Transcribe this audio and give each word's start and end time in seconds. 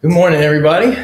Good 0.00 0.12
morning, 0.12 0.40
everybody. 0.40 0.94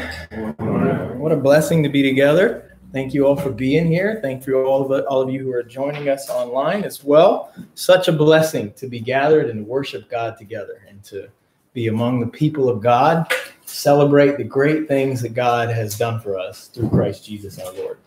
What 1.17 1.33
a 1.33 1.35
blessing 1.35 1.83
to 1.83 1.89
be 1.89 2.01
together. 2.01 2.77
Thank 2.93 3.13
you 3.13 3.27
all 3.27 3.35
for 3.35 3.51
being 3.51 3.87
here. 3.87 4.19
Thank 4.21 4.47
you 4.47 4.63
all 4.63 4.89
of 4.89 5.05
all 5.07 5.21
of 5.21 5.29
you 5.29 5.43
who 5.43 5.51
are 5.51 5.63
joining 5.63 6.07
us 6.07 6.29
online 6.29 6.85
as 6.85 7.03
well. 7.03 7.51
Such 7.73 8.07
a 8.07 8.13
blessing 8.13 8.71
to 8.77 8.87
be 8.87 9.01
gathered 9.01 9.49
and 9.49 9.67
worship 9.67 10.09
God 10.09 10.37
together 10.37 10.81
and 10.87 11.03
to 11.03 11.27
be 11.73 11.87
among 11.87 12.21
the 12.21 12.27
people 12.27 12.69
of 12.69 12.79
God, 12.79 13.29
celebrate 13.65 14.37
the 14.37 14.45
great 14.45 14.87
things 14.87 15.21
that 15.23 15.33
God 15.33 15.67
has 15.67 15.97
done 15.97 16.21
for 16.21 16.39
us 16.39 16.67
through 16.67 16.87
Christ 16.87 17.25
Jesus 17.25 17.59
our 17.59 17.73
Lord. 17.73 17.97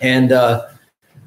And 0.00 0.30
uh, 0.30 0.68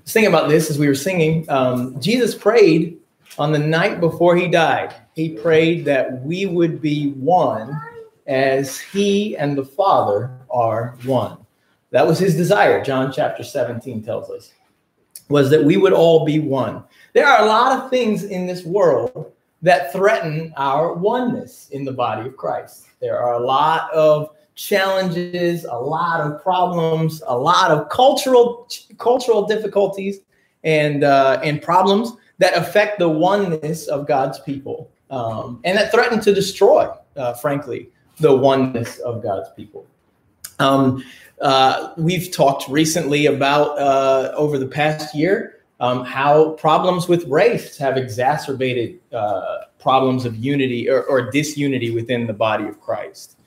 thinking 0.05 0.31
about 0.31 0.47
this 0.47 0.69
as 0.69 0.79
we 0.79 0.87
were 0.87 0.95
singing, 0.95 1.43
um, 1.49 1.99
Jesus 1.99 2.35
prayed 2.35 2.97
on 3.37 3.51
the 3.51 3.59
night 3.59 3.99
before 3.99 4.37
he 4.37 4.47
died. 4.47 4.95
He 5.13 5.27
prayed 5.27 5.83
that 5.83 6.21
we 6.21 6.45
would 6.45 6.81
be 6.81 7.11
one 7.11 7.77
as 8.27 8.79
he 8.79 9.35
and 9.37 9.57
the 9.57 9.65
Father 9.65 10.31
are 10.49 10.97
one. 11.05 11.37
That 11.91 12.07
was 12.07 12.19
his 12.19 12.35
desire, 12.35 12.83
John 12.83 13.11
chapter 13.11 13.43
17 13.43 14.03
tells 14.03 14.29
us, 14.29 14.53
was 15.29 15.49
that 15.49 15.63
we 15.63 15.77
would 15.77 15.93
all 15.93 16.25
be 16.25 16.39
one. 16.39 16.83
There 17.13 17.27
are 17.27 17.43
a 17.43 17.47
lot 17.47 17.77
of 17.77 17.89
things 17.89 18.23
in 18.23 18.47
this 18.47 18.63
world 18.63 19.31
that 19.61 19.91
threaten 19.91 20.53
our 20.57 20.93
oneness 20.93 21.69
in 21.71 21.85
the 21.85 21.91
body 21.91 22.27
of 22.27 22.37
Christ. 22.37 22.87
There 22.99 23.19
are 23.19 23.33
a 23.33 23.39
lot 23.39 23.91
of 23.93 24.29
challenges, 24.55 25.65
a 25.65 25.75
lot 25.75 26.21
of 26.21 26.41
problems, 26.41 27.21
a 27.27 27.37
lot 27.37 27.71
of 27.71 27.89
cultural 27.89 28.67
cultural 28.97 29.45
difficulties 29.45 30.19
and 30.63 31.03
uh, 31.03 31.39
and 31.43 31.61
problems 31.61 32.13
that 32.39 32.55
affect 32.55 32.99
the 32.99 33.09
oneness 33.09 33.87
of 33.87 34.07
God's 34.07 34.39
people, 34.39 34.89
um, 35.09 35.59
and 35.63 35.77
that 35.77 35.91
threaten 35.91 36.19
to 36.21 36.33
destroy, 36.33 36.89
uh, 37.15 37.33
frankly, 37.33 37.89
the 38.21 38.35
oneness 38.35 38.99
of 38.99 39.21
God's 39.21 39.49
people. 39.55 39.85
Um, 40.59 41.03
uh, 41.41 41.93
we've 41.97 42.31
talked 42.31 42.69
recently 42.69 43.25
about 43.25 43.77
uh, 43.79 44.31
over 44.35 44.57
the 44.59 44.67
past 44.67 45.15
year 45.15 45.61
um, 45.79 46.05
how 46.05 46.51
problems 46.51 47.07
with 47.07 47.25
race 47.25 47.75
have 47.77 47.97
exacerbated 47.97 48.99
uh, 49.11 49.61
problems 49.79 50.25
of 50.25 50.37
unity 50.37 50.87
or, 50.87 51.01
or, 51.03 51.31
disunity 51.31 51.89
within 51.89 52.27
the 52.27 52.33
body 52.33 52.65
of 52.65 52.79
Christ. 52.79 53.37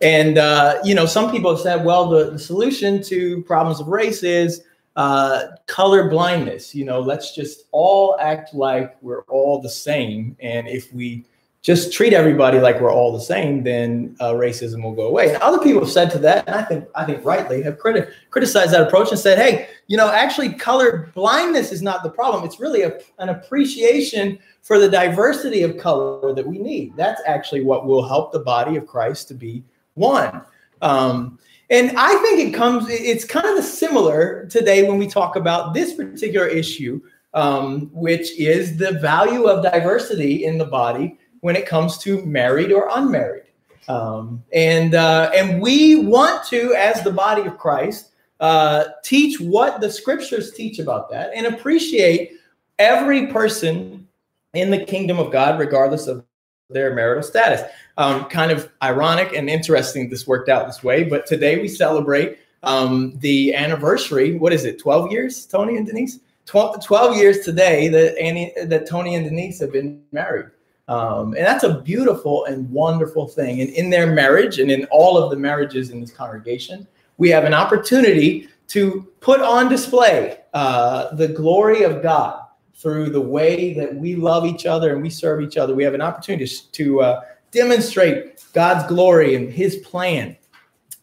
And, 0.00 0.38
uh, 0.38 0.78
you 0.84 0.94
know, 0.94 1.06
some 1.06 1.32
people 1.32 1.50
have 1.50 1.60
said, 1.60 1.84
well, 1.84 2.08
the, 2.08 2.30
the 2.30 2.38
solution 2.38 3.02
to 3.04 3.42
problems 3.42 3.80
of 3.80 3.88
race 3.88 4.22
is 4.22 4.62
uh, 4.94 5.46
color 5.66 6.08
blindness. 6.08 6.72
You 6.72 6.84
know, 6.84 7.00
let's 7.00 7.34
just 7.34 7.64
all 7.72 8.16
act 8.20 8.54
like 8.54 8.96
we're 9.02 9.22
all 9.22 9.60
the 9.60 9.68
same. 9.68 10.36
And 10.40 10.68
if 10.68 10.92
we 10.92 11.24
just 11.62 11.92
treat 11.92 12.12
everybody 12.12 12.58
like 12.58 12.80
we're 12.80 12.92
all 12.92 13.12
the 13.12 13.20
same, 13.20 13.62
then 13.62 14.16
uh, 14.18 14.32
racism 14.32 14.82
will 14.82 14.94
go 14.94 15.06
away. 15.06 15.28
And 15.32 15.40
other 15.40 15.60
people 15.60 15.80
have 15.80 15.90
said 15.90 16.10
to 16.10 16.18
that, 16.18 16.44
and 16.48 16.56
I 16.56 16.62
think 16.62 16.88
I 16.96 17.04
think 17.04 17.24
rightly 17.24 17.62
have 17.62 17.78
criti- 17.78 18.10
criticized 18.30 18.72
that 18.72 18.82
approach 18.82 19.10
and 19.10 19.18
said, 19.18 19.38
hey, 19.38 19.68
you 19.86 19.96
know, 19.96 20.10
actually, 20.10 20.52
color 20.54 21.12
blindness 21.14 21.70
is 21.70 21.80
not 21.80 22.02
the 22.02 22.10
problem. 22.10 22.44
It's 22.44 22.58
really 22.58 22.82
a, 22.82 22.98
an 23.20 23.28
appreciation 23.28 24.40
for 24.62 24.80
the 24.80 24.88
diversity 24.88 25.62
of 25.62 25.78
color 25.78 26.34
that 26.34 26.46
we 26.46 26.58
need. 26.58 26.96
That's 26.96 27.22
actually 27.26 27.62
what 27.62 27.86
will 27.86 28.06
help 28.06 28.32
the 28.32 28.40
body 28.40 28.76
of 28.76 28.86
Christ 28.86 29.28
to 29.28 29.34
be 29.34 29.62
one. 29.94 30.42
Um, 30.80 31.38
and 31.70 31.92
I 31.96 32.14
think 32.22 32.40
it 32.40 32.52
comes, 32.52 32.86
it's 32.88 33.24
kind 33.24 33.58
of 33.58 33.64
similar 33.64 34.46
today 34.46 34.86
when 34.88 34.98
we 34.98 35.06
talk 35.06 35.36
about 35.36 35.74
this 35.74 35.94
particular 35.94 36.46
issue, 36.46 37.00
um, 37.34 37.88
which 37.92 38.38
is 38.38 38.76
the 38.76 38.92
value 38.98 39.44
of 39.44 39.62
diversity 39.62 40.44
in 40.44 40.58
the 40.58 40.64
body 40.64 41.18
when 41.42 41.56
it 41.56 41.66
comes 41.66 41.98
to 41.98 42.24
married 42.24 42.72
or 42.72 42.88
unmarried. 42.90 43.42
Um, 43.88 44.42
and 44.52 44.94
uh, 44.94 45.30
and 45.34 45.60
we 45.60 45.96
want 45.96 46.46
to, 46.48 46.74
as 46.74 47.02
the 47.02 47.10
body 47.10 47.42
of 47.42 47.58
Christ, 47.58 48.12
uh, 48.40 48.84
teach 49.04 49.40
what 49.40 49.80
the 49.80 49.90
scriptures 49.90 50.52
teach 50.52 50.78
about 50.78 51.10
that 51.10 51.32
and 51.34 51.46
appreciate 51.46 52.32
every 52.78 53.26
person 53.26 54.08
in 54.54 54.70
the 54.70 54.84
kingdom 54.84 55.18
of 55.18 55.30
God, 55.32 55.58
regardless 55.58 56.06
of 56.06 56.24
their 56.70 56.94
marital 56.94 57.22
status. 57.22 57.62
Um, 57.98 58.24
kind 58.26 58.52
of 58.52 58.70
ironic 58.82 59.34
and 59.34 59.50
interesting 59.50 60.08
this 60.08 60.26
worked 60.26 60.48
out 60.48 60.66
this 60.66 60.82
way, 60.82 61.04
but 61.04 61.26
today 61.26 61.60
we 61.60 61.68
celebrate 61.68 62.38
um, 62.62 63.18
the 63.18 63.54
anniversary. 63.54 64.38
What 64.38 64.52
is 64.52 64.64
it? 64.64 64.78
12 64.78 65.10
years, 65.10 65.44
Tony 65.44 65.76
and 65.76 65.86
Denise? 65.86 66.20
12, 66.46 66.84
12 66.84 67.16
years 67.16 67.40
today 67.40 67.88
that 67.88 68.18
Annie, 68.18 68.52
that 68.64 68.88
Tony 68.88 69.14
and 69.16 69.24
Denise 69.24 69.60
have 69.60 69.72
been 69.72 70.02
married. 70.12 70.46
Um, 70.88 71.34
and 71.34 71.46
that's 71.46 71.64
a 71.64 71.80
beautiful 71.80 72.44
and 72.46 72.68
wonderful 72.70 73.28
thing. 73.28 73.60
And 73.60 73.70
in 73.70 73.90
their 73.90 74.06
marriage 74.12 74.58
and 74.58 74.70
in 74.70 74.84
all 74.86 75.16
of 75.16 75.30
the 75.30 75.36
marriages 75.36 75.90
in 75.90 76.00
this 76.00 76.10
congregation, 76.10 76.86
we 77.18 77.28
have 77.30 77.44
an 77.44 77.54
opportunity 77.54 78.48
to 78.68 79.06
put 79.20 79.40
on 79.40 79.68
display 79.68 80.38
uh, 80.54 81.14
the 81.14 81.28
glory 81.28 81.82
of 81.82 82.02
God 82.02 82.40
through 82.74 83.10
the 83.10 83.20
way 83.20 83.74
that 83.74 83.94
we 83.94 84.16
love 84.16 84.44
each 84.44 84.66
other 84.66 84.92
and 84.92 85.02
we 85.02 85.10
serve 85.10 85.40
each 85.40 85.56
other. 85.56 85.74
We 85.74 85.84
have 85.84 85.94
an 85.94 86.00
opportunity 86.00 86.50
to 86.72 87.00
uh, 87.00 87.20
demonstrate 87.52 88.44
God's 88.52 88.86
glory 88.88 89.36
and 89.36 89.52
his 89.52 89.76
plan. 89.76 90.36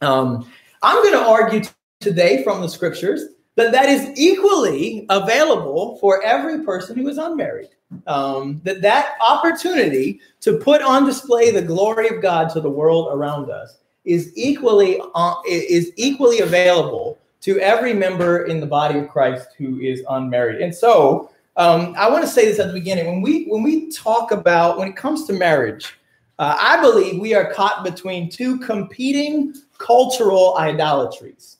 Um, 0.02 0.52
I'm 0.82 1.02
going 1.04 1.14
to 1.14 1.30
argue 1.30 1.62
today 2.00 2.44
from 2.44 2.62
the 2.62 2.70
scriptures 2.70 3.24
that 3.56 3.72
that 3.72 3.90
is 3.90 4.18
equally 4.18 5.06
available 5.10 5.98
for 5.98 6.24
every 6.24 6.64
person 6.64 6.98
who 6.98 7.08
is 7.08 7.18
unmarried 7.18 7.70
um, 8.08 8.62
that 8.64 8.82
that 8.82 9.16
opportunity 9.22 10.20
to 10.42 10.58
put 10.58 10.82
on 10.82 11.06
display 11.06 11.52
the 11.52 11.62
glory 11.62 12.10
of 12.10 12.22
God 12.22 12.50
to 12.52 12.62
the 12.62 12.70
world 12.70 13.10
around 13.12 13.50
us 13.50 13.78
is 14.06 14.32
equally 14.36 15.02
uh, 15.16 15.36
is 15.48 15.92
equally 15.96 16.40
available 16.40 17.18
to 17.42 17.60
every 17.60 17.94
member 17.94 18.46
in 18.46 18.60
the 18.60 18.66
body 18.66 19.00
of 19.00 19.08
Christ 19.08 19.50
who 19.58 19.80
is 19.80 20.04
unmarried. 20.10 20.62
And 20.62 20.74
so, 20.74 21.32
um, 21.56 21.94
I 21.98 22.10
want 22.10 22.24
to 22.24 22.30
say 22.30 22.46
this 22.46 22.60
at 22.60 22.68
the 22.68 22.74
beginning 22.74 23.08
when 23.08 23.22
we 23.22 23.46
when 23.46 23.64
we 23.64 23.92
talk 23.92 24.32
about 24.32 24.78
when 24.78 24.88
it 24.88 24.96
comes 24.96 25.26
to 25.28 25.34
marriage, 25.34 25.98
uh, 26.38 26.56
I 26.60 26.82
believe 26.82 27.20
we 27.20 27.34
are 27.34 27.54
caught 27.54 27.84
between 27.84 28.30
two 28.30 28.60
competing 28.60 29.54
cultural 29.78 30.58
idolatries. 30.58 31.58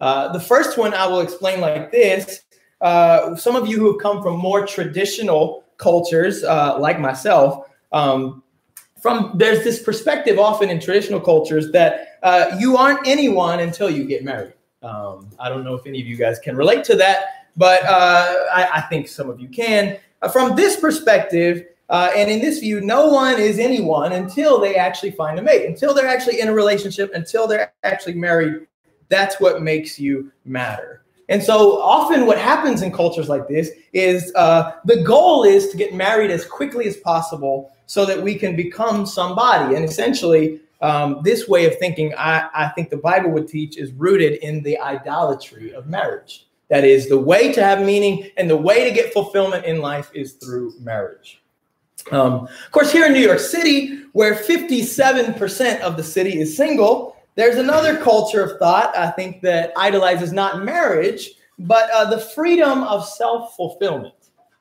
Uh, 0.00 0.32
the 0.32 0.40
first 0.40 0.78
one 0.78 0.94
I 0.94 1.06
will 1.06 1.20
explain 1.20 1.60
like 1.60 1.90
this. 1.90 2.42
Uh, 2.80 3.34
some 3.36 3.56
of 3.56 3.66
you 3.66 3.78
who 3.78 3.92
have 3.92 4.00
come 4.00 4.22
from 4.22 4.38
more 4.38 4.66
traditional 4.66 5.64
cultures 5.80 6.44
uh, 6.44 6.78
like 6.78 7.00
myself, 7.00 7.68
um, 7.92 8.42
from 9.00 9.32
there's 9.34 9.64
this 9.64 9.82
perspective 9.82 10.38
often 10.38 10.68
in 10.68 10.78
traditional 10.78 11.20
cultures 11.20 11.72
that 11.72 12.18
uh, 12.22 12.56
you 12.58 12.76
aren't 12.76 13.06
anyone 13.06 13.60
until 13.60 13.88
you 13.90 14.04
get 14.04 14.22
married. 14.22 14.52
Um, 14.82 15.30
I 15.38 15.48
don't 15.48 15.64
know 15.64 15.74
if 15.74 15.86
any 15.86 16.00
of 16.00 16.06
you 16.06 16.16
guys 16.16 16.38
can 16.38 16.56
relate 16.56 16.84
to 16.84 16.94
that, 16.96 17.48
but 17.56 17.82
uh, 17.84 18.34
I, 18.54 18.68
I, 18.74 18.80
think 18.82 19.08
some 19.08 19.28
of 19.28 19.40
you 19.40 19.48
can. 19.48 19.98
Uh, 20.22 20.28
from 20.28 20.56
this 20.56 20.78
perspective, 20.78 21.66
uh, 21.88 22.10
and 22.16 22.30
in 22.30 22.40
this 22.40 22.60
view, 22.60 22.80
no 22.80 23.08
one 23.08 23.38
is 23.40 23.58
anyone 23.58 24.12
until 24.12 24.60
they 24.60 24.76
actually 24.76 25.10
find 25.10 25.38
a 25.38 25.42
mate, 25.42 25.66
until 25.66 25.92
they're 25.92 26.06
actually 26.06 26.40
in 26.40 26.48
a 26.48 26.54
relationship, 26.54 27.10
until 27.14 27.46
they're 27.46 27.72
actually 27.82 28.14
married. 28.14 28.66
That's 29.08 29.40
what 29.40 29.60
makes 29.60 29.98
you 29.98 30.30
matter. 30.44 30.99
And 31.30 31.42
so 31.42 31.80
often 31.80 32.26
what 32.26 32.38
happens 32.38 32.82
in 32.82 32.92
cultures 32.92 33.28
like 33.28 33.46
this 33.46 33.70
is 33.92 34.32
uh, 34.34 34.72
the 34.84 35.02
goal 35.02 35.44
is 35.44 35.68
to 35.70 35.76
get 35.76 35.94
married 35.94 36.30
as 36.30 36.44
quickly 36.44 36.86
as 36.86 36.96
possible 36.96 37.72
so 37.86 38.04
that 38.04 38.20
we 38.20 38.34
can 38.34 38.56
become 38.56 39.06
somebody. 39.06 39.76
And 39.76 39.84
essentially, 39.84 40.60
um, 40.80 41.20
this 41.22 41.46
way 41.46 41.66
of 41.66 41.78
thinking, 41.78 42.12
I, 42.18 42.48
I 42.52 42.68
think 42.68 42.90
the 42.90 42.96
Bible 42.96 43.30
would 43.30 43.46
teach, 43.46 43.78
is 43.78 43.92
rooted 43.92 44.34
in 44.42 44.62
the 44.62 44.78
idolatry 44.78 45.72
of 45.72 45.86
marriage. 45.86 46.46
That 46.68 46.84
is, 46.84 47.08
the 47.08 47.18
way 47.18 47.52
to 47.52 47.62
have 47.62 47.84
meaning 47.84 48.30
and 48.36 48.50
the 48.50 48.56
way 48.56 48.88
to 48.88 48.94
get 48.94 49.12
fulfillment 49.12 49.64
in 49.64 49.80
life 49.80 50.10
is 50.14 50.32
through 50.34 50.74
marriage. 50.80 51.42
Um, 52.10 52.48
of 52.64 52.70
course, 52.72 52.90
here 52.90 53.06
in 53.06 53.12
New 53.12 53.20
York 53.20 53.40
City, 53.40 54.02
where 54.12 54.34
57% 54.34 55.80
of 55.80 55.96
the 55.96 56.02
city 56.02 56.40
is 56.40 56.56
single, 56.56 57.16
there's 57.34 57.56
another 57.56 57.96
culture 57.96 58.42
of 58.42 58.58
thought, 58.58 58.96
I 58.96 59.10
think, 59.10 59.42
that 59.42 59.72
idolizes 59.76 60.32
not 60.32 60.64
marriage, 60.64 61.30
but 61.58 61.90
uh, 61.90 62.10
the 62.10 62.18
freedom 62.18 62.82
of 62.84 63.06
self 63.06 63.56
fulfillment. 63.56 64.14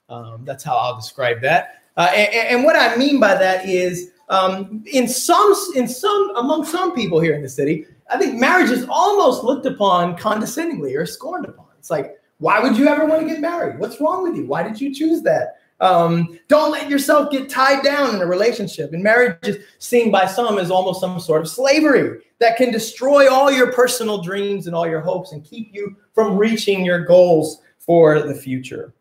Um, 0.10 0.44
that's 0.44 0.64
how 0.64 0.76
I'll 0.76 0.96
describe 0.96 1.42
that. 1.42 1.82
Uh, 1.98 2.12
and, 2.16 2.34
and, 2.34 2.64
what 2.64 2.76
I 2.76 2.96
mean 2.96 3.20
by 3.20 3.36
that 3.36 3.68
is, 3.68 4.12
um, 4.30 4.84
in 4.92 5.08
some, 5.08 5.54
in 5.76 5.88
some, 5.88 6.34
among 6.38 6.66
some 6.66 6.96
people 6.96 7.20
here 7.20 7.34
in 7.34 7.42
the 7.42 7.50
city, 7.50 7.86
I 8.10 8.18
think 8.18 8.40
marriage 8.40 8.70
is 8.72 8.86
almost 8.90 9.44
looked 9.44 9.66
upon 9.66 10.18
condescendingly 10.18 10.96
or 10.96 11.06
scorned 11.06 11.46
upon. 11.46 11.68
It's 11.78 11.90
like, 11.90 12.20
why 12.38 12.60
would 12.60 12.78
you 12.78 12.88
ever 12.88 13.06
want 13.06 13.22
to 13.22 13.28
get 13.28 13.42
married? 13.42 13.80
What's 13.80 14.00
wrong 14.00 14.24
with 14.24 14.36
you? 14.36 14.46
Why 14.46 14.64
did 14.64 14.80
you 14.80 14.94
choose 14.94 15.22
that? 15.24 15.60
Um, 15.82 16.38
don't 16.48 16.72
let 16.72 16.90
yourself 16.90 17.32
get 17.32 17.50
tied 17.50 17.84
down 17.84 18.16
in 18.16 18.22
a 18.22 18.26
relationship. 18.26 18.94
And 18.94 19.02
marriage 19.02 19.38
is 19.48 19.64
seen 19.80 20.12
by 20.12 20.26
some 20.26 20.58
as 20.58 20.70
almost 20.72 21.00
some 21.00 21.20
sort 21.20 21.42
of 21.42 21.48
slavery 21.48 22.20
that 22.40 22.58
can 22.58 22.72
destroy 22.72 23.32
all 23.32 23.52
your 23.52 23.72
personal 23.72 24.22
dreams 24.22 24.68
and 24.68 24.76
all 24.76 24.88
your 24.88 25.02
hopes 25.02 25.32
and 25.32 25.44
keep 25.44 25.74
you 25.74 25.96
from 26.14 26.38
reaching 26.38 26.84
your 26.84 27.06
goals 27.06 27.62
for 27.78 28.22
the 28.22 28.36
future. 28.36 28.94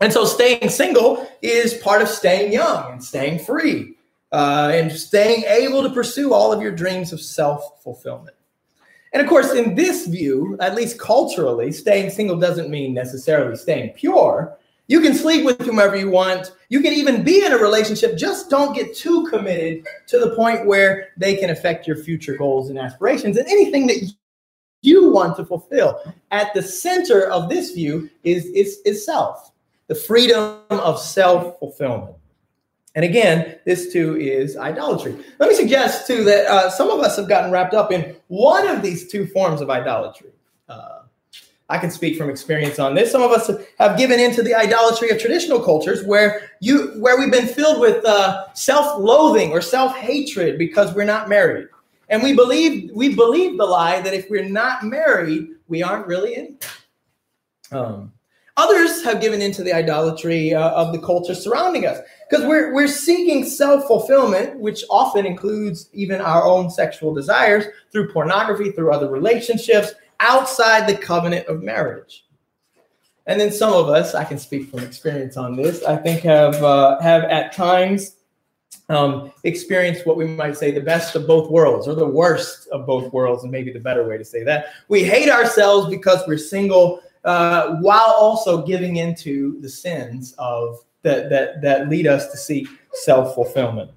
And 0.00 0.12
so 0.12 0.24
staying 0.24 0.68
single 0.70 1.26
is 1.42 1.74
part 1.74 2.02
of 2.02 2.08
staying 2.08 2.52
young 2.52 2.92
and 2.92 3.04
staying 3.04 3.38
free. 3.40 3.96
uh, 4.32 4.70
and 4.72 4.92
staying 4.92 5.44
able 5.44 5.82
to 5.82 5.90
pursue 5.90 6.32
all 6.32 6.52
of 6.52 6.62
your 6.62 6.72
dreams 6.72 7.12
of 7.12 7.20
self 7.20 7.82
fulfillment. 7.82 8.36
And 9.12 9.20
of 9.20 9.28
course, 9.28 9.52
in 9.52 9.74
this 9.74 10.06
view, 10.06 10.56
at 10.60 10.76
least 10.76 10.98
culturally, 11.00 11.72
staying 11.72 12.10
single 12.10 12.38
doesn't 12.38 12.70
mean 12.70 12.94
necessarily 12.94 13.56
staying 13.56 13.90
pure. 13.94 14.56
You 14.90 15.00
can 15.00 15.14
sleep 15.14 15.44
with 15.44 15.60
whomever 15.60 15.94
you 15.94 16.10
want. 16.10 16.50
You 16.68 16.80
can 16.80 16.92
even 16.92 17.22
be 17.22 17.44
in 17.44 17.52
a 17.52 17.56
relationship. 17.56 18.18
Just 18.18 18.50
don't 18.50 18.74
get 18.74 18.92
too 18.92 19.24
committed 19.30 19.86
to 20.08 20.18
the 20.18 20.34
point 20.34 20.66
where 20.66 21.10
they 21.16 21.36
can 21.36 21.50
affect 21.50 21.86
your 21.86 21.94
future 21.94 22.36
goals 22.36 22.70
and 22.70 22.76
aspirations 22.76 23.36
and 23.36 23.46
anything 23.46 23.86
that 23.86 24.12
you 24.82 25.12
want 25.12 25.36
to 25.36 25.44
fulfill. 25.44 26.02
At 26.32 26.52
the 26.54 26.62
center 26.62 27.30
of 27.30 27.48
this 27.48 27.70
view 27.70 28.10
is, 28.24 28.46
is, 28.46 28.80
is 28.84 29.06
self, 29.06 29.52
the 29.86 29.94
freedom 29.94 30.58
of 30.70 30.98
self 30.98 31.60
fulfillment. 31.60 32.16
And 32.96 33.04
again, 33.04 33.60
this 33.64 33.92
too 33.92 34.16
is 34.16 34.56
idolatry. 34.56 35.14
Let 35.38 35.50
me 35.50 35.54
suggest 35.54 36.08
too 36.08 36.24
that 36.24 36.46
uh, 36.46 36.68
some 36.68 36.90
of 36.90 36.98
us 36.98 37.16
have 37.16 37.28
gotten 37.28 37.52
wrapped 37.52 37.74
up 37.74 37.92
in 37.92 38.16
one 38.26 38.66
of 38.66 38.82
these 38.82 39.06
two 39.06 39.28
forms 39.28 39.60
of 39.60 39.70
idolatry. 39.70 40.30
Uh, 40.68 40.99
I 41.70 41.78
can 41.78 41.90
speak 41.90 42.18
from 42.18 42.28
experience 42.28 42.78
on 42.78 42.94
this. 42.94 43.10
Some 43.10 43.22
of 43.22 43.30
us 43.30 43.50
have 43.78 43.96
given 43.96 44.20
into 44.20 44.42
the 44.42 44.54
idolatry 44.54 45.08
of 45.10 45.18
traditional 45.18 45.60
cultures, 45.60 46.04
where 46.04 46.50
you 46.60 46.88
where 47.00 47.18
we've 47.18 47.30
been 47.30 47.46
filled 47.46 47.80
with 47.80 48.04
uh, 48.04 48.52
self-loathing 48.54 49.52
or 49.52 49.60
self-hatred 49.60 50.58
because 50.58 50.94
we're 50.94 51.04
not 51.04 51.28
married, 51.28 51.68
and 52.08 52.22
we 52.22 52.34
believe 52.34 52.90
we 52.92 53.14
believe 53.14 53.56
the 53.56 53.64
lie 53.64 54.00
that 54.00 54.12
if 54.12 54.28
we're 54.28 54.48
not 54.48 54.84
married, 54.84 55.48
we 55.68 55.82
aren't 55.82 56.06
really 56.06 56.36
anything. 56.36 56.58
Um, 57.72 58.12
Others 58.60 59.02
have 59.04 59.22
given 59.22 59.40
into 59.40 59.62
the 59.62 59.72
idolatry 59.72 60.52
uh, 60.52 60.70
of 60.72 60.92
the 60.92 60.98
culture 60.98 61.34
surrounding 61.34 61.86
us 61.86 61.98
because 62.28 62.44
we're, 62.44 62.74
we're 62.74 62.88
seeking 62.88 63.42
self 63.42 63.86
fulfillment, 63.86 64.60
which 64.60 64.84
often 64.90 65.24
includes 65.24 65.88
even 65.94 66.20
our 66.20 66.44
own 66.44 66.68
sexual 66.68 67.14
desires 67.14 67.64
through 67.90 68.12
pornography, 68.12 68.70
through 68.72 68.92
other 68.92 69.08
relationships 69.08 69.92
outside 70.20 70.88
the 70.88 70.96
covenant 70.96 71.46
of 71.48 71.62
marriage. 71.62 72.26
And 73.26 73.40
then 73.40 73.52
some 73.52 73.72
of 73.72 73.88
us, 73.88 74.14
I 74.14 74.24
can 74.24 74.38
speak 74.38 74.70
from 74.70 74.80
experience 74.80 75.36
on 75.36 75.56
this, 75.56 75.84
I 75.84 75.96
think 75.96 76.22
have 76.22 76.62
uh, 76.62 77.00
have 77.00 77.24
at 77.24 77.52
times 77.52 78.16
um, 78.88 79.32
experienced 79.44 80.06
what 80.06 80.16
we 80.16 80.26
might 80.26 80.56
say 80.56 80.70
the 80.70 80.80
best 80.80 81.14
of 81.14 81.26
both 81.26 81.50
worlds 81.50 81.86
or 81.86 81.94
the 81.94 82.06
worst 82.06 82.68
of 82.68 82.86
both 82.86 83.12
worlds, 83.12 83.44
and 83.44 83.52
maybe 83.52 83.72
the 83.72 83.80
better 83.80 84.06
way 84.06 84.18
to 84.18 84.24
say 84.24 84.42
that. 84.44 84.66
We 84.88 85.04
hate 85.04 85.30
ourselves 85.30 85.88
because 85.88 86.22
we're 86.26 86.38
single 86.38 87.00
uh, 87.24 87.76
while 87.76 88.14
also 88.18 88.64
giving 88.66 88.96
into 88.96 89.60
the 89.60 89.68
sins 89.68 90.34
of 90.38 90.78
that 91.02 91.30
that 91.30 91.62
that 91.62 91.88
lead 91.88 92.06
us 92.06 92.30
to 92.32 92.36
seek 92.36 92.68
self 92.92 93.34
fulfillment. 93.34 93.90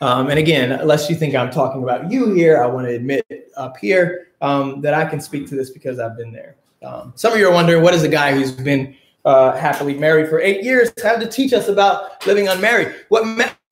Um, 0.00 0.30
and 0.30 0.38
again, 0.38 0.72
unless 0.72 1.10
you 1.10 1.16
think 1.16 1.34
I'm 1.34 1.50
talking 1.50 1.82
about 1.82 2.10
you 2.10 2.32
here, 2.32 2.62
I 2.62 2.66
want 2.66 2.86
to 2.86 2.94
admit 2.94 3.26
up 3.60 3.76
here 3.76 4.28
um, 4.40 4.80
that 4.80 4.94
I 4.94 5.04
can 5.04 5.20
speak 5.20 5.48
to 5.48 5.54
this 5.54 5.70
because 5.70 6.00
I've 6.00 6.16
been 6.16 6.32
there. 6.32 6.56
Um, 6.82 7.12
some 7.14 7.32
of 7.32 7.38
you 7.38 7.46
are 7.46 7.52
wondering, 7.52 7.82
what 7.82 7.92
does 7.92 8.02
a 8.02 8.08
guy 8.08 8.32
who's 8.32 8.52
been 8.52 8.96
uh, 9.24 9.52
happily 9.52 9.94
married 9.94 10.28
for 10.28 10.40
eight 10.40 10.64
years 10.64 10.90
have 11.02 11.20
to 11.20 11.28
teach 11.28 11.52
us 11.52 11.68
about 11.68 12.26
living 12.26 12.48
unmarried? 12.48 12.94
What 13.10 13.24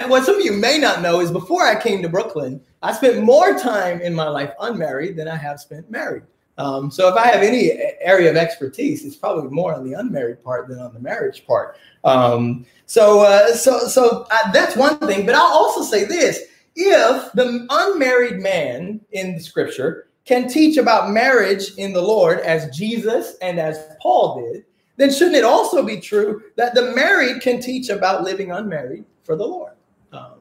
what 0.07 0.25
some 0.25 0.37
of 0.37 0.45
you 0.45 0.53
may 0.53 0.79
not 0.79 1.03
know 1.03 1.21
is 1.21 1.33
before 1.33 1.67
I 1.67 1.81
came 1.81 2.03
to 2.03 2.09
Brooklyn, 2.09 2.61
I 2.83 2.93
spent 2.93 3.25
more 3.25 3.59
time 3.59 4.01
in 4.01 4.15
my 4.15 4.29
life 4.29 4.53
unmarried 4.61 5.17
than 5.17 5.27
I 5.27 5.37
have 5.37 5.59
spent 5.59 5.91
married. 5.91 6.23
Um, 6.59 6.91
so 6.91 7.09
if 7.09 7.15
I 7.15 7.29
have 7.29 7.43
any 7.43 7.71
area 8.01 8.29
of 8.31 8.37
expertise, 8.37 9.05
it's 9.05 9.17
probably 9.17 9.49
more 9.49 9.75
on 9.75 9.89
the 9.89 9.99
unmarried 9.99 10.43
part 10.43 10.69
than 10.69 10.81
on 10.81 10.93
the 10.93 10.99
marriage 11.01 11.47
part. 11.47 11.77
Um, 12.03 12.67
so, 12.87 13.21
uh, 13.21 13.55
so, 13.55 13.79
so 13.87 14.27
uh, 14.31 14.51
that's 14.51 14.77
one 14.77 14.99
thing. 14.99 15.25
But 15.25 15.37
I'll 15.37 15.53
also 15.53 15.83
say 15.83 16.05
this: 16.05 16.43
if 16.79 17.33
the 17.33 17.67
unmarried 17.71 18.41
man 18.41 19.01
in 19.11 19.35
the 19.35 19.41
Scripture 19.41 20.09
can 20.25 20.49
teach 20.49 20.77
about 20.77 21.11
marriage 21.11 21.73
in 21.77 21.93
the 21.93 22.01
Lord 22.01 22.39
as 22.41 22.75
Jesus 22.77 23.35
and 23.43 23.59
as 23.59 23.85
Paul 24.01 24.41
did, 24.41 24.65
then 24.97 25.13
shouldn't 25.13 25.37
it 25.37 25.45
also 25.45 25.83
be 25.83 26.01
true 26.01 26.43
that 26.57 26.75
the 26.75 26.93
married 26.95 27.43
can 27.43 27.61
teach 27.61 27.89
about 27.89 28.23
living 28.23 28.53
unmarried 28.53 29.05
for 29.25 29.35
the 29.35 29.47
Lord? 29.47 29.73
Um, 30.13 30.39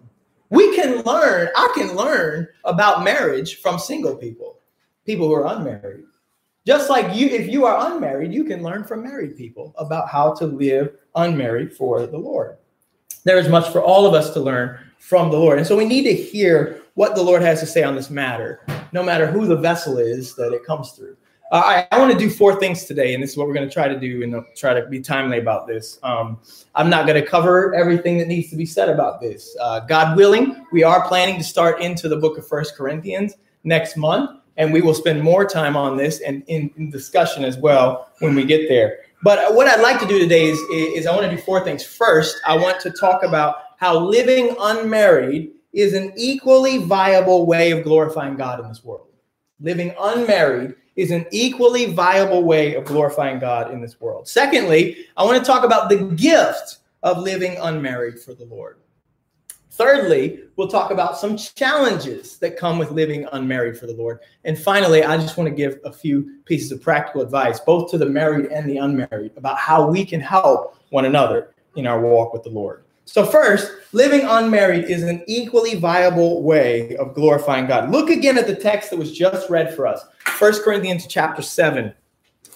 we 0.50 0.76
can 0.76 1.02
learn. 1.04 1.50
I 1.56 1.72
can 1.76 1.96
learn 1.96 2.48
about 2.66 3.04
marriage 3.04 3.60
from 3.60 3.80
single 3.80 4.16
people 4.16 4.60
people 5.06 5.28
who 5.28 5.34
are 5.34 5.56
unmarried. 5.56 6.04
Just 6.66 6.90
like 6.90 7.16
you, 7.16 7.28
if 7.28 7.48
you 7.48 7.66
are 7.66 7.92
unmarried, 7.92 8.34
you 8.34 8.44
can 8.44 8.62
learn 8.62 8.84
from 8.84 9.04
married 9.04 9.38
people 9.38 9.74
about 9.78 10.10
how 10.10 10.34
to 10.34 10.46
live 10.46 10.94
unmarried 11.16 11.74
for 11.74 12.06
the 12.06 12.18
Lord. 12.18 12.58
There 13.24 13.38
is 13.38 13.48
much 13.48 13.72
for 13.72 13.82
all 13.82 14.06
of 14.06 14.14
us 14.14 14.34
to 14.34 14.42
learn 14.42 14.78
from 15.00 15.32
the 15.32 15.38
Lord. 15.38 15.58
And 15.58 15.68
so 15.68 15.78
we 15.78 15.86
need 15.86 16.04
to 16.04 16.14
hear 16.14 16.82
what 16.96 17.16
the 17.16 17.22
Lord 17.22 17.42
has 17.42 17.60
to 17.60 17.66
say 17.66 17.84
on 17.84 17.96
this 17.96 18.10
matter, 18.10 18.62
no 18.92 19.04
matter 19.04 19.28
who 19.28 19.46
the 19.46 19.56
vessel 19.56 19.98
is 19.98 20.36
that 20.36 20.54
it 20.54 20.66
comes 20.66 20.92
through. 20.92 21.16
Uh, 21.52 21.62
I, 21.64 21.88
I 21.96 22.00
want 22.00 22.12
to 22.12 22.18
do 22.18 22.30
four 22.30 22.60
things 22.60 22.84
today, 22.84 23.14
and 23.14 23.24
this 23.24 23.32
is 23.32 23.38
what 23.38 23.48
we're 23.48 23.54
going 23.54 23.68
to 23.68 23.74
try 23.74 23.88
to 23.88 23.98
do 23.98 24.22
and 24.24 24.44
try 24.56 24.74
to 24.74 24.86
be 24.88 25.00
timely 25.00 25.38
about 25.38 25.66
this. 25.66 25.98
Um, 26.04 26.40
I'm 26.76 26.90
not 26.90 27.08
going 27.08 27.22
to 27.22 27.26
cover 27.26 27.74
everything 27.74 28.18
that 28.18 28.28
needs 28.28 28.50
to 28.50 28.58
be 28.58 28.66
said 28.66 28.90
about 28.90 29.22
this. 29.22 29.56
Uh, 29.62 29.80
God 29.82 30.18
willing, 30.18 30.66
we 30.74 30.84
are 30.84 31.08
planning 31.08 31.38
to 31.38 31.44
start 31.44 31.82
into 31.82 32.10
the 32.10 32.18
book 32.18 32.38
of 32.38 32.46
First 32.46 32.76
Corinthians 32.76 33.36
next 33.64 33.96
month 33.96 34.32
and 34.58 34.74
we 34.74 34.82
will 34.82 34.94
spend 34.94 35.22
more 35.22 35.46
time 35.46 35.78
on 35.78 35.96
this 35.96 36.20
and 36.22 36.44
in, 36.48 36.70
in, 36.78 36.90
discussion 36.90 37.44
as 37.44 37.58
well 37.58 38.10
when 38.20 38.36
we 38.36 38.44
get 38.44 38.68
there. 38.68 39.00
But 39.24 39.54
what 39.54 39.68
I'd 39.68 39.82
like 39.82 40.00
to 40.02 40.08
do 40.08 40.20
today 40.20 40.46
is, 40.46 40.60
is 40.72 41.08
I 41.08 41.16
want 41.16 41.30
to 41.30 41.36
do 41.36 41.42
four 41.42 41.64
things. 41.64 41.84
First, 41.84 42.38
I 42.46 42.56
want 42.58 42.80
to 42.82 42.92
talk 42.92 43.24
about 43.24 43.67
how 43.78 43.98
living 43.98 44.56
unmarried 44.60 45.52
is 45.72 45.94
an 45.94 46.12
equally 46.18 46.80
viable 46.80 47.46
way 47.46 47.72
of 47.72 47.84
glorifying 47.84 48.36
God 48.36 48.60
in 48.60 48.68
this 48.68 48.84
world. 48.84 49.08
Living 49.60 49.94
unmarried 50.00 50.76
is 50.96 51.12
an 51.12 51.26
equally 51.32 51.94
viable 51.94 52.44
way 52.44 52.74
of 52.74 52.86
glorifying 52.86 53.40
God 53.40 53.72
in 53.72 53.80
this 53.80 54.02
world. 54.02 54.28
Secondly, 54.28 55.06
I 55.16 55.24
want 55.24 55.38
to 55.38 55.46
talk 55.46 55.64
about 55.64 55.90
the 55.90 56.10
gift 56.16 56.80
of 57.04 57.20
living 57.20 57.56
unmarried 57.62 58.20
for 58.20 58.34
the 58.34 58.46
Lord. 58.46 58.78
Thirdly, 59.70 60.40
we'll 60.56 60.68
talk 60.68 60.90
about 60.90 61.20
some 61.20 61.38
challenges 61.38 62.40
that 62.40 62.58
come 62.58 62.80
with 62.80 62.90
living 62.90 63.28
unmarried 63.32 63.78
for 63.78 63.86
the 63.86 63.94
Lord. 63.94 64.22
And 64.44 64.58
finally, 64.58 65.04
I 65.04 65.18
just 65.18 65.38
want 65.38 65.48
to 65.48 65.56
give 65.56 65.80
a 65.86 65.94
few 65.94 66.40
pieces 66.46 66.72
of 66.72 66.82
practical 66.82 67.22
advice, 67.22 67.60
both 67.60 67.92
to 67.92 68.00
the 68.00 68.08
married 68.08 68.48
and 68.48 68.68
the 68.68 68.78
unmarried, 68.78 69.34
about 69.38 69.60
how 69.60 69.88
we 69.88 70.04
can 70.04 70.20
help 70.20 70.76
one 70.90 71.06
another 71.06 71.54
in 71.76 71.86
our 71.86 72.02
walk 72.02 72.34
with 72.34 72.42
the 72.42 72.50
Lord. 72.50 72.86
So, 73.08 73.26
first, 73.26 73.72
living 73.94 74.22
unmarried 74.22 74.86
is 74.86 75.02
an 75.02 75.24
equally 75.28 75.76
viable 75.76 76.44
way 76.44 76.96
of 76.98 77.16
glorifying 77.16 77.66
God. 77.66 77.90
Look 77.90 78.10
again 78.10 78.38
at 78.38 78.48
the 78.48 78.56
text 78.56 78.90
that 78.90 79.00
was 79.00 79.18
just 79.18 79.50
read 79.50 79.74
for 79.74 79.88
us, 79.88 80.06
First 80.26 80.64
Corinthians 80.64 81.08
chapter 81.08 81.42
7. 81.42 81.94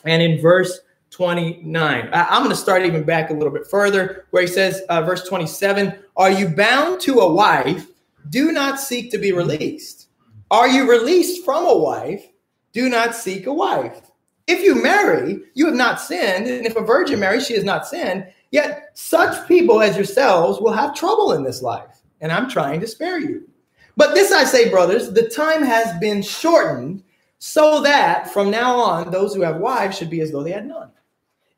And 0.04 0.22
in 0.22 0.42
verse 0.42 0.82
29. 1.12 2.10
I, 2.14 2.36
am 2.36 2.44
going 2.44 2.50
to 2.50 2.56
start 2.56 2.86
even 2.86 3.04
back 3.04 3.30
a 3.30 3.34
little 3.34 3.52
bit 3.52 3.68
further 3.68 4.26
where 4.32 4.42
he 4.42 4.48
says, 4.48 4.82
uh, 4.90 5.02
verse 5.02 5.28
27 5.28 5.98
Are 6.18 6.32
you 6.32 6.50
bound 6.50 7.00
to 7.02 7.20
a 7.20 7.34
wife? 7.34 7.88
Do 8.30 8.52
not 8.52 8.80
seek 8.80 9.12
to 9.12 9.18
be 9.18 9.32
released. 9.32 10.08
Are 10.50 10.68
you 10.68 10.90
released 10.90 11.46
from 11.46 11.66
a 11.66 11.78
wife? 11.78 12.26
Do 12.74 12.90
not 12.90 13.16
seek 13.16 13.46
a 13.46 13.54
wife. 13.54 14.02
If 14.48 14.62
you 14.64 14.82
marry, 14.82 15.40
you 15.54 15.66
have 15.66 15.76
not 15.76 16.02
sinned. 16.02 16.48
And 16.48 16.66
if 16.66 16.76
a 16.76 16.82
virgin 16.82 17.20
marries, 17.20 17.46
she 17.46 17.54
has 17.56 17.64
not 17.64 17.88
sinned. 17.88 18.28
Yet 18.52 18.92
such 18.94 19.48
people 19.48 19.82
as 19.82 19.96
yourselves 19.96 20.60
will 20.60 20.74
have 20.74 20.94
trouble 20.94 21.34
in 21.34 21.44
this 21.44 21.62
life. 21.62 22.02
And 22.20 22.32
I'm 22.32 22.50
trying 22.50 22.80
to 22.82 22.88
spare 22.88 23.20
you. 23.20 23.48
But 23.98 24.14
this 24.14 24.32
I 24.32 24.44
say, 24.44 24.70
brothers, 24.70 25.12
the 25.12 25.30
time 25.30 25.64
has 25.64 25.98
been 26.00 26.22
shortened 26.22 27.04
so 27.40 27.82
that 27.82 28.32
from 28.32 28.52
now 28.52 28.76
on, 28.76 29.12
those 29.12 29.34
who 29.34 29.42
have 29.42 29.58
wives 29.58 29.98
should 29.98 30.10
be 30.10 30.22
as 30.22 30.32
though 30.32 30.44
they 30.44 30.52
had 30.52 30.68
none 30.68 30.92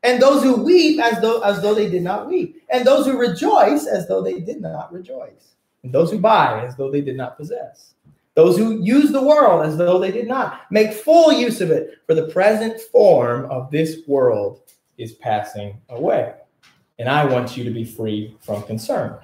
and 0.04 0.20
those 0.20 0.42
who 0.42 0.62
weep 0.62 1.00
as 1.00 1.20
though 1.20 1.40
as 1.40 1.60
though 1.62 1.74
they 1.74 1.90
did 1.90 2.02
not 2.02 2.28
weep, 2.28 2.62
and 2.68 2.86
those 2.86 3.06
who 3.06 3.18
rejoice 3.18 3.86
as 3.86 4.06
though 4.06 4.22
they 4.22 4.38
did 4.38 4.60
not 4.60 4.92
rejoice, 4.92 5.54
and 5.82 5.92
those 5.92 6.10
who 6.10 6.18
buy 6.18 6.62
as 6.64 6.76
though 6.76 6.90
they 6.90 7.00
did 7.00 7.16
not 7.16 7.36
possess, 7.36 7.94
those 8.34 8.56
who 8.56 8.82
use 8.82 9.10
the 9.10 9.24
world 9.24 9.64
as 9.64 9.76
though 9.76 9.98
they 9.98 10.12
did 10.12 10.28
not 10.28 10.60
make 10.70 10.92
full 10.92 11.32
use 11.32 11.60
of 11.60 11.70
it, 11.70 11.98
for 12.06 12.14
the 12.14 12.28
present 12.28 12.78
form 12.80 13.50
of 13.50 13.70
this 13.70 14.06
world 14.06 14.60
is 14.98 15.12
passing 15.14 15.80
away. 15.88 16.34
And 16.98 17.08
I 17.08 17.24
want 17.24 17.56
you 17.56 17.64
to 17.64 17.70
be 17.70 17.84
free 17.84 18.36
from 18.40 18.62
concern. 18.62 19.18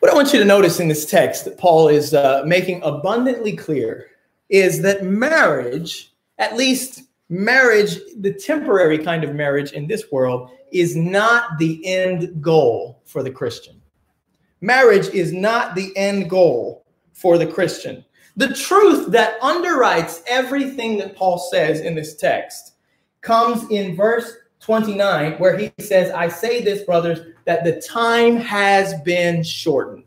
What 0.00 0.10
I 0.10 0.14
want 0.14 0.32
you 0.32 0.38
to 0.38 0.44
notice 0.44 0.80
in 0.80 0.88
this 0.88 1.04
text 1.04 1.44
that 1.44 1.58
Paul 1.58 1.88
is 1.88 2.14
uh, 2.14 2.42
making 2.46 2.82
abundantly 2.82 3.54
clear 3.54 4.08
is 4.48 4.80
that 4.82 5.04
marriage, 5.04 6.12
at 6.38 6.56
least 6.56 7.02
marriage, 7.28 7.98
the 8.16 8.32
temporary 8.32 8.98
kind 8.98 9.24
of 9.24 9.34
marriage 9.34 9.72
in 9.72 9.86
this 9.86 10.10
world, 10.10 10.50
is 10.72 10.96
not 10.96 11.58
the 11.58 11.84
end 11.86 12.42
goal 12.42 13.02
for 13.04 13.22
the 13.22 13.30
Christian. 13.30 13.80
Marriage 14.60 15.08
is 15.08 15.32
not 15.32 15.74
the 15.74 15.96
end 15.96 16.28
goal 16.28 16.84
for 17.12 17.38
the 17.38 17.46
Christian. 17.46 18.04
The 18.36 18.54
truth 18.54 19.10
that 19.10 19.40
underwrites 19.40 20.22
everything 20.26 20.98
that 20.98 21.16
Paul 21.16 21.38
says 21.38 21.80
in 21.80 21.94
this 21.94 22.16
text 22.16 22.74
comes 23.20 23.70
in 23.70 23.96
verse 23.96 24.32
29, 24.60 25.32
where 25.38 25.56
he 25.56 25.72
says, 25.78 26.10
I 26.12 26.28
say 26.28 26.62
this, 26.62 26.82
brothers, 26.84 27.20
that 27.46 27.64
the 27.64 27.80
time 27.80 28.36
has 28.36 28.94
been 29.02 29.42
shortened. 29.42 30.04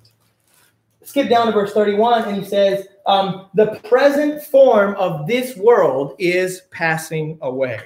Skip 1.04 1.30
down 1.30 1.48
to 1.48 1.52
verse 1.52 1.74
31, 1.74 2.24
and 2.26 2.38
he 2.38 2.46
says, 2.46 2.88
um, 3.06 3.50
The 3.56 3.80
present 3.84 4.44
form 4.44 4.96
of 4.96 5.28
this 5.28 5.58
world 5.58 6.16
is 6.20 6.62
passing 6.72 7.38
away. 7.42 7.80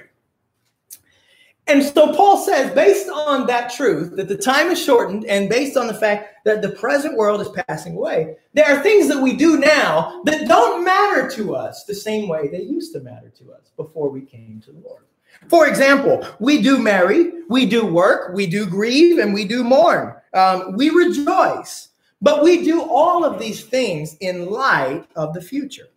And 1.69 1.83
so 1.83 2.13
Paul 2.13 2.37
says, 2.37 2.73
based 2.73 3.09
on 3.09 3.45
that 3.47 3.73
truth, 3.73 4.15
that 4.15 4.29
the 4.29 4.37
time 4.37 4.71
is 4.71 4.81
shortened, 4.81 5.25
and 5.25 5.49
based 5.49 5.75
on 5.75 5.87
the 5.87 5.93
fact 5.93 6.45
that 6.45 6.61
the 6.61 6.69
present 6.69 7.17
world 7.17 7.41
is 7.41 7.49
passing 7.67 7.95
away, 7.95 8.37
there 8.53 8.65
are 8.65 8.81
things 8.81 9.09
that 9.09 9.21
we 9.21 9.35
do 9.35 9.57
now 9.57 10.21
that 10.23 10.47
don't 10.47 10.85
matter 10.85 11.29
to 11.31 11.55
us 11.55 11.83
the 11.83 11.93
same 11.93 12.29
way 12.29 12.47
they 12.47 12.61
used 12.61 12.93
to 12.93 13.01
matter 13.01 13.29
to 13.37 13.51
us 13.51 13.71
before 13.75 14.09
we 14.09 14.21
came 14.21 14.61
to 14.65 14.71
the 14.71 14.79
Lord. 14.79 15.03
For 15.49 15.67
example, 15.67 16.25
we 16.39 16.61
do 16.61 16.77
marry, 16.77 17.31
we 17.49 17.65
do 17.65 17.85
work, 17.85 18.33
we 18.33 18.47
do 18.47 18.65
grieve, 18.65 19.19
and 19.19 19.33
we 19.33 19.45
do 19.45 19.63
mourn. 19.63 20.13
Um, 20.33 20.75
we 20.75 20.89
rejoice, 20.89 21.89
but 22.21 22.43
we 22.43 22.63
do 22.63 22.81
all 22.81 23.23
of 23.23 23.39
these 23.39 23.63
things 23.63 24.15
in 24.19 24.49
light 24.49 25.05
of 25.15 25.33
the 25.33 25.41
future. 25.41 25.87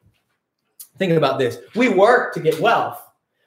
Think 0.99 1.12
about 1.12 1.38
this 1.38 1.59
we 1.75 1.88
work 1.88 2.35
to 2.35 2.40
get 2.40 2.61
wealth 2.61 3.02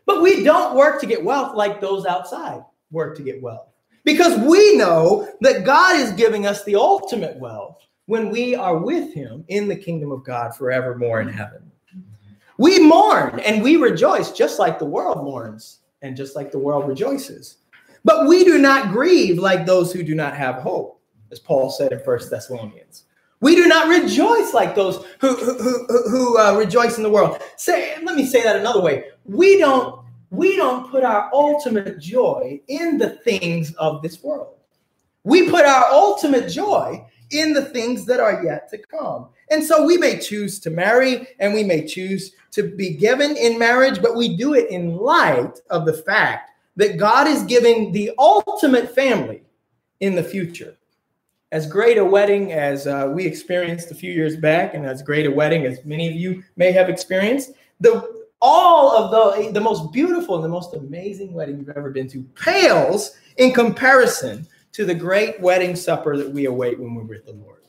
but 0.05 0.21
we 0.21 0.43
don't 0.43 0.75
work 0.75 0.99
to 1.01 1.07
get 1.07 1.23
wealth 1.23 1.55
like 1.55 1.79
those 1.79 2.05
outside 2.05 2.63
work 2.91 3.15
to 3.17 3.23
get 3.23 3.41
wealth. 3.41 3.67
Because 4.03 4.37
we 4.39 4.75
know 4.75 5.29
that 5.41 5.63
God 5.63 5.95
is 5.95 6.11
giving 6.11 6.45
us 6.45 6.63
the 6.63 6.75
ultimate 6.75 7.37
wealth 7.37 7.77
when 8.05 8.29
we 8.29 8.53
are 8.53 8.77
with 8.77 9.13
Him 9.13 9.45
in 9.47 9.67
the 9.67 9.75
kingdom 9.75 10.11
of 10.11 10.25
God 10.25 10.55
forevermore 10.55 11.21
in 11.21 11.29
heaven. 11.29 11.71
We 12.57 12.79
mourn 12.79 13.39
and 13.39 13.63
we 13.63 13.77
rejoice 13.77 14.31
just 14.31 14.59
like 14.59 14.77
the 14.77 14.85
world 14.85 15.23
mourns 15.23 15.79
and 16.03 16.15
just 16.15 16.35
like 16.35 16.51
the 16.51 16.59
world 16.59 16.87
rejoices. 16.87 17.57
But 18.03 18.27
we 18.27 18.43
do 18.43 18.59
not 18.59 18.91
grieve 18.91 19.39
like 19.39 19.65
those 19.65 19.91
who 19.91 20.03
do 20.03 20.13
not 20.13 20.35
have 20.35 20.55
hope, 20.55 21.01
as 21.31 21.39
Paul 21.39 21.71
said 21.71 21.91
in 21.91 21.99
First 22.01 22.29
Thessalonians. 22.29 23.05
We 23.39 23.55
do 23.55 23.67
not 23.67 23.87
rejoice 23.87 24.53
like 24.53 24.75
those 24.75 25.05
who, 25.19 25.35
who, 25.35 25.57
who, 25.57 26.09
who 26.09 26.39
uh, 26.39 26.55
rejoice 26.57 26.97
in 26.97 27.03
the 27.03 27.09
world. 27.09 27.41
Say, 27.57 27.95
let 28.03 28.15
me 28.15 28.25
say 28.25 28.43
that 28.43 28.57
another 28.57 28.81
way. 28.81 29.05
We 29.25 29.57
don't 29.57 30.03
we 30.29 30.55
don't 30.55 30.89
put 30.89 31.03
our 31.03 31.29
ultimate 31.31 31.99
joy 31.99 32.59
in 32.67 32.97
the 32.97 33.11
things 33.11 33.71
of 33.75 34.01
this 34.01 34.23
world. 34.23 34.55
We 35.23 35.49
put 35.49 35.63
our 35.63 35.85
ultimate 35.91 36.49
joy 36.49 37.05
in 37.31 37.53
the 37.53 37.65
things 37.65 38.05
that 38.05 38.19
are 38.19 38.43
yet 38.43 38.69
to 38.69 38.77
come. 38.77 39.29
And 39.49 39.63
so 39.63 39.85
we 39.85 39.97
may 39.97 40.19
choose 40.19 40.59
to 40.61 40.69
marry 40.69 41.27
and 41.39 41.53
we 41.53 41.63
may 41.63 41.85
choose 41.85 42.33
to 42.51 42.63
be 42.63 42.91
given 42.91 43.35
in 43.37 43.59
marriage, 43.59 44.01
but 44.01 44.15
we 44.15 44.35
do 44.35 44.53
it 44.53 44.69
in 44.69 44.97
light 44.97 45.59
of 45.69 45.85
the 45.85 45.93
fact 45.93 46.51
that 46.75 46.97
God 46.97 47.27
is 47.27 47.43
giving 47.43 47.91
the 47.91 48.11
ultimate 48.17 48.93
family 48.93 49.43
in 49.99 50.15
the 50.15 50.23
future 50.23 50.75
as 51.53 51.67
great 51.67 51.99
a 51.99 52.03
wedding 52.03 52.51
as 52.51 52.87
uh, 52.87 53.11
we 53.13 53.25
experienced 53.25 53.91
a 53.91 53.95
few 53.95 54.11
years 54.11 54.35
back, 54.35 54.73
and 54.73 54.87
as 54.87 55.03
great 55.03 55.27
a 55.27 55.31
wedding 55.31 55.67
as 55.67 55.85
many 55.85 56.09
of 56.09 56.15
you 56.15 56.43
may 56.55 56.71
have 56.71 56.89
experienced, 56.89 57.51
the 57.79 58.23
all 58.41 58.91
of 58.91 59.11
the 59.11 59.51
the 59.51 59.61
most 59.61 59.93
beautiful 59.93 60.35
and 60.35 60.43
the 60.43 60.49
most 60.49 60.73
amazing 60.73 61.31
wedding 61.31 61.59
you've 61.59 61.77
ever 61.77 61.91
been 61.91 62.09
to 62.09 62.23
pales 62.35 63.11
in 63.37 63.53
comparison 63.53 64.45
to 64.73 64.85
the 64.85 64.95
great 64.95 65.39
wedding 65.39 65.75
supper 65.75 66.17
that 66.17 66.29
we 66.29 66.45
await 66.45 66.79
when 66.79 66.95
we're 66.95 67.03
with 67.03 67.25
the 67.25 67.33
Lord. 67.33 67.61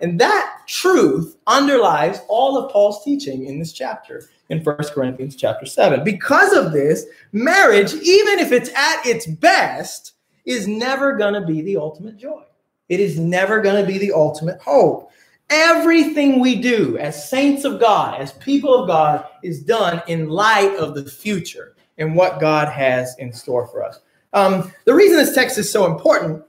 And 0.00 0.20
that 0.20 0.58
truth 0.66 1.36
underlies 1.46 2.20
all 2.28 2.58
of 2.58 2.70
Paul's 2.70 3.02
teaching 3.02 3.46
in 3.46 3.58
this 3.58 3.72
chapter 3.72 4.28
in 4.50 4.62
First 4.62 4.92
Corinthians 4.92 5.36
chapter 5.36 5.66
7. 5.66 6.04
Because 6.04 6.52
of 6.52 6.72
this, 6.72 7.06
marriage, 7.32 7.94
even 7.94 8.38
if 8.38 8.52
it's 8.52 8.68
at 8.70 9.06
its 9.06 9.26
best, 9.26 10.12
is 10.44 10.68
never 10.68 11.16
going 11.16 11.34
to 11.34 11.40
be 11.40 11.62
the 11.62 11.76
ultimate 11.76 12.16
joy. 12.16 12.42
It 12.88 13.00
is 13.00 13.18
never 13.18 13.60
going 13.60 13.84
to 13.84 13.90
be 13.90 13.98
the 13.98 14.12
ultimate 14.12 14.60
hope. 14.60 15.10
Everything 15.48 16.40
we 16.40 16.56
do 16.60 16.98
as 16.98 17.28
saints 17.28 17.64
of 17.64 17.80
God, 17.80 18.20
as 18.20 18.32
people 18.32 18.74
of 18.74 18.88
God, 18.88 19.26
is 19.42 19.62
done 19.62 20.02
in 20.08 20.28
light 20.28 20.76
of 20.76 20.94
the 20.94 21.04
future 21.04 21.74
and 21.98 22.14
what 22.14 22.40
God 22.40 22.68
has 22.68 23.16
in 23.18 23.32
store 23.32 23.66
for 23.68 23.82
us. 23.82 24.00
Um, 24.32 24.72
the 24.84 24.94
reason 24.94 25.16
this 25.16 25.34
text 25.34 25.58
is 25.58 25.70
so 25.70 25.86
important 25.86 26.42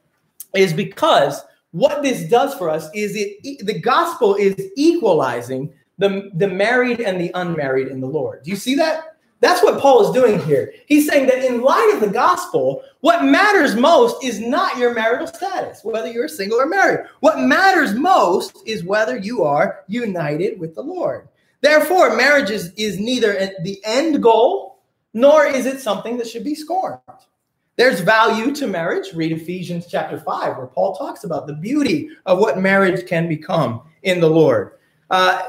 is 0.54 0.74
because 0.74 1.42
what 1.72 2.02
this 2.02 2.28
does 2.30 2.54
for 2.56 2.70
us 2.70 2.90
is 2.94 3.14
it 3.16 3.66
the 3.66 3.80
gospel 3.80 4.36
is 4.36 4.56
equalizing 4.76 5.74
the, 5.98 6.30
the 6.34 6.48
married 6.48 7.02
and 7.02 7.20
the 7.20 7.32
unmarried 7.34 7.88
in 7.88 8.02
the 8.02 8.08
Lord. 8.08 8.44
Do 8.44 8.52
you 8.52 8.58
see 8.58 8.76
that? 8.76 9.18
That's 9.40 9.64
what 9.64 9.80
Paul 9.80 10.08
is 10.08 10.12
doing 10.12 10.40
here. 10.40 10.74
He's 10.88 11.08
saying 11.08 11.28
that 11.28 11.44
in 11.44 11.62
light 11.62 11.92
of 11.94 12.00
the 12.00 12.12
gospel, 12.12 12.84
what 13.02 13.24
matters 13.24 13.76
most 13.76 14.24
is 14.24 14.40
not 14.40 14.78
your 14.78 14.96
marital 14.96 15.28
status, 15.28 15.84
whether 15.84 16.12
you're 16.12 16.28
single 16.28 16.60
or 16.60 16.66
married. 16.66 17.06
What 17.20 17.40
matters 17.40 17.94
most 17.94 18.58
is 18.66 18.84
whether 18.84 19.16
you 19.16 19.44
are 19.44 19.84
united 19.88 20.60
with 20.60 20.74
the 20.74 20.82
Lord. 20.82 21.28
Therefore, 21.62 22.16
marriage 22.16 22.50
is, 22.50 22.74
is 22.78 23.00
neither 23.00 23.52
the 23.62 23.80
end 23.84 24.24
goal 24.24 24.80
nor 25.14 25.46
is 25.46 25.68
it 25.68 25.82
something 25.82 26.18
that 26.18 26.28
should 26.28 26.44
be 26.44 26.56
scorned. 26.56 27.00
There's 27.78 28.02
value 28.02 28.54
to 28.56 28.68
marriage. 28.68 29.14
Read 29.14 29.32
Ephesians 29.32 29.86
chapter 29.88 30.20
5, 30.20 30.58
where 30.58 30.68
Paul 30.68 30.96
talks 30.96 31.24
about 31.24 31.48
the 31.48 31.54
beauty 31.54 32.10
of 32.26 32.40
what 32.40 32.60
marriage 32.60 33.08
can 33.08 33.30
become 33.30 33.82
in 34.04 34.20
the 34.20 34.30
Lord. 34.30 34.74
Uh, 35.10 35.42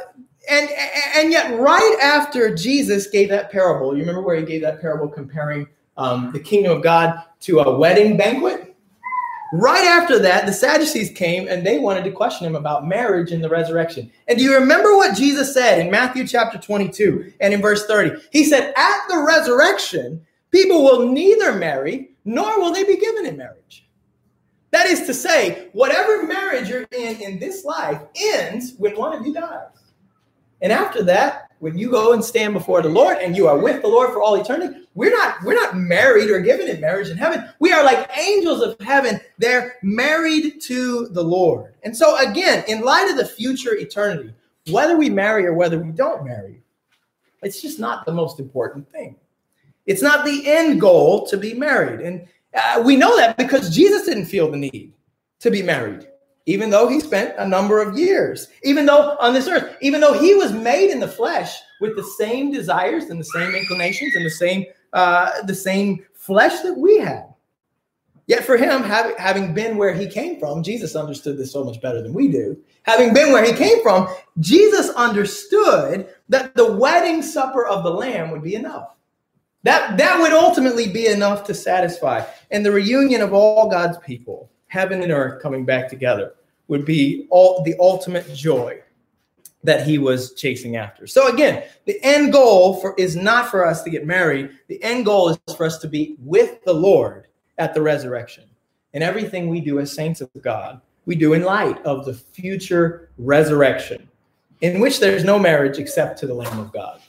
and 0.48 0.70
and 1.16 1.30
yet 1.30 1.58
right 1.58 1.98
after 2.02 2.54
jesus 2.54 3.06
gave 3.08 3.28
that 3.28 3.50
parable 3.50 3.94
you 3.94 4.00
remember 4.00 4.22
where 4.22 4.36
he 4.36 4.44
gave 4.44 4.62
that 4.62 4.80
parable 4.80 5.08
comparing 5.08 5.66
um, 5.96 6.30
the 6.32 6.40
kingdom 6.40 6.76
of 6.76 6.82
god 6.82 7.22
to 7.40 7.60
a 7.60 7.78
wedding 7.78 8.16
banquet 8.16 8.74
right 9.52 9.86
after 9.86 10.18
that 10.18 10.46
the 10.46 10.52
sadducees 10.52 11.10
came 11.10 11.48
and 11.48 11.66
they 11.66 11.78
wanted 11.78 12.04
to 12.04 12.10
question 12.10 12.46
him 12.46 12.56
about 12.56 12.86
marriage 12.86 13.32
and 13.32 13.42
the 13.42 13.48
resurrection 13.48 14.10
and 14.26 14.38
do 14.38 14.44
you 14.44 14.54
remember 14.54 14.96
what 14.96 15.16
jesus 15.16 15.52
said 15.52 15.78
in 15.78 15.90
matthew 15.90 16.26
chapter 16.26 16.58
22 16.58 17.32
and 17.40 17.52
in 17.52 17.60
verse 17.60 17.86
30 17.86 18.20
he 18.30 18.44
said 18.44 18.72
at 18.76 19.00
the 19.08 19.18
resurrection 19.26 20.24
people 20.62 20.82
will 20.82 21.08
neither 21.08 21.52
marry 21.54 22.10
nor 22.24 22.58
will 22.58 22.72
they 22.72 22.84
be 22.84 22.96
given 22.96 23.26
in 23.26 23.36
marriage 23.36 23.86
that 24.70 24.86
is 24.86 25.06
to 25.06 25.14
say 25.14 25.68
whatever 25.72 26.26
marriage 26.26 26.68
you're 26.68 26.86
in 26.92 27.20
in 27.20 27.38
this 27.38 27.64
life 27.64 28.00
ends 28.16 28.74
when 28.78 28.96
one 28.96 29.16
of 29.16 29.26
you 29.26 29.32
dies 29.32 29.78
and 30.60 30.72
after 30.72 31.02
that, 31.04 31.50
when 31.60 31.78
you 31.78 31.90
go 31.90 32.12
and 32.12 32.24
stand 32.24 32.54
before 32.54 32.82
the 32.82 32.88
Lord 32.88 33.18
and 33.18 33.36
you 33.36 33.46
are 33.46 33.58
with 33.58 33.82
the 33.82 33.88
Lord 33.88 34.10
for 34.10 34.22
all 34.22 34.34
eternity, 34.34 34.86
we're 34.94 35.16
not 35.16 35.42
we're 35.44 35.54
not 35.54 35.76
married 35.76 36.30
or 36.30 36.40
given 36.40 36.68
in 36.68 36.80
marriage 36.80 37.08
in 37.08 37.16
heaven. 37.16 37.48
We 37.60 37.72
are 37.72 37.84
like 37.84 38.10
angels 38.16 38.62
of 38.62 38.76
heaven. 38.80 39.20
They're 39.38 39.76
married 39.82 40.60
to 40.62 41.08
the 41.08 41.22
Lord. 41.22 41.74
And 41.84 41.96
so 41.96 42.16
again, 42.18 42.64
in 42.66 42.82
light 42.82 43.08
of 43.10 43.16
the 43.16 43.26
future 43.26 43.74
eternity, 43.74 44.34
whether 44.70 44.96
we 44.96 45.10
marry 45.10 45.46
or 45.46 45.54
whether 45.54 45.78
we 45.78 45.92
don't 45.92 46.24
marry, 46.24 46.62
it's 47.42 47.62
just 47.62 47.78
not 47.78 48.04
the 48.04 48.12
most 48.12 48.40
important 48.40 48.90
thing. 48.90 49.16
It's 49.88 50.02
not 50.02 50.24
the 50.24 50.46
end 50.46 50.80
goal 50.80 51.26
to 51.26 51.36
be 51.36 51.54
married. 51.54 52.00
And 52.00 52.28
uh, 52.54 52.82
we 52.86 52.94
know 52.94 53.16
that 53.16 53.36
because 53.36 53.74
Jesus 53.74 54.04
didn't 54.04 54.26
feel 54.26 54.48
the 54.48 54.56
need 54.56 54.92
to 55.40 55.50
be 55.50 55.62
married 55.62 56.06
even 56.48 56.70
though 56.70 56.88
he 56.88 56.98
spent 56.98 57.34
a 57.36 57.46
number 57.46 57.82
of 57.82 57.98
years, 57.98 58.48
even 58.62 58.86
though 58.86 59.18
on 59.20 59.34
this 59.34 59.46
earth, 59.48 59.76
even 59.82 60.00
though 60.00 60.18
he 60.18 60.34
was 60.34 60.50
made 60.50 60.90
in 60.90 60.98
the 60.98 61.06
flesh 61.06 61.54
with 61.78 61.94
the 61.94 62.02
same 62.02 62.50
desires 62.50 63.04
and 63.04 63.20
the 63.20 63.24
same 63.24 63.54
inclinations 63.54 64.16
and 64.16 64.24
the 64.24 64.30
same 64.30 64.64
uh, 64.94 65.42
the 65.42 65.54
same 65.54 66.06
flesh 66.14 66.62
that 66.62 66.72
we 66.72 66.96
have. 66.98 67.26
Yet 68.28 68.44
for 68.44 68.56
him, 68.56 68.82
having, 68.82 69.14
having 69.18 69.52
been 69.52 69.76
where 69.76 69.92
he 69.92 70.06
came 70.06 70.40
from, 70.40 70.62
Jesus 70.62 70.96
understood 70.96 71.36
this 71.36 71.52
so 71.52 71.64
much 71.64 71.82
better 71.82 72.00
than 72.00 72.14
we 72.14 72.28
do. 72.28 72.58
Having 72.84 73.12
been 73.12 73.30
where 73.30 73.44
he 73.44 73.52
came 73.52 73.82
from, 73.82 74.08
Jesus 74.40 74.88
understood 74.90 76.08
that 76.30 76.54
the 76.54 76.72
wedding 76.72 77.20
supper 77.20 77.66
of 77.66 77.84
the 77.84 77.90
Lamb 77.90 78.30
would 78.30 78.42
be 78.42 78.54
enough. 78.54 78.88
That, 79.68 79.98
that 79.98 80.18
would 80.18 80.32
ultimately 80.32 80.88
be 80.88 81.08
enough 81.08 81.44
to 81.44 81.52
satisfy. 81.52 82.24
And 82.50 82.64
the 82.64 82.72
reunion 82.72 83.20
of 83.20 83.34
all 83.34 83.68
God's 83.68 83.98
people, 83.98 84.50
heaven 84.68 85.02
and 85.02 85.12
earth 85.12 85.42
coming 85.42 85.66
back 85.66 85.90
together 85.90 86.32
would 86.68 86.86
be 86.86 87.26
all 87.28 87.62
the 87.64 87.74
ultimate 87.78 88.32
joy 88.32 88.80
that 89.64 89.86
he 89.86 89.98
was 89.98 90.32
chasing 90.32 90.76
after. 90.76 91.06
So 91.06 91.28
again, 91.28 91.64
the 91.84 92.02
end 92.02 92.32
goal 92.32 92.80
for 92.80 92.94
is 92.96 93.14
not 93.14 93.50
for 93.50 93.66
us 93.66 93.82
to 93.82 93.90
get 93.90 94.06
married. 94.06 94.52
The 94.68 94.82
end 94.82 95.04
goal 95.04 95.28
is 95.28 95.54
for 95.54 95.66
us 95.66 95.76
to 95.80 95.86
be 95.86 96.16
with 96.20 96.64
the 96.64 96.72
Lord 96.72 97.26
at 97.58 97.74
the 97.74 97.82
resurrection. 97.82 98.44
And 98.94 99.04
everything 99.04 99.48
we 99.48 99.60
do 99.60 99.80
as 99.80 99.92
saints 99.92 100.22
of 100.22 100.30
God, 100.40 100.80
we 101.04 101.14
do 101.14 101.34
in 101.34 101.42
light 101.42 101.84
of 101.84 102.06
the 102.06 102.14
future 102.14 103.10
resurrection, 103.18 104.08
in 104.62 104.80
which 104.80 104.98
there's 104.98 105.24
no 105.24 105.38
marriage 105.38 105.78
except 105.78 106.18
to 106.20 106.26
the 106.26 106.32
Lamb 106.32 106.58
of 106.58 106.72
God. 106.72 107.02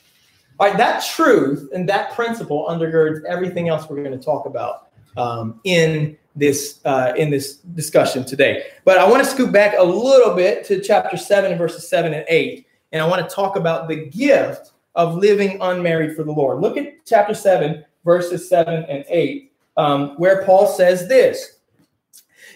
All 0.60 0.68
right, 0.68 0.78
that 0.78 1.06
truth 1.06 1.70
and 1.74 1.88
that 1.88 2.13
principle 2.13 2.66
undergirds 2.70 3.24
everything 3.25 3.70
else 3.70 3.89
we're 3.89 4.04
going 4.04 4.18
to 4.18 4.24
talk 4.24 4.46
about 4.46 4.89
um, 5.16 5.60
in 5.63 6.18
this 6.36 6.82
uh, 6.86 7.13
in 7.16 7.30
this 7.30 7.58
discussion 7.58 8.25
today. 8.25 8.63
But 8.84 8.98
I 8.98 9.10
want 9.10 9.24
to 9.24 9.30
scoot 9.30 9.51
back 9.51 9.75
a 9.78 9.84
little 9.84 10.36
bit 10.36 10.66
to 10.66 10.82
chapter 10.82 11.16
seven, 11.18 11.58
verses 11.58 11.88
seven 11.88 12.13
and 12.13 12.25
eight, 12.28 12.68
and 12.92 13.01
I 13.01 13.08
want 13.08 13.28
to 13.28 13.34
talk 13.34 13.56
about 13.56 13.88
the 13.88 14.08
gift 14.08 14.72
of 14.96 15.16
living 15.16 15.58
unmarried 15.62 16.16
for 16.16 16.24
the 16.24 16.32
Lord. 16.32 16.60
Look 16.62 16.75
at 16.75 17.06
chapter 17.06 17.34
seven, 17.34 17.86
verses 18.04 18.50
seven 18.50 18.84
and 18.89 19.06
eight 19.08 19.50
um, 19.78 20.10
where 20.18 20.44
Paul 20.44 20.68
says 20.68 21.08
this 21.08 21.60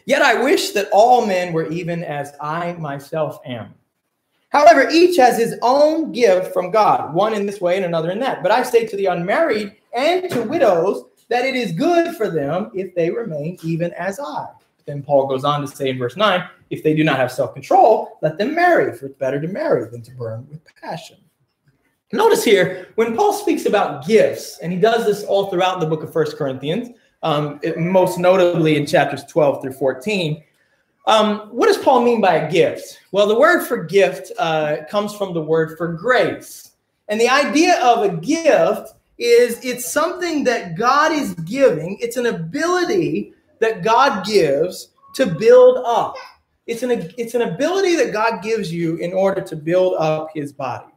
Yet 0.05 0.21
I 0.21 0.43
wish 0.43 0.71
that 0.71 0.89
all 0.91 1.25
men 1.25 1.53
were 1.53 1.67
even 1.69 2.03
as 2.03 2.33
I 2.41 2.73
myself 2.73 3.39
am. 3.45 3.73
However, 4.53 4.87
each 4.91 5.17
has 5.17 5.35
his 5.35 5.57
own 5.63 6.11
gift 6.11 6.53
from 6.53 6.69
God, 6.69 7.13
one 7.13 7.33
in 7.33 7.47
this 7.47 7.59
way 7.59 7.75
and 7.75 7.85
another 7.85 8.11
in 8.11 8.19
that. 8.19 8.43
But 8.43 8.51
I 8.51 8.61
say 8.61 8.85
to 8.85 8.95
the 8.95 9.07
unmarried 9.07 9.75
and 9.93 10.29
to 10.29 10.43
widows 10.43 11.05
that 11.29 11.43
it 11.43 11.55
is 11.55 11.71
good 11.71 12.15
for 12.15 12.29
them 12.29 12.69
if 12.75 12.93
they 12.93 13.09
remain 13.09 13.57
even 13.63 13.91
as 13.93 14.19
I. 14.19 14.47
Then 14.85 15.01
Paul 15.01 15.27
goes 15.27 15.43
on 15.43 15.61
to 15.61 15.67
say 15.67 15.89
in 15.89 15.97
verse 15.97 16.15
9 16.15 16.47
if 16.69 16.83
they 16.83 16.93
do 16.93 17.03
not 17.03 17.17
have 17.17 17.31
self 17.31 17.53
control, 17.53 18.19
let 18.21 18.37
them 18.37 18.53
marry, 18.53 18.95
for 18.95 19.07
it's 19.07 19.17
better 19.17 19.41
to 19.41 19.47
marry 19.47 19.89
than 19.89 20.01
to 20.03 20.11
burn 20.11 20.47
with 20.49 20.61
passion. 20.81 21.17
Notice 22.11 22.43
here, 22.43 22.89
when 22.95 23.15
Paul 23.15 23.33
speaks 23.33 23.65
about 23.65 24.05
gifts, 24.05 24.59
and 24.59 24.71
he 24.71 24.77
does 24.77 25.05
this 25.05 25.23
all 25.23 25.49
throughout 25.49 25.79
the 25.79 25.87
book 25.87 26.03
of 26.03 26.13
First 26.13 26.37
Corinthians, 26.37 26.89
um, 27.23 27.59
it, 27.63 27.79
most 27.79 28.19
notably 28.19 28.75
in 28.75 28.85
chapters 28.85 29.23
12 29.23 29.63
through 29.63 29.73
14, 29.73 30.43
um, 31.05 31.49
what 31.51 31.67
does 31.67 31.77
Paul 31.77 32.03
mean 32.03 32.21
by 32.21 32.35
a 32.35 32.51
gift? 32.51 33.01
Well, 33.11 33.27
the 33.27 33.37
word 33.37 33.65
for 33.65 33.83
gift 33.83 34.31
uh, 34.37 34.77
comes 34.89 35.13
from 35.15 35.33
the 35.33 35.41
word 35.41 35.77
for 35.77 35.93
grace. 35.93 36.71
And 37.09 37.19
the 37.19 37.29
idea 37.29 37.81
of 37.83 38.03
a 38.03 38.17
gift 38.17 38.93
is 39.17 39.63
it's 39.63 39.91
something 39.91 40.43
that 40.45 40.75
God 40.75 41.11
is 41.11 41.33
giving, 41.33 41.97
it's 41.99 42.17
an 42.17 42.27
ability 42.27 43.33
that 43.59 43.83
God 43.83 44.25
gives 44.25 44.89
to 45.15 45.25
build 45.25 45.77
up. 45.85 46.15
It's 46.65 46.81
an, 46.81 47.11
it's 47.17 47.33
an 47.33 47.41
ability 47.41 47.97
that 47.97 48.13
God 48.13 48.41
gives 48.41 48.73
you 48.73 48.95
in 48.95 49.13
order 49.13 49.41
to 49.41 49.55
build 49.55 49.95
up 49.99 50.29
his 50.33 50.53
body. 50.53 50.87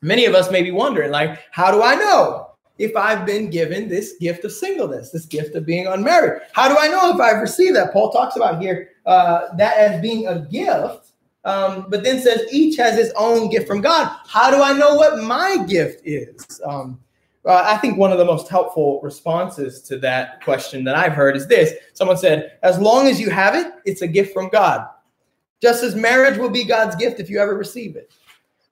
Many 0.00 0.24
of 0.24 0.34
us 0.34 0.50
may 0.50 0.62
be 0.62 0.70
wondering, 0.70 1.10
like, 1.10 1.40
how 1.50 1.70
do 1.70 1.82
I 1.82 1.94
know 1.94 2.53
if 2.78 2.96
I've 2.96 3.24
been 3.24 3.50
given 3.50 3.88
this 3.88 4.14
gift 4.20 4.44
of 4.44 4.52
singleness, 4.52 5.10
this 5.10 5.26
gift 5.26 5.54
of 5.54 5.64
being 5.64 5.86
unmarried? 5.86 6.42
How 6.52 6.68
do 6.68 6.76
I 6.78 6.88
know 6.88 7.14
if 7.14 7.20
I've 7.20 7.40
received 7.40 7.76
that? 7.76 7.92
Paul 7.92 8.10
talks 8.10 8.36
about 8.36 8.60
here 8.60 8.90
uh, 9.06 9.54
that 9.56 9.76
as 9.76 10.00
being 10.00 10.26
a 10.26 10.40
gift, 10.40 11.12
um, 11.44 11.86
but 11.88 12.02
then 12.02 12.20
says 12.20 12.42
each 12.50 12.76
has 12.76 12.96
his 12.96 13.12
own 13.16 13.50
gift 13.50 13.66
from 13.66 13.80
God. 13.80 14.16
How 14.26 14.50
do 14.50 14.62
I 14.62 14.72
know 14.72 14.94
what 14.94 15.22
my 15.22 15.64
gift 15.68 16.02
is? 16.04 16.60
Um, 16.64 17.00
uh, 17.46 17.62
I 17.66 17.76
think 17.76 17.98
one 17.98 18.10
of 18.10 18.18
the 18.18 18.24
most 18.24 18.48
helpful 18.48 19.00
responses 19.02 19.82
to 19.82 19.98
that 19.98 20.42
question 20.42 20.82
that 20.84 20.96
I've 20.96 21.12
heard 21.12 21.36
is 21.36 21.46
this 21.46 21.74
someone 21.92 22.16
said, 22.16 22.58
as 22.62 22.78
long 22.78 23.06
as 23.06 23.20
you 23.20 23.28
have 23.30 23.54
it, 23.54 23.72
it's 23.84 24.00
a 24.02 24.08
gift 24.08 24.32
from 24.32 24.48
God. 24.48 24.88
Just 25.60 25.84
as 25.84 25.94
marriage 25.94 26.38
will 26.38 26.50
be 26.50 26.64
God's 26.64 26.96
gift 26.96 27.20
if 27.20 27.28
you 27.28 27.38
ever 27.38 27.54
receive 27.54 27.96
it. 27.96 28.10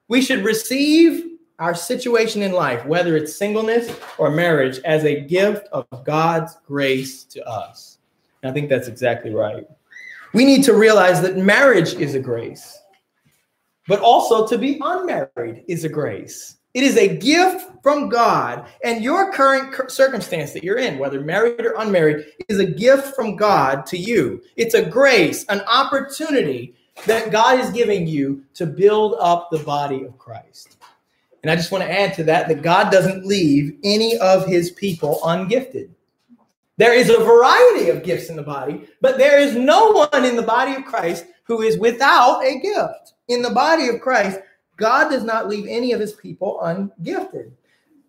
We 0.07 0.21
should 0.21 0.43
receive 0.43 1.32
our 1.59 1.75
situation 1.75 2.41
in 2.41 2.51
life, 2.51 2.85
whether 2.85 3.15
it's 3.15 3.35
singleness 3.35 3.95
or 4.17 4.31
marriage, 4.31 4.79
as 4.85 5.03
a 5.03 5.21
gift 5.21 5.67
of 5.71 5.85
God's 6.03 6.57
grace 6.65 7.23
to 7.25 7.47
us. 7.47 7.97
And 8.41 8.51
I 8.51 8.53
think 8.53 8.69
that's 8.69 8.87
exactly 8.87 9.33
right. 9.33 9.67
We 10.33 10.45
need 10.45 10.63
to 10.63 10.73
realize 10.73 11.21
that 11.21 11.37
marriage 11.37 11.93
is 11.93 12.15
a 12.15 12.19
grace, 12.19 12.79
but 13.87 13.99
also 13.99 14.47
to 14.47 14.57
be 14.57 14.79
unmarried 14.81 15.63
is 15.67 15.83
a 15.83 15.89
grace. 15.89 16.57
It 16.73 16.83
is 16.83 16.97
a 16.97 17.17
gift 17.17 17.69
from 17.83 18.09
God, 18.09 18.67
and 18.83 19.03
your 19.03 19.31
current 19.31 19.91
circumstance 19.91 20.53
that 20.53 20.63
you're 20.63 20.79
in, 20.79 20.97
whether 20.97 21.21
married 21.21 21.63
or 21.63 21.75
unmarried, 21.77 22.25
is 22.49 22.59
a 22.59 22.65
gift 22.65 23.15
from 23.15 23.35
God 23.35 23.85
to 23.87 23.97
you. 23.97 24.41
It's 24.55 24.73
a 24.73 24.83
grace, 24.83 25.45
an 25.49 25.61
opportunity 25.67 26.73
that 27.05 27.31
God 27.31 27.59
is 27.59 27.69
giving 27.69 28.07
you 28.07 28.43
to 28.55 28.65
build 28.65 29.15
up 29.19 29.49
the 29.51 29.59
body 29.59 30.03
of 30.03 30.17
Christ. 30.17 30.77
And 31.43 31.51
I 31.51 31.55
just 31.55 31.71
want 31.71 31.83
to 31.83 31.91
add 31.91 32.13
to 32.15 32.23
that 32.23 32.47
that 32.47 32.61
God 32.61 32.91
doesn't 32.91 33.25
leave 33.25 33.77
any 33.83 34.17
of 34.17 34.47
his 34.47 34.71
people 34.71 35.19
ungifted. 35.23 35.89
There 36.77 36.93
is 36.93 37.09
a 37.09 37.23
variety 37.23 37.89
of 37.89 38.03
gifts 38.03 38.29
in 38.29 38.35
the 38.35 38.43
body, 38.43 38.87
but 39.01 39.17
there 39.17 39.37
is 39.37 39.55
no 39.55 39.91
one 39.91 40.25
in 40.25 40.35
the 40.35 40.41
body 40.41 40.73
of 40.73 40.85
Christ 40.85 41.25
who 41.43 41.61
is 41.61 41.77
without 41.77 42.43
a 42.43 42.59
gift. 42.59 43.13
In 43.27 43.41
the 43.41 43.51
body 43.51 43.89
of 43.89 44.01
Christ, 44.01 44.39
God 44.77 45.09
does 45.09 45.23
not 45.23 45.47
leave 45.47 45.67
any 45.67 45.91
of 45.91 45.99
his 45.99 46.13
people 46.13 46.59
ungifted. 46.63 47.51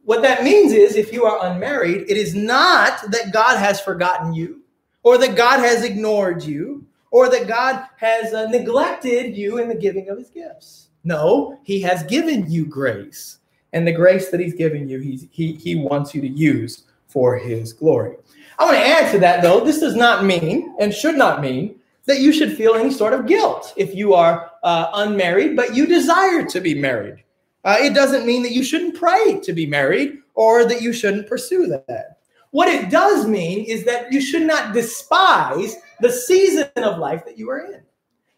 What 0.04 0.22
that 0.22 0.44
means 0.44 0.72
is 0.72 0.96
if 0.96 1.12
you 1.12 1.24
are 1.24 1.50
unmarried, 1.50 2.02
it 2.08 2.16
is 2.16 2.34
not 2.34 3.10
that 3.10 3.32
God 3.32 3.58
has 3.58 3.80
forgotten 3.80 4.32
you 4.32 4.62
or 5.02 5.18
that 5.18 5.36
God 5.36 5.60
has 5.60 5.82
ignored 5.82 6.42
you 6.42 6.86
or 7.10 7.28
that 7.30 7.48
God 7.48 7.84
has 7.96 8.32
uh, 8.32 8.46
neglected 8.46 9.36
you 9.36 9.58
in 9.58 9.68
the 9.68 9.74
giving 9.74 10.08
of 10.08 10.18
his 10.18 10.30
gifts. 10.30 10.83
No, 11.04 11.58
he 11.64 11.80
has 11.82 12.02
given 12.04 12.50
you 12.50 12.66
grace. 12.66 13.38
And 13.72 13.86
the 13.86 13.92
grace 13.92 14.30
that 14.30 14.40
he's 14.40 14.54
given 14.54 14.88
you, 14.88 14.98
he's, 15.00 15.26
he, 15.30 15.52
he 15.54 15.74
wants 15.74 16.14
you 16.14 16.20
to 16.20 16.28
use 16.28 16.84
for 17.06 17.36
his 17.36 17.72
glory. 17.72 18.16
I 18.58 18.64
want 18.64 18.76
to 18.76 18.86
add 18.86 19.12
to 19.12 19.18
that, 19.18 19.42
though, 19.42 19.64
this 19.64 19.80
does 19.80 19.96
not 19.96 20.24
mean 20.24 20.74
and 20.78 20.94
should 20.94 21.16
not 21.16 21.40
mean 21.40 21.76
that 22.06 22.20
you 22.20 22.32
should 22.32 22.56
feel 22.56 22.74
any 22.74 22.90
sort 22.90 23.12
of 23.12 23.26
guilt 23.26 23.72
if 23.76 23.94
you 23.94 24.14
are 24.14 24.50
uh, 24.62 24.90
unmarried, 24.94 25.56
but 25.56 25.74
you 25.74 25.86
desire 25.86 26.44
to 26.44 26.60
be 26.60 26.74
married. 26.74 27.24
Uh, 27.64 27.76
it 27.80 27.94
doesn't 27.94 28.26
mean 28.26 28.42
that 28.42 28.52
you 28.52 28.62
shouldn't 28.62 28.94
pray 28.94 29.40
to 29.40 29.52
be 29.52 29.66
married 29.66 30.18
or 30.34 30.64
that 30.64 30.82
you 30.82 30.92
shouldn't 30.92 31.26
pursue 31.26 31.66
that. 31.66 32.18
What 32.50 32.68
it 32.68 32.90
does 32.90 33.26
mean 33.26 33.64
is 33.64 33.84
that 33.84 34.12
you 34.12 34.20
should 34.20 34.42
not 34.42 34.74
despise 34.74 35.76
the 36.00 36.12
season 36.12 36.68
of 36.76 36.98
life 36.98 37.24
that 37.24 37.38
you 37.38 37.50
are 37.50 37.60
in. 37.60 37.82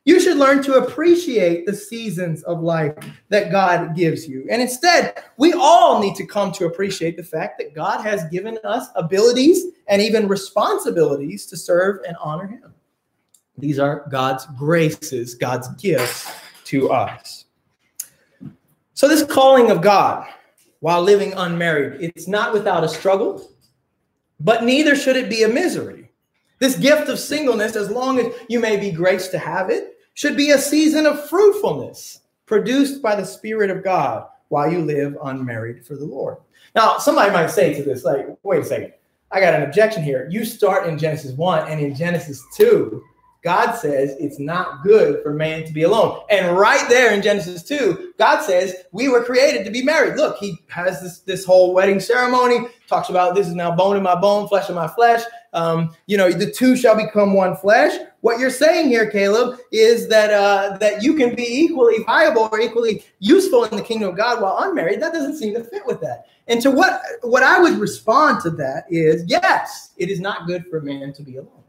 You 0.07 0.21
should 0.21 0.37
learn 0.37 0.63
to 0.63 0.75
appreciate 0.75 1.67
the 1.67 1.75
seasons 1.75 2.45
of 2.45 2.63
life 2.63 2.95
that 3.29 3.51
God 3.51 3.97
gives 3.97 4.29
you. 4.29 4.47
And 4.49 4.63
instead, 4.63 5.21
we 5.37 5.53
all 5.53 6.01
need 6.01 6.15
to 6.15 6.25
come 6.25 6.53
to 6.53 6.67
appreciate 6.67 7.17
the 7.17 7.25
fact 7.25 7.59
that 7.59 7.75
God 7.75 8.03
has 8.03 8.25
given 8.31 8.57
us 8.63 8.87
abilities 8.95 9.65
and 9.89 10.01
even 10.01 10.29
responsibilities 10.29 11.45
to 11.47 11.57
serve 11.57 12.05
and 12.07 12.17
honor 12.23 12.47
Him. 12.47 12.73
These 13.59 13.81
are 13.81 14.07
God's 14.09 14.47
graces, 14.57 15.35
God's 15.35 15.67
gifts 15.75 16.33
to 16.67 16.91
us. 16.91 17.47
So, 18.95 19.09
this 19.09 19.25
calling 19.25 19.73
of 19.73 19.83
God 19.83 20.29
while 20.79 21.03
living 21.03 21.33
unmarried, 21.33 22.13
it's 22.15 22.29
not 22.29 22.53
without 22.53 22.85
a 22.85 22.89
struggle, 22.89 23.51
but 24.39 24.63
neither 24.63 24.95
should 24.95 25.17
it 25.17 25.29
be 25.29 25.43
a 25.43 25.49
misery. 25.49 26.13
This 26.61 26.77
gift 26.77 27.09
of 27.09 27.19
singleness, 27.19 27.75
as 27.75 27.91
long 27.91 28.21
as 28.21 28.33
you 28.49 28.61
may 28.61 28.77
be 28.77 28.93
graced 28.93 29.33
to 29.33 29.39
have 29.39 29.69
it, 29.69 29.95
should 30.17 30.37
be 30.37 30.51
a 30.51 30.59
season 30.59 31.05
of 31.07 31.29
fruitfulness 31.29 32.21
produced 32.47 33.03
by 33.03 33.15
the 33.15 33.25
Spirit 33.25 33.71
of 33.71 33.85
God 33.85 34.27
while 34.49 34.71
you 34.71 34.81
live 34.81 35.17
unmarried 35.23 35.87
for 35.87 35.95
the 35.95 36.05
Lord. 36.05 36.39
Now, 36.75 36.97
somebody 36.97 37.31
might 37.31 37.51
say 37.51 37.75
to 37.75 37.83
this, 37.83 38.03
like, 38.03 38.27
wait 38.43 38.63
a 38.63 38.65
second, 38.65 38.95
I 39.31 39.41
got 39.41 39.55
an 39.55 39.63
objection 39.63 40.03
here. 40.03 40.27
You 40.31 40.47
start 40.47 40.89
in 40.89 40.99
Genesis 40.99 41.33
1 41.33 41.69
and 41.69 41.81
in 41.81 41.95
Genesis 41.95 42.43
2, 42.57 43.03
God 43.47 43.77
says 43.77 44.17
it's 44.19 44.41
not 44.41 44.83
good 44.83 45.23
for 45.23 45.33
man 45.33 45.65
to 45.67 45.73
be 45.73 45.85
alone. 45.85 46.21
And 46.31 46.59
right 46.59 46.85
there 46.89 47.15
in 47.15 47.23
Genesis 47.23 47.63
2, 47.63 48.15
God 48.19 48.43
says 48.43 48.75
we 48.91 49.07
were 49.07 49.23
created 49.23 49.65
to 49.65 49.71
be 49.71 49.85
married. 49.85 50.17
Look, 50.17 50.37
he 50.39 50.59
has 50.67 51.01
this, 51.01 51.21
this 51.21 51.45
whole 51.45 51.73
wedding 51.73 52.01
ceremony, 52.01 52.67
talks 52.89 53.09
about 53.09 53.37
this 53.37 53.47
is 53.47 53.55
now 53.55 53.73
bone 53.73 53.97
in 53.97 54.03
my 54.03 54.17
bone, 54.17 54.49
flesh 54.49 54.69
in 54.69 54.75
my 54.75 54.89
flesh. 54.89 55.23
Um, 55.53 55.95
you 56.07 56.17
know, 56.17 56.33
the 56.33 56.51
two 56.51 56.77
shall 56.77 56.97
become 56.97 57.35
one 57.35 57.55
flesh. 57.55 57.97
What 58.23 58.41
you're 58.41 58.51
saying 58.51 58.89
here, 58.89 59.09
Caleb, 59.09 59.61
is 59.71 60.09
that 60.09 60.33
uh, 60.33 60.77
that 60.79 61.05
you 61.05 61.15
can 61.15 61.37
be 61.37 61.47
equally 61.47 62.03
viable 62.03 62.49
or 62.51 62.59
equally 62.59 63.05
useful 63.21 63.63
in 63.63 63.77
the 63.77 63.83
kingdom 63.85 64.09
of 64.09 64.17
God 64.17 64.43
while 64.43 64.59
unmarried. 64.59 65.01
That 65.01 65.13
doesn't 65.13 65.37
seem 65.37 65.55
to 65.55 65.63
fit 65.63 65.87
with 65.87 66.01
that. 66.01 66.27
And 66.49 66.61
to 66.63 66.73
what 66.73 67.01
what 67.23 67.45
I 67.45 67.61
would 67.61 67.79
respond 67.79 68.43
to 68.43 68.51
that 68.51 68.87
is 68.91 69.25
yes, 69.29 69.93
it 69.99 70.11
is 70.11 70.19
not 70.19 70.49
good 70.49 70.65
for 70.69 70.81
man 70.81 71.13
to 71.13 71.23
be 71.23 71.37
alone. 71.37 71.63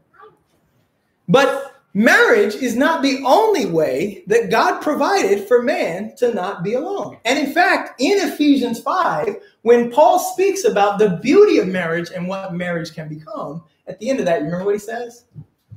But 1.28 1.74
marriage 1.94 2.54
is 2.54 2.74
not 2.74 3.02
the 3.02 3.22
only 3.24 3.66
way 3.66 4.24
that 4.26 4.50
God 4.50 4.80
provided 4.80 5.46
for 5.46 5.62
man 5.62 6.16
to 6.16 6.32
not 6.32 6.62
be 6.62 6.74
alone. 6.74 7.18
And 7.24 7.38
in 7.38 7.52
fact, 7.52 8.00
in 8.00 8.18
Ephesians 8.28 8.80
5, 8.80 9.36
when 9.62 9.90
Paul 9.90 10.18
speaks 10.18 10.64
about 10.64 10.98
the 10.98 11.18
beauty 11.22 11.58
of 11.58 11.68
marriage 11.68 12.10
and 12.10 12.26
what 12.26 12.54
marriage 12.54 12.94
can 12.94 13.08
become, 13.08 13.62
at 13.86 13.98
the 13.98 14.10
end 14.10 14.20
of 14.20 14.26
that, 14.26 14.40
you 14.40 14.46
remember 14.46 14.66
what 14.66 14.74
he 14.74 14.80
says? 14.80 15.24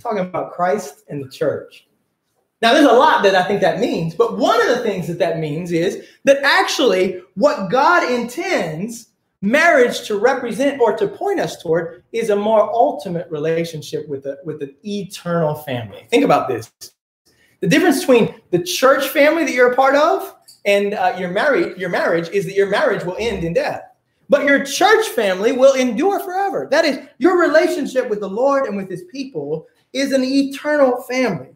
talking 0.01 0.19
about 0.19 0.51
Christ 0.51 1.03
and 1.09 1.23
the 1.23 1.29
church. 1.29 1.87
Now, 2.61 2.73
there's 2.73 2.85
a 2.85 2.93
lot 2.93 3.23
that 3.23 3.35
I 3.35 3.43
think 3.43 3.61
that 3.61 3.79
means, 3.79 4.13
but 4.13 4.37
one 4.37 4.61
of 4.61 4.67
the 4.67 4.83
things 4.83 5.07
that 5.07 5.19
that 5.19 5.39
means 5.39 5.71
is 5.71 6.05
that 6.25 6.43
actually 6.43 7.21
what 7.35 7.71
God 7.71 8.09
intends 8.11 9.09
marriage 9.41 10.07
to 10.07 10.17
represent 10.17 10.79
or 10.79 10.95
to 10.95 11.07
point 11.07 11.39
us 11.39 11.61
toward 11.61 12.03
is 12.11 12.29
a 12.29 12.35
more 12.35 12.71
ultimate 12.71 13.29
relationship 13.31 14.07
with 14.07 14.25
a, 14.25 14.37
with 14.45 14.61
an 14.61 14.75
eternal 14.83 15.55
family. 15.55 16.05
Think 16.09 16.23
about 16.23 16.47
this: 16.47 16.71
the 17.59 17.67
difference 17.67 18.01
between 18.01 18.35
the 18.51 18.61
church 18.61 19.07
family 19.09 19.43
that 19.43 19.53
you're 19.53 19.71
a 19.71 19.75
part 19.75 19.95
of 19.95 20.35
and 20.65 20.93
uh, 20.93 21.15
your 21.17 21.29
married 21.29 21.77
your 21.77 21.89
marriage 21.89 22.29
is 22.29 22.45
that 22.45 22.55
your 22.55 22.69
marriage 22.69 23.03
will 23.03 23.17
end 23.19 23.43
in 23.43 23.53
death, 23.53 23.81
but 24.29 24.45
your 24.45 24.63
church 24.63 25.07
family 25.07 25.51
will 25.51 25.73
endure 25.73 26.19
forever. 26.19 26.67
That 26.69 26.85
is, 26.85 26.99
your 27.17 27.41
relationship 27.41 28.09
with 28.09 28.19
the 28.19 28.29
Lord 28.29 28.65
and 28.65 28.77
with 28.77 28.89
His 28.89 29.03
people 29.05 29.67
is 29.93 30.11
an 30.11 30.23
eternal 30.23 31.01
family. 31.03 31.49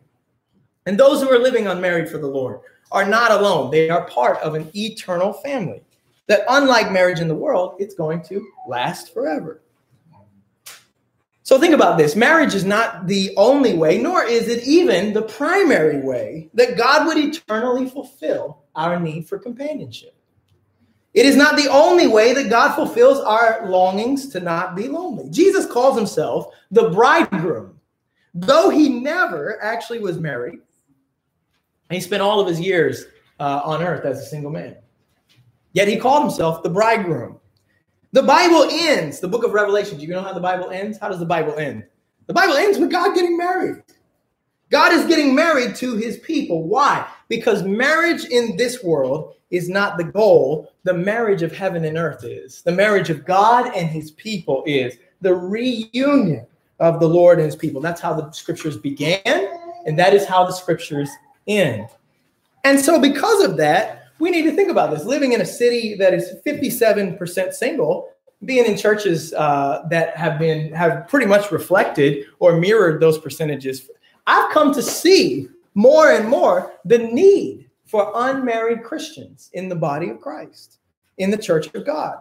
And 0.88 1.00
those 1.00 1.22
who 1.22 1.32
are 1.32 1.40
living 1.40 1.68
unmarried 1.68 2.10
for 2.10 2.18
the 2.18 2.28
Lord 2.28 2.60
are 2.92 3.06
not 3.06 3.30
alone; 3.30 3.70
they 3.70 3.92
are 3.92 4.08
part 4.08 4.40
of 4.40 4.56
an 4.56 4.72
eternal 4.74 5.34
family 5.34 5.85
that 6.28 6.44
unlike 6.50 6.92
marriage 6.92 7.20
in 7.20 7.28
the 7.28 7.36
world, 7.36 7.76
it's 7.80 7.96
going 7.96 8.24
to 8.24 8.46
last 8.68 9.14
forever. 9.14 9.62
So 11.44 11.60
think 11.60 11.76
about 11.76 12.00
this 12.00 12.16
marriage 12.16 12.56
is 12.56 12.66
not 12.66 13.06
the 13.06 13.32
only 13.38 13.78
way, 13.78 14.00
nor 14.00 14.24
is 14.24 14.48
it 14.48 14.64
even 14.68 15.14
the 15.14 15.22
primary 15.22 16.02
way 16.02 16.50
that 16.56 16.76
God 16.76 17.06
would 17.06 17.18
eternally 17.18 17.88
fulfill 17.88 18.64
our 18.76 19.00
need 19.00 19.30
for 19.30 19.38
companionship. 19.38 20.16
It 21.14 21.28
is 21.28 21.36
not 21.36 21.56
the 21.56 21.70
only 21.70 22.08
way 22.08 22.34
that 22.34 22.50
God 22.50 22.74
fulfills 22.74 23.20
our 23.20 23.70
longings 23.70 24.28
to 24.30 24.40
not 24.40 24.76
be 24.76 24.88
lonely. 24.88 25.30
Jesus 25.30 25.66
calls 25.66 25.96
himself 25.96 26.48
the 26.72 26.90
bridegroom, 26.90 27.80
though 28.34 28.70
he 28.70 28.90
never 28.90 29.62
actually 29.64 30.00
was 30.00 30.18
married. 30.18 30.60
He 31.92 32.02
spent 32.02 32.24
all 32.24 32.40
of 32.40 32.48
his 32.48 32.60
years 32.60 33.06
uh, 33.40 33.62
on 33.64 33.84
earth 33.84 34.04
as 34.04 34.20
a 34.20 34.26
single 34.26 34.52
man. 34.52 34.78
Yet 35.76 35.90
he 35.90 35.98
called 35.98 36.24
himself 36.24 36.64
the 36.64 36.70
bridegroom. 36.70 37.38
The 38.14 38.24
Bible 38.24 38.66
ends, 38.72 39.20
the 39.20 39.28
book 39.28 39.44
of 39.44 39.52
Revelation. 39.52 39.98
Do 39.98 40.06
you 40.06 40.14
know 40.14 40.22
how 40.22 40.32
the 40.32 40.40
Bible 40.40 40.70
ends? 40.70 40.98
How 40.98 41.10
does 41.10 41.20
the 41.20 41.26
Bible 41.26 41.60
end? 41.60 41.84
The 42.28 42.34
Bible 42.34 42.54
ends 42.54 42.80
with 42.80 42.90
God 42.90 43.14
getting 43.14 43.38
married. 43.38 43.84
God 44.72 44.94
is 44.94 45.06
getting 45.06 45.36
married 45.36 45.76
to 45.76 45.98
his 45.98 46.18
people. 46.20 46.64
Why? 46.64 47.06
Because 47.28 47.64
marriage 47.64 48.24
in 48.24 48.56
this 48.56 48.84
world 48.86 49.36
is 49.52 49.68
not 49.68 49.98
the 49.98 50.06
goal. 50.06 50.72
The 50.86 50.94
marriage 50.94 51.42
of 51.42 51.52
heaven 51.52 51.84
and 51.84 51.98
earth 51.98 52.24
is. 52.24 52.62
The 52.62 52.72
marriage 52.72 53.10
of 53.10 53.26
God 53.26 53.76
and 53.76 53.90
his 53.90 54.12
people 54.12 54.64
is. 54.66 54.98
The 55.20 55.36
reunion 55.36 56.48
of 56.80 57.02
the 57.02 57.10
Lord 57.10 57.40
and 57.40 57.48
his 57.48 57.58
people. 57.58 57.82
That's 57.82 58.00
how 58.00 58.14
the 58.14 58.32
scriptures 58.32 58.78
began, 58.78 59.22
and 59.86 60.00
that 60.00 60.14
is 60.14 60.26
how 60.26 60.46
the 60.46 60.54
scriptures 60.54 61.10
end. 61.48 61.90
And 62.64 62.80
so, 62.80 62.98
because 62.98 63.44
of 63.44 63.58
that, 63.58 64.05
we 64.20 64.32
need 64.32 64.44
to 64.44 64.52
think 64.52 64.70
about 64.70 64.92
this. 64.92 65.06
Living 65.06 65.34
in 65.34 65.42
a 65.42 65.46
city 65.46 65.96
that 65.96 66.14
is 66.14 66.36
57% 66.46 67.54
single, 67.54 68.10
being 68.44 68.66
in 68.66 68.78
churches 68.78 69.34
uh, 69.34 69.86
that 69.90 70.16
have 70.16 70.38
been 70.40 70.72
have 70.74 71.08
pretty 71.08 71.26
much 71.26 71.52
reflected 71.52 72.26
or 72.40 72.58
mirrored 72.58 73.02
those 73.02 73.18
percentages, 73.18 73.90
I've 74.28 74.52
come 74.52 74.74
to 74.74 74.82
see 74.82 75.50
more 75.74 76.12
and 76.12 76.28
more 76.28 76.74
the 76.86 76.98
need 76.98 77.70
for 77.86 78.12
unmarried 78.16 78.84
Christians 78.84 79.50
in 79.54 79.70
the 79.70 79.76
body 79.76 80.10
of 80.10 80.22
Christ, 80.22 80.80
in 81.18 81.32
the 81.32 81.38
church 81.38 81.74
of 81.74 81.86
God. 81.86 82.18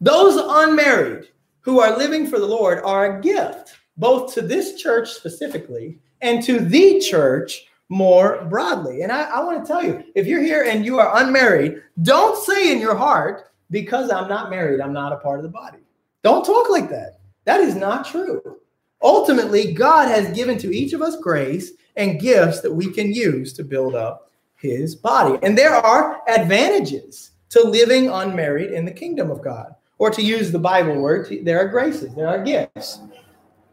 Those 0.00 0.36
unmarried 0.36 1.28
who 1.60 1.80
are 1.80 1.96
living 1.96 2.26
for 2.26 2.38
the 2.38 2.46
Lord 2.46 2.80
are 2.84 3.18
a 3.18 3.20
gift, 3.20 3.76
both 3.96 4.34
to 4.34 4.42
this 4.42 4.80
church 4.80 5.10
specifically 5.10 5.98
and 6.20 6.42
to 6.44 6.58
the 6.58 7.00
church 7.00 7.66
more 7.88 8.44
broadly. 8.48 9.02
And 9.02 9.12
I, 9.12 9.24
I 9.24 9.44
want 9.44 9.62
to 9.62 9.66
tell 9.66 9.84
you 9.84 10.02
if 10.14 10.26
you're 10.26 10.42
here 10.42 10.64
and 10.64 10.84
you 10.84 10.98
are 10.98 11.22
unmarried, 11.22 11.82
don't 12.02 12.36
say 12.44 12.72
in 12.72 12.80
your 12.80 12.96
heart, 12.96 13.50
because 13.70 14.10
I'm 14.10 14.28
not 14.28 14.50
married, 14.50 14.80
I'm 14.80 14.92
not 14.92 15.12
a 15.12 15.16
part 15.16 15.38
of 15.38 15.42
the 15.42 15.48
body. 15.48 15.78
Don't 16.22 16.44
talk 16.44 16.70
like 16.70 16.88
that. 16.90 17.20
That 17.44 17.60
is 17.60 17.74
not 17.74 18.06
true. 18.06 18.58
Ultimately, 19.02 19.74
God 19.74 20.08
has 20.08 20.34
given 20.34 20.56
to 20.58 20.74
each 20.74 20.92
of 20.92 21.02
us 21.02 21.16
grace 21.16 21.72
and 21.96 22.20
gifts 22.20 22.60
that 22.60 22.72
we 22.72 22.90
can 22.90 23.12
use 23.12 23.52
to 23.54 23.64
build 23.64 23.94
up 23.94 24.30
his 24.56 24.94
body. 24.94 25.38
And 25.42 25.58
there 25.58 25.74
are 25.74 26.22
advantages 26.28 27.32
to 27.50 27.62
living 27.62 28.08
unmarried 28.08 28.72
in 28.72 28.84
the 28.84 28.90
kingdom 28.90 29.30
of 29.30 29.42
God. 29.42 29.74
Or 29.98 30.10
to 30.10 30.22
use 30.22 30.50
the 30.50 30.58
Bible 30.58 30.96
word, 30.96 31.28
there 31.42 31.58
are 31.60 31.68
graces, 31.68 32.14
there 32.14 32.28
are 32.28 32.42
gifts 32.42 33.00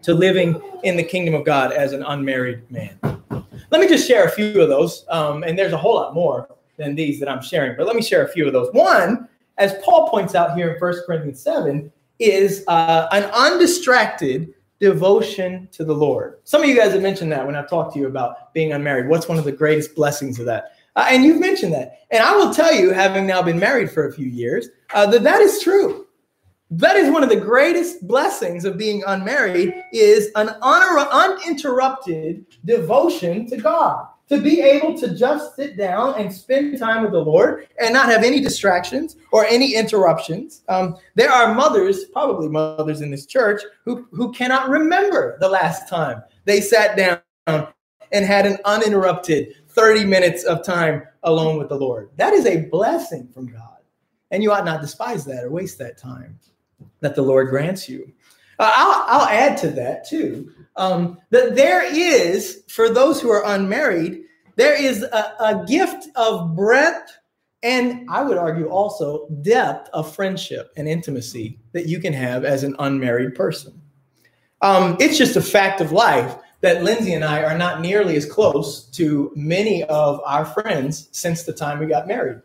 to 0.04 0.14
living 0.14 0.62
in 0.84 0.98
the 0.98 1.04
kingdom 1.04 1.34
of 1.34 1.46
God 1.46 1.72
as 1.72 1.94
an 1.94 2.04
unmarried 2.04 2.70
man. 2.70 3.00
Let 3.72 3.82
me 3.82 3.88
just 3.88 4.08
share 4.08 4.26
a 4.26 4.30
few 4.30 4.62
of 4.62 4.70
those. 4.70 5.06
Um, 5.10 5.44
and 5.44 5.58
there's 5.58 5.74
a 5.74 5.78
whole 5.78 5.96
lot 5.96 6.14
more 6.14 6.48
than 6.78 6.94
these 6.94 7.20
that 7.20 7.30
I'm 7.30 7.42
sharing, 7.42 7.78
but 7.78 7.88
let 7.88 7.96
me 7.96 8.02
share 8.02 8.26
a 8.26 8.28
few 8.28 8.46
of 8.46 8.54
those. 8.54 8.72
One, 8.74 9.28
as 9.58 9.74
Paul 9.84 10.10
points 10.10 10.36
out 10.36 10.56
here 10.56 10.72
in 10.72 10.80
1 10.80 10.94
Corinthians 11.06 11.42
7, 11.42 11.92
is 12.20 12.64
uh, 12.68 13.08
an 13.12 13.24
undistracted 13.34 14.54
devotion 14.80 15.70
to 15.72 15.86
the 15.86 15.94
Lord. 15.94 16.40
Some 16.44 16.62
of 16.62 16.68
you 16.68 16.76
guys 16.76 16.92
have 16.92 17.02
mentioned 17.02 17.32
that 17.32 17.46
when 17.46 17.56
I've 17.56 17.70
talked 17.70 17.94
to 17.94 18.00
you 18.00 18.08
about 18.08 18.54
being 18.54 18.74
unmarried. 18.74 19.08
What's 19.08 19.28
one 19.28 19.38
of 19.38 19.46
the 19.46 19.52
greatest 19.52 19.96
blessings 19.96 20.40
of 20.40 20.46
that? 20.48 20.76
Uh, 20.96 21.06
and 21.10 21.24
you've 21.24 21.40
mentioned 21.40 21.74
that. 21.74 22.00
And 22.10 22.22
I 22.22 22.36
will 22.36 22.54
tell 22.54 22.74
you, 22.74 22.92
having 22.92 23.26
now 23.26 23.42
been 23.42 23.60
married 23.60 23.92
for 23.92 24.08
a 24.08 24.14
few 24.14 24.26
years, 24.26 24.68
uh, 24.94 25.06
that 25.08 25.24
that 25.24 25.40
is 25.40 25.62
true. 25.62 26.08
That 26.74 26.96
is 26.96 27.12
one 27.12 27.22
of 27.22 27.28
the 27.28 27.36
greatest 27.36 28.08
blessings 28.08 28.64
of 28.64 28.78
being 28.78 29.04
unmarried 29.06 29.84
is 29.92 30.32
an 30.36 30.52
uninterrupted 30.62 32.46
devotion 32.64 33.46
to 33.48 33.58
God. 33.58 34.08
To 34.30 34.40
be 34.40 34.62
able 34.62 34.98
to 35.00 35.14
just 35.14 35.58
sit 35.58 35.76
down 35.76 36.16
and 36.18 36.34
spend 36.34 36.80
time 36.80 37.04
with 37.04 37.12
the 37.12 37.20
Lord 37.20 37.68
and 37.82 37.94
not 37.94 38.08
have 38.08 38.24
any 38.24 38.40
distractions 38.40 39.18
or 39.34 39.46
any 39.48 39.76
interruptions. 39.76 40.64
Um, 40.70 40.96
there 41.16 41.30
are 41.30 41.54
mothers, 41.54 42.06
probably 42.06 42.48
mothers 42.48 43.02
in 43.02 43.12
this 43.12 43.26
church, 43.26 43.62
who, 43.84 44.08
who 44.14 44.32
cannot 44.32 44.70
remember 44.70 45.38
the 45.42 45.50
last 45.50 45.90
time 45.90 46.24
they 46.46 46.62
sat 46.62 46.96
down 46.96 47.20
and 47.48 48.26
had 48.26 48.46
an 48.46 48.60
uninterrupted 48.64 49.56
30 49.68 50.06
minutes 50.06 50.46
of 50.46 50.64
time 50.64 51.04
alone 51.24 51.58
with 51.58 51.68
the 51.68 51.76
Lord. 51.76 52.12
That 52.16 52.34
is 52.34 52.46
a 52.46 52.62
blessing 52.68 53.28
from 53.34 53.48
God. 53.48 53.80
And 54.32 54.42
you 54.42 54.54
ought 54.54 54.64
not 54.64 54.80
despise 54.80 55.26
that 55.26 55.44
or 55.44 55.52
waste 55.52 55.78
that 55.80 55.98
time 55.98 56.40
that 57.00 57.16
the 57.16 57.22
Lord 57.22 57.50
grants 57.50 57.88
you. 57.90 58.12
Uh, 58.60 58.72
I'll, 58.76 59.22
I'll 59.22 59.28
add 59.28 59.58
to 59.58 59.70
that 59.72 60.08
too 60.08 60.52
um, 60.76 61.18
that 61.30 61.56
there 61.56 61.84
is, 61.84 62.64
for 62.68 62.90
those 62.90 63.22
who 63.22 63.30
are 63.30 63.46
unmarried, 63.46 64.24
there 64.56 64.80
is 64.80 65.04
a, 65.04 65.36
a 65.40 65.66
gift 65.68 66.08
of 66.16 66.56
breadth 66.56 67.18
and 67.64 68.10
I 68.10 68.24
would 68.24 68.38
argue 68.38 68.68
also 68.70 69.28
depth 69.42 69.90
of 69.94 70.14
friendship 70.14 70.72
and 70.78 70.88
intimacy 70.88 71.60
that 71.74 71.88
you 71.88 72.00
can 72.00 72.14
have 72.14 72.44
as 72.44 72.64
an 72.64 72.76
unmarried 72.80 73.36
person. 73.36 73.80
Um, 74.62 74.98
it's 75.00 75.18
just 75.18 75.36
a 75.36 75.42
fact 75.42 75.80
of 75.82 75.92
life 75.92 76.36
that 76.62 76.84
Lindsay 76.84 77.14
and 77.14 77.24
I 77.24 77.44
are 77.44 77.58
not 77.58 77.82
nearly 77.82 78.16
as 78.16 78.26
close 78.26 78.86
to 78.92 79.32
many 79.36 79.84
of 79.84 80.22
our 80.26 80.46
friends 80.46 81.10
since 81.12 81.44
the 81.44 81.54
time 81.54 81.80
we 81.80 81.86
got 81.86 82.08
married. 82.08 82.42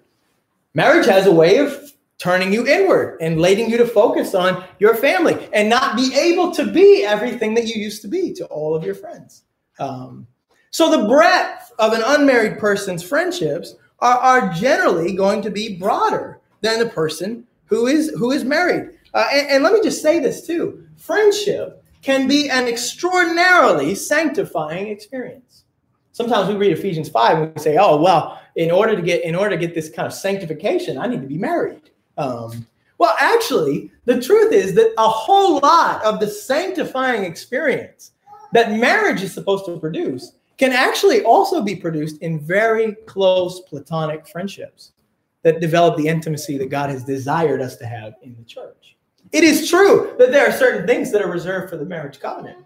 Marriage 0.75 1.07
has 1.07 1.27
a 1.27 1.33
way 1.33 1.59
of 1.59 1.93
turning 2.19 2.53
you 2.53 2.67
inward 2.67 3.19
and 3.21 3.41
leading 3.41 3.69
you 3.69 3.77
to 3.77 3.87
focus 3.87 4.35
on 4.35 4.65
your 4.79 4.95
family 4.95 5.49
and 5.53 5.69
not 5.69 5.97
be 5.97 6.15
able 6.15 6.51
to 6.53 6.71
be 6.71 7.05
everything 7.05 7.55
that 7.55 7.67
you 7.67 7.81
used 7.81 8.03
to 8.03 8.09
be 8.09 8.33
to 8.33 8.47
all 8.47 8.75
of 8.75 8.85
your 8.85 8.95
friends. 8.95 9.45
Um, 9.79 10.27
so 10.71 10.91
the 10.91 11.09
breadth 11.09 11.73
of 11.79 11.93
an 11.93 12.03
unmarried 12.05 12.59
person's 12.59 13.03
friendships 13.03 13.75
are, 14.01 14.19
are 14.19 14.53
generally 14.53 15.15
going 15.15 15.43
to 15.43 15.51
be 15.51 15.77
broader 15.77 16.41
than 16.63 16.79
the 16.79 16.87
person 16.87 17.47
who 17.67 17.87
is 17.87 18.11
who 18.11 18.31
is 18.31 18.45
married. 18.45 18.91
Uh, 19.15 19.27
and, 19.33 19.49
and 19.49 19.63
let 19.63 19.73
me 19.73 19.83
just 19.83 20.03
say 20.03 20.19
this 20.19 20.47
too: 20.47 20.87
friendship 20.97 21.83
can 22.03 22.29
be 22.29 22.49
an 22.49 22.69
extraordinarily 22.69 23.95
sanctifying 23.95 24.89
experience. 24.89 25.65
Sometimes 26.13 26.49
we 26.49 26.55
read 26.55 26.73
Ephesians 26.73 27.09
5 27.09 27.39
and 27.39 27.55
we 27.55 27.61
say, 27.61 27.77
oh, 27.79 28.01
well, 28.01 28.41
in 28.55 28.71
order 28.71 28.97
to 28.97 29.03
get 29.03 29.23
in 29.23 29.35
order 29.35 29.51
to 29.51 29.57
get 29.57 29.75
this 29.75 29.91
kind 29.91 30.07
of 30.07 30.15
sanctification, 30.15 30.99
I 30.99 31.07
need 31.07 31.21
to 31.21 31.27
be 31.27 31.37
married. 31.37 31.91
Um, 32.17 32.67
well, 32.99 33.15
actually, 33.21 33.91
the 34.07 34.21
truth 34.21 34.53
is 34.53 34.75
that 34.75 34.95
a 34.99 35.09
whole 35.09 35.59
lot 35.61 36.03
of 36.05 36.19
the 36.19 36.29
sanctifying 36.29 37.25
experience 37.25 38.13
that 38.53 38.73
marriage 38.73 39.23
is 39.23 39.35
supposed 39.35 39.67
to 39.67 39.79
produce 39.79 40.33
can 40.57 40.73
actually 40.73 41.23
also 41.23 41.61
be 41.61 41.77
produced 41.77 42.23
in 42.23 42.41
very 42.41 42.95
close 43.07 43.61
platonic 43.61 44.27
friendships 44.27 44.93
that 45.43 45.61
develop 45.61 45.97
the 45.97 46.09
intimacy 46.09 46.57
that 46.59 46.71
God 46.71 46.89
has 46.89 47.05
desired 47.05 47.61
us 47.61 47.77
to 47.77 47.87
have 47.87 48.15
in 48.23 48.35
the 48.37 48.45
church. 48.45 48.97
It 49.33 49.45
is 49.45 49.69
true 49.69 50.15
that 50.19 50.33
there 50.33 50.49
are 50.49 50.53
certain 50.53 50.87
things 50.87 51.13
that 51.13 51.21
are 51.21 51.31
reserved 51.31 51.69
for 51.69 51.77
the 51.77 51.85
marriage 51.85 52.21
covenant. 52.21 52.65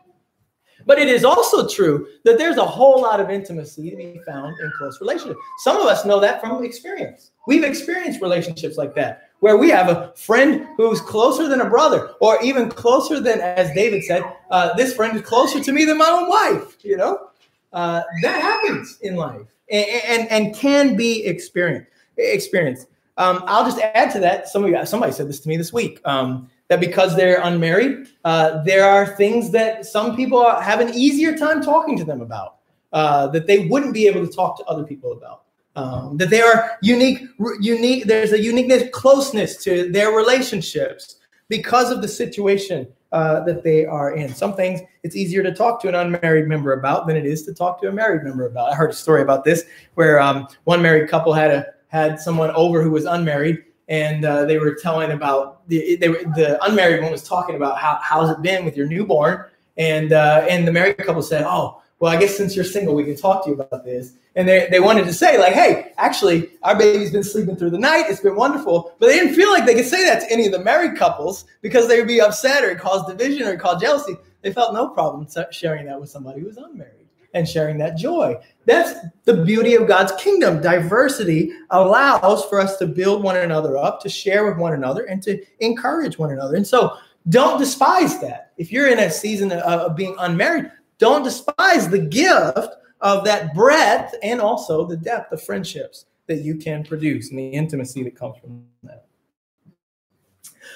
But 0.87 0.99
it 0.99 1.09
is 1.09 1.25
also 1.25 1.69
true 1.69 2.07
that 2.25 2.39
there's 2.39 2.57
a 2.57 2.65
whole 2.65 3.03
lot 3.03 3.21
of 3.21 3.31
intimacy 3.31 3.91
to 3.91 3.97
be 3.97 4.21
found 4.27 4.59
in 4.61 4.73
close 4.79 5.01
relationships. 5.01 5.41
Some 5.59 5.77
of 5.77 5.87
us 5.87 6.07
know 6.07 6.21
that 6.21 6.41
from 6.41 6.65
experience. 6.65 7.33
We've 7.47 7.65
experienced 7.65 8.23
relationships 8.23 8.77
like 8.77 8.95
that, 8.95 9.30
where 9.41 9.57
we 9.57 9.71
have 9.71 9.89
a 9.89 10.13
friend 10.17 10.67
who's 10.77 11.01
closer 11.01 11.49
than 11.49 11.61
a 11.61 11.69
brother, 11.69 12.13
or 12.21 12.41
even 12.43 12.71
closer 12.71 13.21
than, 13.21 13.41
as 13.41 13.73
David 13.75 14.05
said, 14.05 14.23
uh, 14.51 14.75
this 14.75 14.95
friend 14.95 15.17
is 15.17 15.23
closer 15.23 15.61
to 15.61 15.73
me 15.73 15.85
than 15.85 15.99
my 15.99 16.09
own 16.09 16.29
wife. 16.29 16.77
You 16.83 16.97
know, 16.97 17.29
uh, 17.73 18.03
that 18.23 18.41
happens 18.41 18.99
in 19.03 19.17
life 19.17 19.47
and, 19.71 19.87
and, 20.07 20.31
and 20.31 20.55
can 20.55 20.97
be 20.97 21.25
experienced. 21.27 21.91
Experienced. 22.17 22.87
Um, 23.17 23.43
I'll 23.47 23.65
just 23.65 23.81
add 23.81 24.11
to 24.13 24.21
that. 24.21 24.49
Somebody 24.49 24.87
somebody 24.87 25.13
said 25.13 25.29
this 25.29 25.41
to 25.41 25.49
me 25.49 25.57
this 25.57 25.73
week. 25.73 26.01
Um, 26.05 26.49
that 26.69 26.79
because 26.79 27.17
they're 27.17 27.41
unmarried, 27.43 28.07
uh, 28.25 28.63
there 28.63 28.85
are 28.85 29.17
things 29.17 29.51
that 29.51 29.85
some 29.85 30.15
people 30.15 30.49
have 30.61 30.81
an 30.81 30.95
easier 30.95 31.37
time 31.37 31.61
talking 31.61 31.99
to 31.99 32.05
them 32.05 32.21
about 32.21 32.59
uh, 32.93 33.27
that 33.29 33.49
they 33.49 33.67
wouldn't 33.67 33.93
be 33.93 34.07
able 34.07 34.25
to 34.25 34.33
talk 34.33 34.57
to 34.57 34.65
other 34.65 34.85
people 34.85 35.13
about. 35.13 35.43
Um, 35.77 36.17
that 36.17 36.31
they 36.31 36.41
are 36.41 36.73
unique, 36.83 37.23
unique. 37.61 38.07
There's 38.07 38.33
a 38.33 38.41
uniqueness, 38.41 38.89
closeness 38.93 39.57
to 39.65 39.91
their 39.91 40.11
relationships 40.11 41.17
because 41.49 41.93
of 41.93 42.03
the 42.03 42.09
situation 42.09 42.89
uh, 43.13 43.41
that 43.45 43.63
they 43.63 43.85
are 43.85 44.15
in. 44.15 44.35
Some 44.35 44.55
things 44.55 44.81
it's 45.03 45.17
easier 45.17 45.43
to 45.43 45.53
talk 45.53 45.81
to 45.83 45.89
an 45.89 45.95
unmarried 45.95 46.47
member 46.47 46.73
about 46.73 47.07
than 47.07 47.17
it 47.17 47.27
is 47.27 47.45
to 47.45 47.55
talk 47.55 47.81
to 47.83 47.89
a 47.89 47.93
married 47.93 48.23
member 48.23 48.47
about. 48.47 48.73
I 48.73 48.75
heard 48.75 48.91
a 48.91 48.95
story 48.95 49.23
about 49.23 49.45
this 49.45 49.65
where 49.95 50.21
um, 50.21 50.47
one 50.65 50.83
married 50.83 51.09
couple 51.09 51.33
had 51.33 51.51
a 51.51 51.67
had 51.89 52.21
someone 52.21 52.51
over 52.53 52.83
who 52.83 52.91
was 52.91 53.05
unmarried, 53.05 53.65
and 53.89 54.25
uh, 54.25 54.45
they 54.45 54.59
were 54.59 54.75
telling 54.75 55.11
about 55.11 55.67
the 55.69 55.97
they 55.97 56.09
were, 56.09 56.23
the 56.37 56.63
unmarried 56.65 57.03
one 57.03 57.11
was 57.11 57.25
talking 57.25 57.57
about 57.57 57.79
how 57.79 57.99
how's 58.03 58.31
it 58.31 58.43
been 58.43 58.65
with 58.65 58.77
your 58.77 58.87
newborn, 58.87 59.45
And 59.77 60.13
uh, 60.13 60.47
and 60.49 60.67
the 60.67 60.73
married 60.73 60.99
couple 60.99 61.23
said, 61.23 61.45
"Oh, 61.45 61.80
well, 62.01 62.13
I 62.13 62.19
guess 62.19 62.37
since 62.37 62.57
you're 62.57 62.65
single, 62.65 62.95
we 62.95 63.05
can 63.05 63.17
talk 63.17 63.45
to 63.45 63.51
you 63.51 63.57
about 63.57 63.85
this." 63.85 64.15
And 64.37 64.49
they, 64.49 64.69
they 64.71 64.81
wanted 64.81 65.05
to 65.07 65.13
say, 65.13 65.39
like, 65.39 65.53
hey, 65.53 65.93
actually, 65.97 66.51
our 66.63 66.77
baby's 66.77 67.11
been 67.11 67.25
sleeping 67.25 67.57
through 67.57 67.71
the 67.71 67.79
night. 67.79 68.07
It's 68.09 68.21
been 68.21 68.37
wonderful. 68.37 68.95
But 68.99 69.07
they 69.07 69.19
didn't 69.19 69.35
feel 69.35 69.51
like 69.51 69.67
they 69.67 69.75
could 69.75 69.87
say 69.87 70.05
that 70.05 70.21
to 70.21 70.33
any 70.33 70.47
of 70.47 70.53
the 70.53 70.61
married 70.61 70.97
couples 70.97 71.47
because 71.63 71.89
they 71.89 71.99
would 71.99 72.09
be 72.09 72.21
upset 72.21 72.65
or 72.65 72.75
cause 72.77 73.07
division 73.07 73.47
or 73.49 73.57
cause 73.57 73.81
jealousy. 73.81 74.17
They 74.43 74.53
felt 74.53 74.73
no 74.73 74.89
problem 74.89 75.27
sharing 75.51 75.87
that 75.87 76.01
with 76.01 76.11
somebody 76.11 76.41
who 76.41 76.47
was 76.47 76.57
unmarried 76.57 77.09
and 77.35 77.49
sharing 77.49 77.79
that 77.79 77.97
joy. 77.97 78.37
That's 78.67 79.07
the 79.25 79.45
beauty 79.45 79.75
of 79.75 79.87
God's 79.87 80.13
kingdom. 80.13 80.61
Diversity 80.63 81.53
allows 81.71 82.45
for 82.45 82.61
us 82.61 82.77
to 82.79 82.87
build 82.87 83.23
one 83.23 83.37
another 83.37 83.77
up, 83.77 84.01
to 84.03 84.09
share 84.09 84.45
with 84.47 84.59
one 84.59 84.75
another, 84.75 85.05
and 85.05 85.23
to 85.25 85.45
encourage 85.59 86.19
one 86.19 86.31
another. 86.31 86.57
And 86.57 86.67
so 86.67 86.97
don't 87.29 87.59
despise 87.59 88.21
that. 88.21 88.53
If 88.57 88.73
you're 88.73 88.89
in 88.89 88.99
a 88.99 89.11
season 89.11 89.53
of 89.53 89.97
being 89.97 90.17
unmarried, 90.19 90.71
don't 91.01 91.25
despise 91.25 91.89
the 91.89 91.99
gift 91.99 92.77
of 93.01 93.25
that 93.25 93.55
breadth 93.55 94.15
and 94.23 94.41
also 94.41 94.87
the 94.87 94.97
depth 94.97 95.33
of 95.33 95.43
friendships 95.43 96.05
that 96.29 96.43
you 96.43 96.55
can 96.55 96.85
produce 96.85 97.31
and 97.31 97.39
the 97.39 97.49
intimacy 97.49 98.05
that 98.05 98.15
comes 98.15 98.39
from 98.39 98.63
that. 98.85 99.07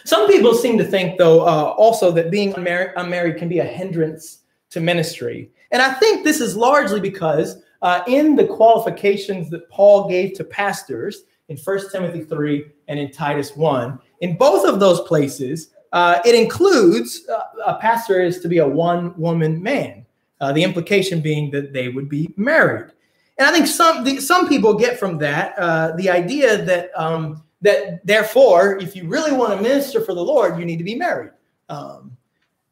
Some 0.04 0.26
people 0.26 0.54
seem 0.54 0.76
to 0.78 0.84
think, 0.84 1.16
though, 1.16 1.42
uh, 1.42 1.74
also 1.78 2.10
that 2.12 2.30
being 2.30 2.52
unmarried, 2.54 2.90
unmarried 2.96 3.36
can 3.36 3.48
be 3.48 3.60
a 3.60 3.64
hindrance 3.64 4.40
to 4.70 4.80
ministry. 4.80 5.50
And 5.70 5.80
I 5.80 5.94
think 5.94 6.24
this 6.24 6.40
is 6.40 6.56
largely 6.56 7.00
because 7.00 7.62
uh, 7.82 8.02
in 8.06 8.34
the 8.34 8.46
qualifications 8.46 9.50
that 9.50 9.68
Paul 9.70 10.08
gave 10.08 10.34
to 10.34 10.44
pastors 10.44 11.24
in 11.48 11.56
1 11.56 11.90
Timothy 11.92 12.24
3 12.24 12.64
and 12.88 12.98
in 12.98 13.12
Titus 13.12 13.54
1, 13.54 13.98
in 14.20 14.36
both 14.36 14.66
of 14.66 14.80
those 14.80 15.00
places, 15.02 15.70
uh, 15.92 16.18
it 16.24 16.34
includes 16.34 17.26
uh, 17.28 17.44
a 17.66 17.74
pastor 17.76 18.20
is 18.20 18.40
to 18.40 18.48
be 18.48 18.58
a 18.58 18.66
one 18.66 19.16
woman 19.16 19.62
man. 19.62 20.04
Uh, 20.40 20.52
the 20.52 20.62
implication 20.62 21.20
being 21.20 21.50
that 21.50 21.72
they 21.72 21.88
would 21.88 22.08
be 22.08 22.32
married. 22.36 22.90
And 23.38 23.48
I 23.48 23.52
think 23.52 23.66
some 23.66 24.04
the, 24.04 24.20
some 24.20 24.48
people 24.48 24.74
get 24.74 24.98
from 24.98 25.18
that 25.18 25.58
uh, 25.58 25.92
the 25.96 26.10
idea 26.10 26.62
that 26.64 26.90
um, 26.96 27.42
that 27.62 28.06
therefore, 28.06 28.78
if 28.78 28.94
you 28.94 29.08
really 29.08 29.32
want 29.32 29.56
to 29.56 29.62
minister 29.62 30.00
for 30.00 30.14
the 30.14 30.24
Lord, 30.24 30.58
you 30.58 30.64
need 30.64 30.78
to 30.78 30.84
be 30.84 30.94
married. 30.94 31.30
Um, 31.68 32.16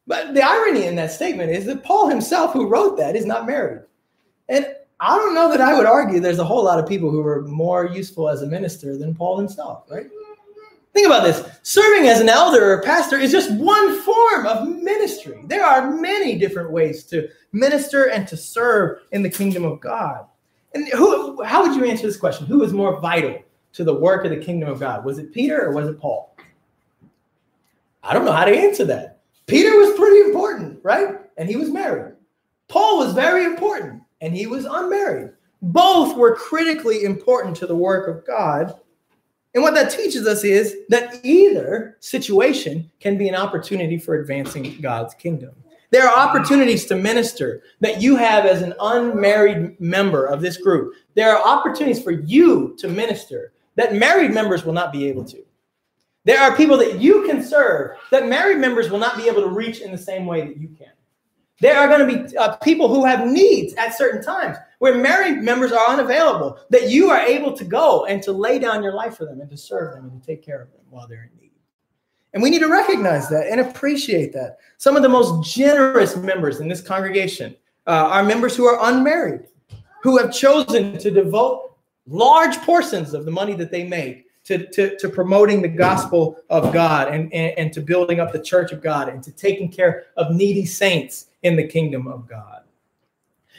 but 0.05 0.33
the 0.33 0.43
irony 0.43 0.85
in 0.85 0.95
that 0.95 1.11
statement 1.11 1.51
is 1.51 1.65
that 1.65 1.83
Paul 1.83 2.09
himself, 2.09 2.53
who 2.53 2.67
wrote 2.67 2.97
that, 2.97 3.15
is 3.15 3.25
not 3.25 3.47
married. 3.47 3.83
And 4.49 4.67
I 4.99 5.17
don't 5.17 5.33
know 5.33 5.49
that 5.49 5.61
I 5.61 5.75
would 5.75 5.85
argue 5.85 6.19
there's 6.19 6.39
a 6.39 6.45
whole 6.45 6.63
lot 6.63 6.79
of 6.79 6.87
people 6.87 7.09
who 7.09 7.25
are 7.25 7.41
more 7.43 7.87
useful 7.87 8.29
as 8.29 8.41
a 8.41 8.47
minister 8.47 8.97
than 8.97 9.15
Paul 9.15 9.37
himself, 9.37 9.85
right? 9.89 10.07
Think 10.93 11.07
about 11.07 11.23
this. 11.23 11.43
Serving 11.63 12.07
as 12.07 12.19
an 12.19 12.29
elder 12.29 12.71
or 12.71 12.81
pastor 12.83 13.17
is 13.17 13.31
just 13.31 13.51
one 13.51 13.99
form 14.01 14.45
of 14.45 14.67
ministry. 14.67 15.43
There 15.45 15.65
are 15.65 15.91
many 15.91 16.37
different 16.37 16.69
ways 16.69 17.03
to 17.05 17.27
minister 17.51 18.09
and 18.09 18.27
to 18.27 18.37
serve 18.37 18.99
in 19.11 19.23
the 19.23 19.29
kingdom 19.29 19.65
of 19.65 19.79
God. 19.79 20.25
And 20.75 20.87
who, 20.89 21.41
how 21.43 21.63
would 21.63 21.75
you 21.75 21.85
answer 21.85 22.05
this 22.05 22.17
question? 22.17 22.45
Who 22.45 22.63
is 22.63 22.73
more 22.73 22.99
vital 22.99 23.39
to 23.73 23.83
the 23.83 23.93
work 23.93 24.23
of 24.23 24.31
the 24.31 24.37
kingdom 24.37 24.69
of 24.69 24.79
God? 24.79 25.03
Was 25.03 25.17
it 25.17 25.33
Peter 25.33 25.65
or 25.65 25.71
was 25.71 25.87
it 25.87 25.99
Paul? 25.99 26.35
I 28.03 28.13
don't 28.13 28.25
know 28.25 28.31
how 28.31 28.45
to 28.45 28.55
answer 28.55 28.85
that. 28.85 29.21
Peter 29.47 29.75
was 29.75 29.97
pretty 29.97 30.21
important, 30.21 30.79
right? 30.83 31.15
And 31.37 31.49
he 31.49 31.55
was 31.55 31.69
married. 31.69 32.15
Paul 32.67 32.99
was 32.99 33.13
very 33.13 33.45
important 33.45 34.03
and 34.21 34.35
he 34.35 34.45
was 34.45 34.65
unmarried. 34.65 35.31
Both 35.61 36.17
were 36.17 36.35
critically 36.35 37.03
important 37.03 37.55
to 37.57 37.67
the 37.67 37.75
work 37.75 38.07
of 38.07 38.27
God 38.27 38.75
and 39.53 39.61
what 39.61 39.75
that 39.75 39.91
teaches 39.91 40.25
us 40.27 40.43
is 40.43 40.77
that 40.89 41.19
either 41.23 41.97
situation 41.99 42.89
can 42.99 43.17
be 43.17 43.29
an 43.29 43.35
opportunity 43.35 43.97
for 43.97 44.15
advancing 44.15 44.79
God's 44.81 45.13
kingdom. 45.13 45.51
There 45.91 46.07
are 46.07 46.27
opportunities 46.27 46.87
to 46.87 46.95
minister 46.95 47.61
that 47.81 48.01
you 48.01 48.15
have 48.15 48.45
as 48.45 48.63
an 48.63 48.73
unmarried 48.79 49.79
member 49.79 50.25
of 50.25 50.41
this 50.41 50.57
group. 50.57 50.95
There 51.13 51.35
are 51.35 51.45
opportunities 51.45 52.01
for 52.01 52.09
you 52.09 52.75
to 52.79 52.87
minister 52.87 53.53
that 53.75 53.93
married 53.93 54.31
members 54.31 54.65
will 54.65 54.73
not 54.73 54.91
be 54.91 55.07
able 55.07 55.23
to. 55.25 55.43
There 56.25 56.39
are 56.39 56.55
people 56.55 56.77
that 56.77 56.99
you 56.99 57.27
can 57.27 57.43
serve 57.43 57.97
that 58.09 58.27
married 58.27 58.57
members 58.57 58.89
will 58.89 58.97
not 58.97 59.17
be 59.17 59.27
able 59.27 59.43
to 59.43 59.49
reach 59.49 59.81
in 59.81 59.91
the 59.91 59.97
same 59.97 60.25
way 60.25 60.41
that 60.41 60.57
you 60.57 60.69
can. 60.69 60.93
There 61.59 61.77
are 61.77 61.87
going 61.87 62.07
to 62.07 62.27
be 62.27 62.37
uh, 62.37 62.55
people 62.57 62.87
who 62.87 63.05
have 63.05 63.27
needs 63.27 63.75
at 63.75 63.95
certain 63.95 64.23
times 64.23 64.57
where 64.83 64.97
married 64.97 65.37
members 65.37 65.71
are 65.71 65.87
unavailable, 65.87 66.59
that 66.69 66.89
you 66.89 67.09
are 67.09 67.21
able 67.21 67.53
to 67.53 67.63
go 67.63 68.03
and 68.03 68.21
to 68.21 68.33
lay 68.33 68.59
down 68.59 68.83
your 68.83 68.93
life 68.93 69.15
for 69.15 69.23
them 69.23 69.39
and 69.39 69.49
to 69.49 69.55
serve 69.55 69.95
them 69.95 70.09
and 70.09 70.21
to 70.21 70.27
take 70.27 70.43
care 70.43 70.61
of 70.61 70.69
them 70.73 70.81
while 70.89 71.07
they're 71.07 71.23
in 71.31 71.41
need. 71.41 71.51
And 72.33 72.43
we 72.43 72.49
need 72.49 72.59
to 72.59 72.67
recognize 72.67 73.29
that 73.29 73.47
and 73.47 73.61
appreciate 73.61 74.33
that. 74.33 74.57
Some 74.75 74.97
of 74.97 75.01
the 75.01 75.07
most 75.07 75.49
generous 75.49 76.17
members 76.17 76.59
in 76.59 76.67
this 76.67 76.81
congregation 76.81 77.55
uh, 77.87 78.09
are 78.11 78.23
members 78.23 78.57
who 78.57 78.65
are 78.65 78.77
unmarried, 78.91 79.47
who 80.01 80.17
have 80.17 80.33
chosen 80.33 80.97
to 80.97 81.09
devote 81.09 81.77
large 82.05 82.57
portions 82.57 83.13
of 83.13 83.23
the 83.23 83.31
money 83.31 83.53
that 83.53 83.71
they 83.71 83.85
make 83.85 84.25
to, 84.43 84.67
to, 84.71 84.97
to 84.97 85.07
promoting 85.07 85.61
the 85.61 85.69
gospel 85.69 86.35
of 86.49 86.73
God 86.73 87.07
and, 87.07 87.33
and, 87.33 87.57
and 87.57 87.71
to 87.71 87.79
building 87.79 88.19
up 88.19 88.33
the 88.33 88.43
church 88.43 88.73
of 88.73 88.81
God 88.81 89.07
and 89.07 89.23
to 89.23 89.31
taking 89.31 89.71
care 89.71 90.07
of 90.17 90.35
needy 90.35 90.65
saints 90.65 91.27
in 91.43 91.55
the 91.55 91.65
kingdom 91.65 92.05
of 92.05 92.27
God. 92.27 92.62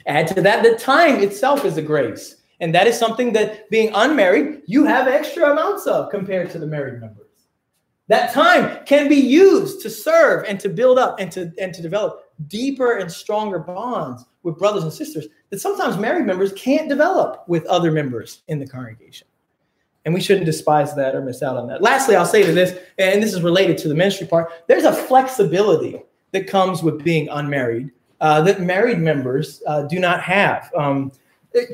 Add 0.07 0.29
to 0.29 0.43
that, 0.43 0.62
the 0.62 0.77
time 0.77 1.21
itself 1.21 1.64
is 1.64 1.77
a 1.77 1.83
grace. 1.83 2.37
And 2.61 2.75
that 2.75 2.87
is 2.87 2.99
something 2.99 3.33
that 3.33 3.69
being 3.71 3.90
unmarried, 3.95 4.62
you 4.67 4.85
have 4.85 5.09
extra 5.09 5.53
amounts 5.53 5.87
of 5.87 6.11
compared 6.11 6.51
to 6.51 6.59
the 6.59 6.67
married 6.67 7.01
members. 7.01 7.25
That 8.09 8.33
time 8.33 8.85
can 8.85 9.09
be 9.09 9.17
used 9.17 9.81
to 9.83 9.90
serve 9.90 10.45
and 10.47 10.61
to 10.61 10.69
build 10.69 10.99
up 10.99 11.19
and 11.19 11.33
to, 11.33 11.53
and 11.59 11.73
to 11.75 11.83
develop 11.83 12.21
deeper 12.49 12.99
and 12.99 13.11
stronger 13.11 13.59
bonds 13.59 14.25
with 14.43 14.59
brothers 14.59 14.83
and 14.83 14.93
sisters 14.93 15.27
that 15.51 15.61
sometimes 15.61 15.97
married 15.97 16.27
members 16.27 16.53
can't 16.53 16.88
develop 16.88 17.45
with 17.49 17.64
other 17.67 17.90
members 17.90 18.43
in 18.49 18.59
the 18.59 18.67
congregation. 18.67 19.27
And 20.05 20.12
we 20.12 20.21
shouldn't 20.21 20.45
despise 20.45 20.95
that 20.97 21.14
or 21.14 21.23
miss 21.23 21.43
out 21.43 21.57
on 21.57 21.67
that. 21.69 21.81
Lastly, 21.81 22.14
I'll 22.14 22.27
say 22.27 22.45
to 22.45 22.53
this, 22.53 22.79
and 22.99 23.23
this 23.23 23.33
is 23.33 23.40
related 23.40 23.79
to 23.79 23.88
the 23.88 23.95
ministry 23.95 24.27
part 24.27 24.53
there's 24.67 24.85
a 24.85 24.93
flexibility 24.93 26.03
that 26.33 26.47
comes 26.47 26.83
with 26.83 27.03
being 27.03 27.29
unmarried 27.31 27.90
uh, 28.24 28.40
that 28.40 28.62
married 28.62 28.98
members 29.00 29.62
uh, 29.66 29.82
do 29.82 30.00
not 30.00 30.18
have. 30.22 30.72
Um, 30.74 31.12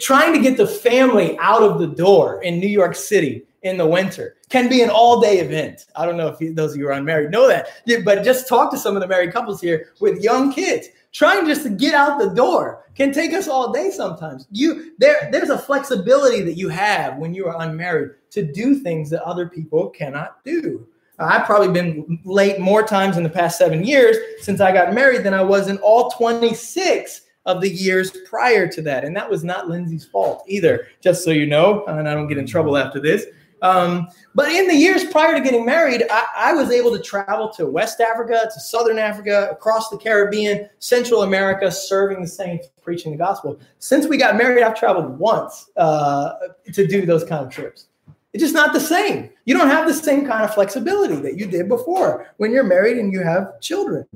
trying 0.00 0.32
to 0.32 0.40
get 0.40 0.56
the 0.56 0.66
family 0.66 1.38
out 1.38 1.62
of 1.62 1.78
the 1.78 1.86
door 1.86 2.42
in 2.42 2.58
New 2.58 2.66
York 2.66 2.96
City 2.96 3.44
in 3.62 3.76
the 3.76 3.86
winter 3.86 4.34
can 4.48 4.68
be 4.68 4.82
an 4.82 4.90
all 4.90 5.20
day 5.20 5.38
event. 5.38 5.86
I 5.94 6.04
don't 6.04 6.16
know 6.16 6.26
if 6.26 6.40
you, 6.40 6.52
those 6.52 6.72
of 6.72 6.78
you 6.78 6.86
who 6.86 6.88
are 6.88 6.94
unmarried 6.94 7.30
know 7.30 7.46
that, 7.46 7.68
but 8.04 8.24
just 8.24 8.48
talk 8.48 8.72
to 8.72 8.78
some 8.78 8.96
of 8.96 9.00
the 9.00 9.06
married 9.06 9.32
couples 9.32 9.60
here 9.60 9.92
with 10.00 10.24
young 10.24 10.52
kids. 10.52 10.88
Trying 11.12 11.46
just 11.46 11.62
to 11.62 11.70
get 11.70 11.94
out 11.94 12.18
the 12.18 12.30
door 12.30 12.84
can 12.96 13.12
take 13.12 13.32
us 13.32 13.46
all 13.46 13.72
day 13.72 13.90
sometimes. 13.90 14.48
You 14.50 14.94
there, 14.98 15.28
there's 15.30 15.50
a 15.50 15.58
flexibility 15.58 16.42
that 16.42 16.54
you 16.54 16.68
have 16.68 17.16
when 17.18 17.32
you 17.32 17.46
are 17.46 17.62
unmarried 17.62 18.10
to 18.30 18.42
do 18.42 18.80
things 18.80 19.08
that 19.10 19.22
other 19.22 19.48
people 19.48 19.88
cannot 19.90 20.42
do. 20.42 20.84
I've 21.20 21.44
probably 21.44 21.68
been 21.68 22.18
late 22.24 22.58
more 22.58 22.82
times 22.82 23.16
in 23.16 23.22
the 23.22 23.30
past 23.30 23.58
seven 23.58 23.84
years 23.84 24.16
since 24.40 24.60
I 24.60 24.72
got 24.72 24.94
married 24.94 25.22
than 25.24 25.34
I 25.34 25.42
was 25.42 25.68
in 25.68 25.78
all 25.78 26.10
26 26.10 27.22
of 27.46 27.60
the 27.60 27.68
years 27.68 28.10
prior 28.28 28.66
to 28.68 28.82
that. 28.82 29.04
And 29.04 29.14
that 29.16 29.28
was 29.28 29.44
not 29.44 29.68
Lindsay's 29.68 30.04
fault 30.04 30.44
either, 30.46 30.86
just 31.00 31.24
so 31.24 31.30
you 31.30 31.46
know, 31.46 31.84
and 31.86 32.08
I 32.08 32.14
don't 32.14 32.28
get 32.28 32.38
in 32.38 32.46
trouble 32.46 32.76
after 32.76 33.00
this. 33.00 33.26
Um, 33.62 34.08
but 34.34 34.50
in 34.50 34.68
the 34.68 34.74
years 34.74 35.04
prior 35.04 35.34
to 35.34 35.40
getting 35.42 35.66
married, 35.66 36.04
I, 36.10 36.24
I, 36.34 36.52
was 36.54 36.70
able 36.70 36.96
to 36.96 37.02
travel 37.02 37.50
to 37.50 37.66
West 37.66 38.00
Africa, 38.00 38.48
to 38.52 38.58
Southern 38.58 38.98
Africa, 38.98 39.50
across 39.50 39.90
the 39.90 39.98
Caribbean, 39.98 40.66
Central 40.78 41.24
America, 41.24 41.70
serving 41.70 42.22
the 42.22 42.28
saints, 42.28 42.68
preaching 42.80 43.12
the 43.12 43.18
gospel. 43.18 43.60
Since 43.78 44.06
we 44.06 44.16
got 44.16 44.36
married, 44.36 44.62
I've 44.62 44.78
traveled 44.78 45.18
once 45.18 45.70
uh, 45.76 46.32
to 46.72 46.86
do 46.86 47.04
those 47.04 47.22
kind 47.22 47.44
of 47.44 47.52
trips. 47.52 47.88
It's 48.32 48.42
just 48.42 48.54
not 48.54 48.72
the 48.72 48.80
same. 48.80 49.30
You 49.44 49.56
don't 49.56 49.68
have 49.68 49.88
the 49.88 49.94
same 49.94 50.26
kind 50.26 50.44
of 50.44 50.54
flexibility 50.54 51.16
that 51.16 51.36
you 51.36 51.46
did 51.46 51.68
before 51.68 52.32
when 52.36 52.52
you're 52.52 52.64
married 52.64 52.98
and 52.98 53.12
you 53.12 53.22
have 53.22 53.60
children. 53.60 54.06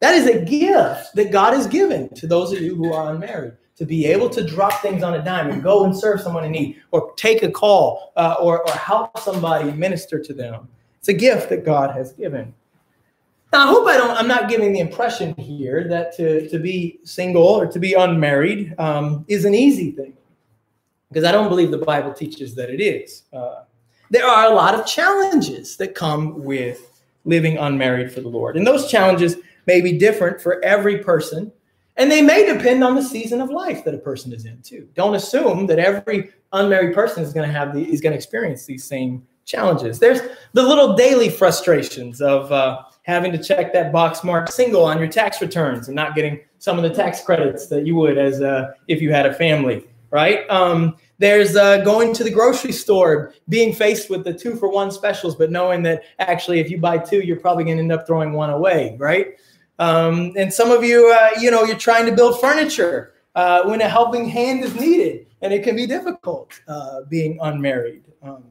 That 0.00 0.14
is 0.14 0.26
a 0.26 0.42
gift 0.44 1.14
that 1.14 1.30
God 1.30 1.52
has 1.52 1.66
given 1.66 2.08
to 2.14 2.26
those 2.26 2.52
of 2.52 2.60
you 2.60 2.74
who 2.74 2.92
are 2.92 3.12
unmarried 3.12 3.52
to 3.76 3.84
be 3.84 4.06
able 4.06 4.30
to 4.30 4.42
drop 4.44 4.80
things 4.80 5.02
on 5.02 5.14
a 5.14 5.22
dime 5.22 5.50
and 5.50 5.62
go 5.62 5.84
and 5.84 5.96
serve 5.96 6.20
someone 6.20 6.44
in 6.44 6.52
need 6.52 6.80
or 6.90 7.12
take 7.16 7.42
a 7.42 7.50
call 7.50 8.12
uh, 8.16 8.36
or, 8.40 8.66
or 8.66 8.74
help 8.74 9.18
somebody 9.18 9.70
minister 9.72 10.18
to 10.22 10.32
them. 10.32 10.68
It's 10.98 11.08
a 11.08 11.14
gift 11.14 11.50
that 11.50 11.64
God 11.64 11.94
has 11.94 12.12
given. 12.12 12.54
Now, 13.52 13.64
I 13.64 13.66
hope 13.66 13.86
I 13.88 13.96
don't, 13.96 14.10
I'm 14.10 14.28
not 14.28 14.48
giving 14.48 14.72
the 14.72 14.80
impression 14.80 15.34
here 15.34 15.88
that 15.88 16.16
to, 16.16 16.48
to 16.48 16.58
be 16.58 17.00
single 17.04 17.42
or 17.42 17.66
to 17.66 17.78
be 17.78 17.94
unmarried 17.94 18.74
um, 18.78 19.24
is 19.28 19.44
an 19.44 19.54
easy 19.54 19.90
thing 19.90 20.14
because 21.10 21.24
I 21.24 21.32
don't 21.32 21.48
believe 21.48 21.70
the 21.70 21.78
Bible 21.78 22.12
teaches 22.12 22.54
that 22.54 22.70
it 22.70 22.80
is. 22.80 23.24
Uh, 23.32 23.64
there 24.10 24.26
are 24.26 24.50
a 24.50 24.54
lot 24.54 24.74
of 24.74 24.86
challenges 24.86 25.76
that 25.76 25.94
come 25.94 26.42
with 26.42 27.02
living 27.24 27.58
unmarried 27.58 28.12
for 28.12 28.20
the 28.20 28.28
Lord. 28.28 28.56
And 28.56 28.66
those 28.66 28.90
challenges 28.90 29.36
may 29.66 29.80
be 29.80 29.98
different 29.98 30.40
for 30.40 30.64
every 30.64 30.98
person, 30.98 31.52
and 31.96 32.10
they 32.10 32.22
may 32.22 32.46
depend 32.46 32.82
on 32.82 32.94
the 32.94 33.02
season 33.02 33.40
of 33.40 33.50
life 33.50 33.84
that 33.84 33.94
a 33.94 33.98
person 33.98 34.32
is 34.32 34.46
in 34.46 34.60
too. 34.62 34.88
Don't 34.94 35.14
assume 35.14 35.66
that 35.66 35.78
every 35.78 36.30
unmarried 36.52 36.94
person 36.94 37.22
is 37.22 37.32
going 37.32 37.46
to 37.46 37.52
have 37.52 37.74
the 37.74 37.82
is 37.82 38.00
going 38.00 38.12
to 38.12 38.16
experience 38.16 38.64
these 38.64 38.84
same 38.84 39.26
challenges. 39.44 39.98
There's 39.98 40.20
the 40.52 40.62
little 40.62 40.94
daily 40.94 41.28
frustrations 41.28 42.22
of 42.22 42.50
uh, 42.52 42.82
having 43.02 43.32
to 43.32 43.38
check 43.38 43.72
that 43.72 43.92
box 43.92 44.24
marked 44.24 44.52
single 44.52 44.84
on 44.84 44.98
your 44.98 45.08
tax 45.08 45.40
returns 45.40 45.88
and 45.88 45.96
not 45.96 46.14
getting 46.14 46.40
some 46.58 46.78
of 46.78 46.82
the 46.82 46.90
tax 46.90 47.22
credits 47.22 47.66
that 47.66 47.86
you 47.86 47.96
would 47.96 48.16
as 48.18 48.40
uh, 48.40 48.72
if 48.88 49.02
you 49.02 49.12
had 49.12 49.26
a 49.26 49.34
family, 49.34 49.84
right? 50.10 50.48
Um, 50.50 50.96
there's 51.18 51.56
uh, 51.56 51.78
going 51.78 52.12
to 52.14 52.24
the 52.24 52.30
grocery 52.30 52.72
store, 52.72 53.34
being 53.48 53.72
faced 53.72 54.10
with 54.10 54.24
the 54.24 54.32
two 54.32 54.56
for 54.56 54.70
one 54.70 54.90
specials, 54.90 55.36
but 55.36 55.50
knowing 55.50 55.82
that 55.84 56.02
actually 56.18 56.60
if 56.60 56.70
you 56.70 56.78
buy 56.78 56.98
two, 56.98 57.20
you're 57.20 57.40
probably 57.40 57.64
going 57.64 57.76
to 57.76 57.82
end 57.82 57.92
up 57.92 58.06
throwing 58.06 58.32
one 58.32 58.50
away, 58.50 58.96
right? 58.98 59.34
Um, 59.78 60.32
and 60.36 60.52
some 60.52 60.70
of 60.70 60.84
you, 60.84 61.10
uh, 61.12 61.30
you 61.40 61.50
know, 61.50 61.64
you're 61.64 61.76
trying 61.76 62.06
to 62.06 62.12
build 62.12 62.40
furniture 62.40 63.14
uh, 63.34 63.62
when 63.64 63.80
a 63.80 63.88
helping 63.88 64.28
hand 64.28 64.64
is 64.64 64.74
needed, 64.74 65.26
and 65.40 65.52
it 65.52 65.62
can 65.62 65.76
be 65.76 65.86
difficult 65.86 66.60
uh, 66.68 67.02
being 67.08 67.38
unmarried. 67.40 68.04
Um, 68.22 68.44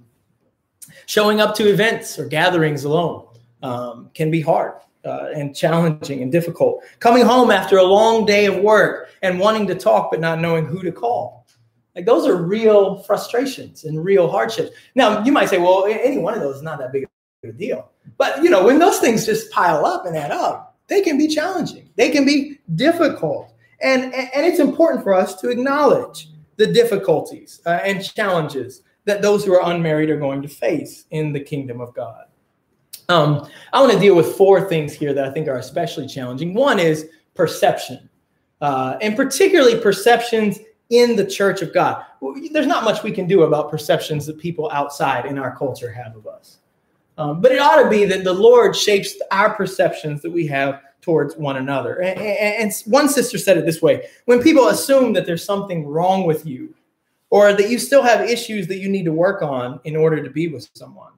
showing 1.06 1.42
up 1.42 1.56
to 1.56 1.70
events 1.70 2.18
or 2.18 2.28
gatherings 2.28 2.84
alone 2.84 3.28
um, 3.62 4.10
can 4.14 4.32
be 4.32 4.42
hard 4.42 4.74
uh, 5.06 5.28
and 5.36 5.56
challenging 5.56 6.22
and 6.22 6.32
difficult. 6.32 6.84
Coming 7.00 7.26
home 7.26 7.52
after 7.52 7.78
a 7.78 7.84
long 7.84 8.26
day 8.26 8.46
of 8.46 8.58
work 8.58 9.10
and 9.22 9.40
wanting 9.40 9.68
to 9.68 9.76
talk 9.76 10.12
but 10.12 10.20
not 10.20 10.40
knowing 10.40 10.66
who 10.66 10.82
to 10.82 10.92
call. 10.92 11.39
Like 11.96 12.06
those 12.06 12.28
are 12.28 12.36
real 12.36 13.00
frustrations 13.04 13.84
and 13.84 14.04
real 14.04 14.30
hardships. 14.30 14.72
Now, 14.96 15.24
you 15.24 15.32
might 15.32 15.50
say, 15.50 15.58
well, 15.58 15.86
any 15.86 16.18
one 16.18 16.34
of 16.34 16.42
those 16.42 16.58
is 16.58 16.62
not 16.62 16.80
that 16.80 16.92
big 16.92 17.04
of 17.04 17.10
a 17.50 17.54
deal. 17.54 17.90
But, 18.18 18.44
you 18.44 18.50
know, 18.50 18.66
when 18.66 18.80
those 18.80 19.00
things 19.00 19.26
just 19.26 19.52
pile 19.52 19.86
up 19.86 20.06
and 20.06 20.16
add 20.16 20.32
up, 20.32 20.78
they 20.88 21.02
can 21.02 21.18
be 21.18 21.28
challenging. 21.28 21.90
They 21.96 22.10
can 22.10 22.26
be 22.26 22.60
difficult. 22.76 23.54
And, 23.82 24.14
and 24.14 24.46
it's 24.46 24.60
important 24.60 25.04
for 25.04 25.14
us 25.14 25.36
to 25.42 25.50
acknowledge 25.50 26.30
the 26.58 26.68
difficulties 26.68 27.62
uh, 27.66 27.80
and 27.84 28.04
challenges 28.04 28.82
that 29.06 29.22
those 29.22 29.46
who 29.46 29.54
are 29.54 29.72
unmarried 29.72 30.10
are 30.10 30.20
going 30.20 30.42
to 30.42 30.48
face 30.48 31.06
in 31.12 31.32
the 31.32 31.40
kingdom 31.40 31.80
of 31.80 31.94
God. 31.94 32.26
Um, 33.08 33.50
I 33.74 33.82
want 33.82 33.94
to 33.94 34.00
deal 34.00 34.16
with 34.16 34.36
four 34.36 34.68
things 34.68 34.94
here 34.94 35.14
that 35.14 35.26
I 35.26 35.32
think 35.32 35.48
are 35.48 35.58
especially 35.58 36.08
challenging. 36.08 36.54
One 36.54 36.78
is 36.78 37.10
perception, 37.34 38.10
uh, 38.62 38.98
and 39.02 39.16
particularly 39.16 39.80
perceptions 39.80 40.60
in 40.90 41.16
the 41.16 41.26
church 41.26 41.62
of 41.62 41.74
God. 41.74 42.04
There's 42.52 42.68
not 42.68 42.84
much 42.84 43.04
we 43.04 43.12
can 43.12 43.28
do 43.28 43.44
about 43.44 43.70
perceptions 43.70 44.26
that 44.26 44.38
people 44.38 44.70
outside 44.72 45.26
in 45.26 45.38
our 45.38 45.56
culture 45.56 45.92
have 45.92 46.16
of 46.16 46.28
us. 46.28 46.58
Um, 47.18 47.42
but 47.42 47.52
it 47.52 47.60
ought 47.60 47.84
to 47.84 47.90
be 47.90 48.06
that 48.06 48.24
the 48.24 48.34
Lord 48.34 48.76
shapes 48.76 49.16
our 49.32 49.54
perceptions 49.54 50.22
that 50.22 50.32
we 50.32 50.48
have 50.48 50.82
towards 51.02 51.36
one 51.36 51.58
another. 51.58 52.02
And, 52.02 52.20
and, 52.20 52.74
one 52.86 53.10
sister 53.10 53.38
said 53.38 53.58
it 53.58 53.66
this 53.66 53.82
way 53.82 54.08
when 54.26 54.42
people 54.42 54.68
assume 54.68 55.14
that 55.14 55.26
there's 55.26 55.44
something 55.44 55.86
wrong 55.86 56.26
with 56.26 56.46
you 56.46 56.74
or 57.30 57.54
that 57.54 57.70
you 57.70 57.78
still 57.78 58.04
have 58.04 58.22
issues 58.28 58.68
that 58.68 58.78
you 58.78 58.90
need 58.90 59.04
to 59.06 59.14
work 59.14 59.42
on 59.42 59.80
in 59.84 59.96
order 59.96 60.24
to 60.24 60.30
be 60.30 60.48
with 60.48 60.70
someone, 60.74 61.12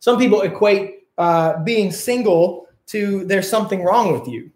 some 0.00 0.18
people 0.18 0.42
equate 0.42 1.08
uh, 1.18 1.62
being 1.64 1.90
single 1.90 2.68
to 2.86 3.24
there's 3.24 3.48
something 3.48 3.82
wrong 3.82 4.12
with 4.12 4.28
you. 4.28 4.50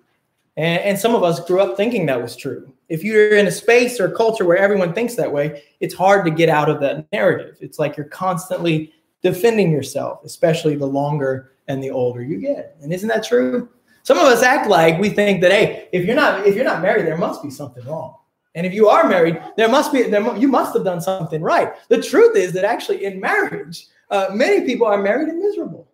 And, 0.56 0.82
and 0.82 0.98
some 0.98 1.14
of 1.14 1.22
us 1.22 1.44
grew 1.46 1.60
up 1.60 1.76
thinking 1.76 2.06
that 2.06 2.22
was 2.22 2.36
true. 2.36 2.72
If 2.92 3.02
you're 3.02 3.38
in 3.38 3.46
a 3.46 3.50
space 3.50 3.98
or 3.98 4.08
a 4.08 4.14
culture 4.14 4.44
where 4.44 4.58
everyone 4.58 4.92
thinks 4.92 5.14
that 5.14 5.32
way, 5.32 5.62
it's 5.80 5.94
hard 5.94 6.26
to 6.26 6.30
get 6.30 6.50
out 6.50 6.68
of 6.68 6.78
that 6.80 7.10
narrative. 7.10 7.56
It's 7.62 7.78
like 7.78 7.96
you're 7.96 8.04
constantly 8.04 8.92
defending 9.22 9.72
yourself, 9.72 10.20
especially 10.26 10.76
the 10.76 10.84
longer 10.84 11.52
and 11.68 11.82
the 11.82 11.88
older 11.88 12.22
you 12.22 12.38
get. 12.38 12.76
And 12.82 12.92
isn't 12.92 13.08
that 13.08 13.24
true? 13.24 13.70
Some 14.02 14.18
of 14.18 14.24
us 14.24 14.42
act 14.42 14.68
like 14.68 15.00
we 15.00 15.08
think 15.08 15.40
that 15.40 15.50
hey, 15.50 15.88
if 15.90 16.04
you're 16.04 16.14
not 16.14 16.46
if 16.46 16.54
you're 16.54 16.66
not 16.66 16.82
married, 16.82 17.06
there 17.06 17.16
must 17.16 17.42
be 17.42 17.48
something 17.48 17.82
wrong. 17.86 18.14
And 18.54 18.66
if 18.66 18.74
you 18.74 18.88
are 18.88 19.08
married, 19.08 19.40
there 19.56 19.70
must 19.70 19.90
be 19.90 20.02
there, 20.02 20.36
you 20.36 20.48
must 20.48 20.74
have 20.74 20.84
done 20.84 21.00
something 21.00 21.40
right. 21.40 21.72
The 21.88 22.02
truth 22.02 22.36
is 22.36 22.52
that 22.52 22.66
actually 22.66 23.06
in 23.06 23.20
marriage, 23.20 23.86
uh, 24.10 24.26
many 24.34 24.66
people 24.66 24.86
are 24.86 25.00
married 25.00 25.28
and 25.28 25.38
miserable. 25.38 25.88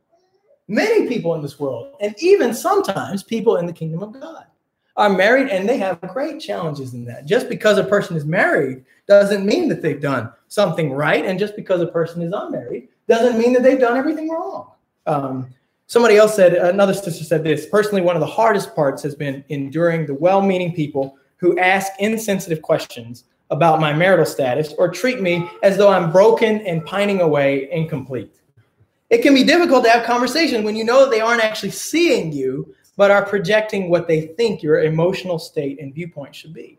Many 0.66 1.06
people 1.06 1.36
in 1.36 1.42
this 1.42 1.60
world, 1.60 1.94
and 2.00 2.12
even 2.18 2.52
sometimes 2.52 3.22
people 3.22 3.58
in 3.58 3.66
the 3.66 3.72
kingdom 3.72 4.02
of 4.02 4.20
God, 4.20 4.46
are 4.98 5.08
married 5.08 5.48
and 5.48 5.68
they 5.68 5.78
have 5.78 6.00
great 6.02 6.40
challenges 6.40 6.92
in 6.92 7.04
that. 7.04 7.24
Just 7.24 7.48
because 7.48 7.78
a 7.78 7.84
person 7.84 8.16
is 8.16 8.26
married 8.26 8.84
doesn't 9.06 9.46
mean 9.46 9.68
that 9.68 9.80
they've 9.80 10.00
done 10.00 10.30
something 10.48 10.92
right, 10.92 11.24
and 11.24 11.38
just 11.38 11.56
because 11.56 11.80
a 11.80 11.86
person 11.86 12.20
is 12.20 12.32
unmarried 12.34 12.88
doesn't 13.06 13.38
mean 13.38 13.52
that 13.54 13.62
they've 13.62 13.80
done 13.80 13.96
everything 13.96 14.28
wrong. 14.28 14.72
Um, 15.06 15.54
somebody 15.86 16.16
else 16.16 16.34
said, 16.34 16.52
another 16.52 16.92
sister 16.92 17.24
said 17.24 17.44
this 17.44 17.66
personally, 17.66 18.02
one 18.02 18.16
of 18.16 18.20
the 18.20 18.26
hardest 18.26 18.74
parts 18.74 19.02
has 19.04 19.14
been 19.14 19.44
enduring 19.48 20.04
the 20.04 20.14
well 20.14 20.42
meaning 20.42 20.74
people 20.74 21.16
who 21.36 21.58
ask 21.58 21.92
insensitive 22.00 22.60
questions 22.60 23.24
about 23.50 23.80
my 23.80 23.92
marital 23.92 24.26
status 24.26 24.74
or 24.76 24.90
treat 24.90 25.22
me 25.22 25.48
as 25.62 25.76
though 25.76 25.88
I'm 25.88 26.12
broken 26.12 26.60
and 26.66 26.84
pining 26.84 27.20
away 27.20 27.70
incomplete. 27.70 28.34
It 29.10 29.22
can 29.22 29.32
be 29.32 29.44
difficult 29.44 29.84
to 29.84 29.90
have 29.90 30.04
conversations 30.04 30.64
when 30.64 30.76
you 30.76 30.84
know 30.84 31.00
that 31.00 31.10
they 31.10 31.20
aren't 31.20 31.42
actually 31.42 31.70
seeing 31.70 32.30
you, 32.32 32.74
but 32.98 33.12
are 33.12 33.24
projecting 33.24 33.88
what 33.88 34.08
they 34.08 34.22
think 34.22 34.60
your 34.60 34.82
emotional 34.82 35.38
state 35.38 35.80
and 35.80 35.94
viewpoint 35.94 36.34
should 36.34 36.52
be. 36.52 36.76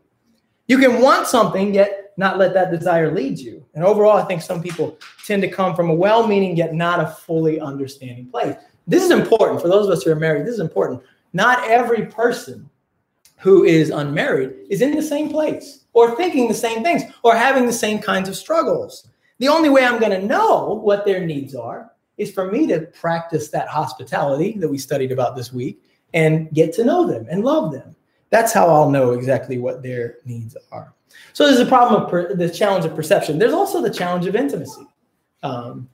You 0.68 0.78
can 0.78 1.02
want 1.02 1.28
something, 1.28 1.74
yet 1.74 2.12
not 2.18 2.38
let 2.38 2.54
that 2.54 2.72
desire 2.72 3.10
lead 3.10 3.40
you. 3.40 3.66
And 3.74 3.86
overall, 3.86 4.18
I 4.18 4.26
think 4.26 4.42
some 4.42 4.62
people 4.62 5.00
tend 5.26 5.42
to 5.44 5.48
come 5.48 5.74
from 5.74 5.90
a 5.90 5.96
well 5.96 6.28
meaning, 6.28 6.58
yet 6.58 6.74
not 6.76 7.00
a 7.00 7.08
fully 7.08 7.62
understanding 7.62 8.28
place. 8.28 8.54
This 8.86 9.02
is 9.02 9.12
important 9.12 9.62
for 9.62 9.70
those 9.70 9.86
of 9.86 9.94
us 9.94 10.04
who 10.04 10.12
are 10.12 10.16
married. 10.18 10.46
This 10.46 10.56
is 10.56 10.60
important. 10.60 11.02
Not 11.32 11.66
every 11.70 12.08
person 12.08 12.70
who 13.38 13.64
is 13.64 13.90
unmarried 13.90 14.56
is 14.70 14.82
in 14.82 14.96
the 14.96 15.02
same 15.02 15.30
place 15.30 15.86
or 15.94 16.18
thinking 16.18 16.50
the 16.50 16.54
same 16.54 16.84
things 16.84 17.04
or 17.24 17.34
having 17.34 17.66
the 17.66 17.72
same 17.72 18.00
kinds 18.00 18.28
of 18.28 18.36
struggles. 18.36 19.08
The 19.38 19.48
only 19.48 19.70
way 19.70 19.86
I'm 19.86 20.02
going 20.02 20.20
to 20.20 20.28
know 20.28 20.82
what 20.84 21.06
their 21.06 21.26
needs 21.26 21.56
are 21.56 21.94
is 22.18 22.30
for 22.30 22.52
me 22.52 22.68
to 22.68 22.82
practice 22.82 23.48
that 23.52 23.70
hospitality 23.70 24.58
that 24.58 24.68
we 24.68 24.78
studied 24.78 25.14
about 25.14 25.38
this 25.38 25.54
week 25.54 25.82
and 26.14 26.52
get 26.52 26.74
to 26.74 26.84
know 26.84 27.08
them 27.08 27.26
and 27.30 27.44
love 27.44 27.72
them. 27.72 27.96
That's 28.30 28.54
how 28.54 28.68
I'll 28.68 28.90
know 28.90 29.12
exactly 29.12 29.58
what 29.58 29.82
their 29.82 30.18
needs 30.26 30.56
are. 30.72 30.94
So 31.34 31.48
there's 31.48 31.60
a 31.60 31.66
problem 31.66 32.04
of 32.04 32.10
per, 32.10 32.36
the 32.36 32.50
challenge 32.50 32.86
of 32.86 32.96
perception. 32.96 33.40
There's 33.40 33.54
also 33.54 33.82
the 33.82 33.90
challenge 33.90 34.26
of 34.26 34.36
intimacy. 34.36 34.86
Um, 35.44 35.90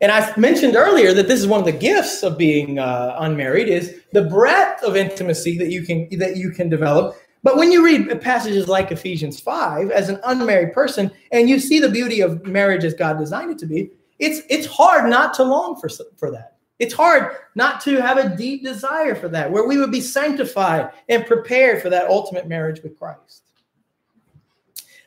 and 0.00 0.12
I 0.12 0.32
mentioned 0.36 0.76
earlier 0.76 1.12
that 1.12 1.26
this 1.26 1.40
is 1.40 1.46
one 1.46 1.60
of 1.60 1.66
the 1.66 1.72
gifts 1.72 2.22
of 2.22 2.38
being 2.38 2.78
uh, 2.78 3.16
unmarried 3.18 3.68
is 3.68 4.00
the 4.12 4.22
breadth 4.22 4.82
of 4.84 4.96
intimacy 4.96 5.58
that 5.58 5.70
you 5.70 5.82
can 5.82 6.08
that 6.18 6.36
you 6.36 6.50
can 6.50 6.68
develop. 6.68 7.16
But 7.42 7.56
when 7.56 7.72
you 7.72 7.84
read 7.84 8.20
passages 8.20 8.68
like 8.68 8.92
Ephesians 8.92 9.40
5 9.40 9.90
as 9.90 10.08
an 10.08 10.20
unmarried 10.24 10.72
person 10.72 11.10
and 11.32 11.48
you 11.48 11.58
see 11.58 11.78
the 11.78 11.88
beauty 11.88 12.20
of 12.20 12.44
marriage 12.46 12.84
as 12.84 12.94
God 12.94 13.18
designed 13.18 13.50
it 13.50 13.58
to 13.58 13.66
be, 13.66 13.90
it's 14.18 14.42
it's 14.48 14.66
hard 14.66 15.10
not 15.10 15.34
to 15.34 15.44
long 15.44 15.76
for 15.80 15.88
for 16.16 16.30
that. 16.30 16.57
It's 16.78 16.94
hard 16.94 17.36
not 17.54 17.80
to 17.82 18.00
have 18.00 18.18
a 18.18 18.36
deep 18.36 18.62
desire 18.62 19.14
for 19.14 19.28
that, 19.28 19.50
where 19.50 19.66
we 19.66 19.78
would 19.78 19.90
be 19.90 20.00
sanctified 20.00 20.90
and 21.08 21.26
prepared 21.26 21.82
for 21.82 21.90
that 21.90 22.08
ultimate 22.08 22.46
marriage 22.46 22.82
with 22.82 22.98
Christ. 22.98 23.42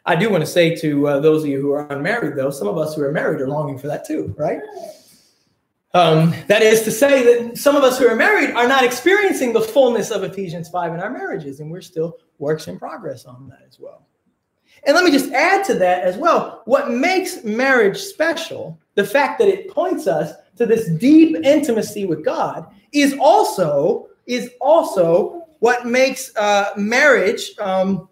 I 0.05 0.15
do 0.15 0.29
want 0.29 0.41
to 0.41 0.49
say 0.49 0.75
to 0.77 1.07
uh, 1.07 1.19
those 1.19 1.43
of 1.43 1.49
you 1.49 1.61
who 1.61 1.71
are 1.71 1.87
unmarried, 1.91 2.35
though, 2.35 2.49
some 2.49 2.67
of 2.67 2.77
us 2.77 2.95
who 2.95 3.03
are 3.03 3.11
married 3.11 3.39
are 3.39 3.47
longing 3.47 3.77
for 3.77 3.87
that 3.87 4.05
too, 4.05 4.33
right? 4.37 4.59
Um, 5.93 6.33
that 6.47 6.61
is 6.61 6.83
to 6.83 6.91
say 6.91 7.23
that 7.23 7.57
some 7.57 7.75
of 7.75 7.83
us 7.83 7.99
who 7.99 8.07
are 8.07 8.15
married 8.15 8.51
are 8.51 8.67
not 8.67 8.83
experiencing 8.83 9.53
the 9.53 9.61
fullness 9.61 10.09
of 10.09 10.23
Ephesians 10.23 10.69
5 10.69 10.93
in 10.93 10.99
our 10.99 11.09
marriages, 11.09 11.59
and 11.59 11.69
we're 11.69 11.81
still 11.81 12.17
works 12.39 12.67
in 12.67 12.79
progress 12.79 13.25
on 13.25 13.47
that 13.49 13.61
as 13.67 13.79
well. 13.79 14.07
And 14.85 14.95
let 14.95 15.03
me 15.03 15.11
just 15.11 15.31
add 15.31 15.63
to 15.65 15.75
that 15.75 16.03
as 16.03 16.17
well 16.17 16.63
what 16.65 16.89
makes 16.89 17.43
marriage 17.43 17.99
special, 17.99 18.79
the 18.95 19.03
fact 19.03 19.37
that 19.39 19.47
it 19.47 19.69
points 19.69 20.07
us 20.07 20.33
to 20.61 20.67
this 20.67 20.89
deep 20.89 21.35
intimacy 21.43 22.05
with 22.05 22.23
God, 22.23 22.67
is 22.93 23.15
also 23.19 24.07
is 24.27 24.51
also 24.61 25.47
what 25.59 25.85
makes 25.85 26.35
uh, 26.35 26.71
marriage 26.77 27.57
um, 27.59 28.07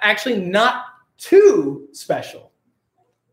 actually 0.00 0.38
not 0.38 0.84
too 1.18 1.88
special. 1.92 2.52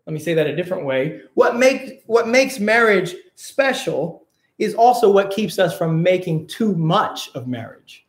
Let 0.06 0.14
me 0.14 0.20
say 0.20 0.34
that 0.34 0.48
a 0.48 0.56
different 0.56 0.86
way. 0.86 1.22
What 1.36 1.56
makes 1.58 1.92
what 2.08 2.28
makes 2.28 2.60
marriage 2.60 3.16
special 3.36 4.28
is 4.58 4.74
also 4.74 5.12
what 5.12 5.30
keeps 5.30 5.60
us 5.60 5.78
from 5.78 6.02
making 6.02 6.48
too 6.48 6.76
much 6.76 7.30
of 7.36 7.48
marriage. 7.48 8.08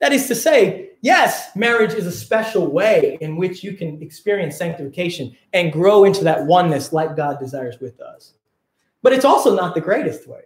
That 0.00 0.12
is 0.12 0.26
to 0.26 0.34
say, 0.34 0.90
yes, 1.00 1.54
marriage 1.56 1.94
is 1.94 2.06
a 2.06 2.12
special 2.12 2.66
way 2.66 3.16
in 3.20 3.36
which 3.36 3.64
you 3.64 3.72
can 3.74 4.02
experience 4.02 4.58
sanctification 4.58 5.34
and 5.54 5.72
grow 5.72 6.04
into 6.04 6.22
that 6.24 6.44
oneness 6.44 6.92
like 6.92 7.16
God 7.16 7.38
desires 7.38 7.78
with 7.80 8.00
us. 8.00 8.35
But 9.06 9.12
it's 9.12 9.24
also 9.24 9.54
not 9.54 9.76
the 9.76 9.80
greatest 9.80 10.26
way. 10.26 10.40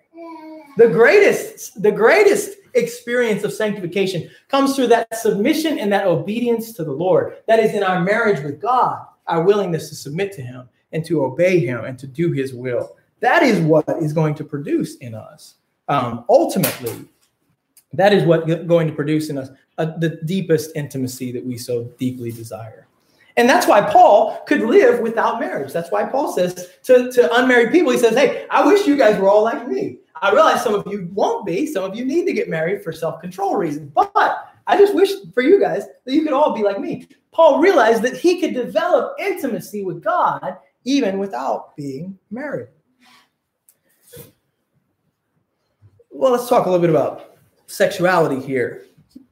The 0.77 0.89
greatest, 0.89 1.83
the 1.83 1.91
greatest 1.91 2.59
experience 2.75 3.43
of 3.43 3.55
sanctification 3.55 4.29
comes 4.49 4.77
through 4.77 4.89
that 4.89 5.17
submission 5.17 5.79
and 5.79 5.91
that 5.95 6.07
obedience 6.07 6.75
to 6.75 6.85
the 6.85 6.93
Lord. 6.93 7.39
That 7.47 7.59
is 7.59 7.73
in 7.73 7.83
our 7.83 8.03
marriage 8.05 8.45
with 8.45 8.61
God, 8.61 9.07
our 9.27 9.43
willingness 9.45 9.89
to 9.89 9.95
submit 9.95 10.33
to 10.33 10.43
Him 10.43 10.69
and 10.93 11.03
to 11.07 11.25
obey 11.25 11.61
Him 11.61 11.87
and 11.87 11.99
to 12.01 12.07
do 12.07 12.33
His 12.33 12.53
will. 12.53 12.99
That 13.21 13.43
is 13.43 13.61
what 13.61 13.89
is 14.03 14.13
going 14.13 14.35
to 14.35 14.45
produce 14.45 14.97
in 14.97 15.15
us. 15.15 15.55
Um, 15.89 16.27
ultimately, 16.29 17.09
that 17.95 18.13
is 18.13 18.25
what 18.25 18.47
going 18.69 18.89
to 18.89 18.93
produce 18.93 19.31
in 19.31 19.39
us 19.39 19.49
uh, 19.79 19.97
the 19.97 20.21
deepest 20.27 20.73
intimacy 20.77 21.33
that 21.33 21.47
we 21.47 21.57
so 21.57 21.85
deeply 21.99 22.31
desire. 22.31 22.87
And 23.41 23.49
that's 23.49 23.67
why 23.67 23.81
Paul 23.81 24.43
could 24.47 24.61
live 24.61 25.01
without 25.01 25.41
marriage. 25.41 25.73
That's 25.73 25.91
why 25.91 26.05
Paul 26.05 26.31
says 26.31 26.69
to, 26.83 27.11
to 27.11 27.35
unmarried 27.37 27.73
people, 27.73 27.91
he 27.91 27.97
says, 27.97 28.15
Hey, 28.15 28.47
I 28.51 28.67
wish 28.67 28.87
you 28.87 28.99
guys 28.99 29.19
were 29.19 29.31
all 29.31 29.43
like 29.43 29.67
me. 29.67 29.97
I 30.21 30.31
realize 30.31 30.63
some 30.63 30.75
of 30.75 30.87
you 30.87 31.09
won't 31.15 31.47
be. 31.47 31.67
Some 31.67 31.85
of 31.85 31.97
you 31.97 32.05
need 32.05 32.27
to 32.27 32.35
get 32.35 32.51
married 32.51 32.85
for 32.85 32.93
self 32.93 33.19
control 33.19 33.57
reasons. 33.57 33.93
But 33.95 34.13
I 34.67 34.77
just 34.77 34.95
wish 34.95 35.09
for 35.33 35.43
you 35.43 35.59
guys 35.59 35.87
that 36.05 36.13
you 36.13 36.23
could 36.23 36.35
all 36.35 36.55
be 36.55 36.63
like 36.63 36.79
me. 36.79 37.09
Paul 37.33 37.61
realized 37.61 38.03
that 38.03 38.15
he 38.15 38.43
could 38.43 38.53
develop 38.53 39.15
intimacy 39.19 39.85
with 39.85 40.05
God 40.05 40.59
even 40.85 41.19
without 41.19 41.75
being 41.77 42.19
married. 42.31 42.69
Well, 46.11 46.33
let's 46.33 46.47
talk 46.47 46.67
a 46.67 46.71
little 46.71 46.83
bit 46.83 46.91
about 46.91 47.37
sexuality 47.69 48.39
here. 48.39 48.85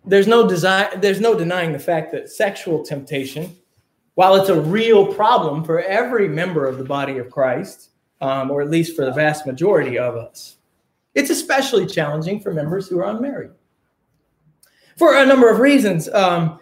There's 0.06 0.26
no 0.26 0.48
design, 0.48 0.98
there's 1.02 1.20
no 1.20 1.38
denying 1.38 1.74
the 1.74 1.78
fact 1.78 2.10
that 2.12 2.30
sexual 2.30 2.82
temptation, 2.82 3.54
while 4.18 4.34
it's 4.34 4.48
a 4.48 4.60
real 4.60 5.06
problem 5.14 5.62
for 5.62 5.80
every 5.80 6.26
member 6.26 6.66
of 6.66 6.76
the 6.76 6.82
body 6.82 7.18
of 7.18 7.30
Christ, 7.30 7.90
um, 8.20 8.50
or 8.50 8.60
at 8.60 8.68
least 8.68 8.96
for 8.96 9.04
the 9.04 9.12
vast 9.12 9.46
majority 9.46 9.96
of 9.96 10.16
us, 10.16 10.56
it's 11.14 11.30
especially 11.30 11.86
challenging 11.86 12.40
for 12.40 12.52
members 12.52 12.88
who 12.88 12.98
are 12.98 13.08
unmarried 13.08 13.52
for 14.96 15.14
a 15.14 15.24
number 15.24 15.48
of 15.48 15.60
reasons. 15.60 16.08
Um, 16.08 16.58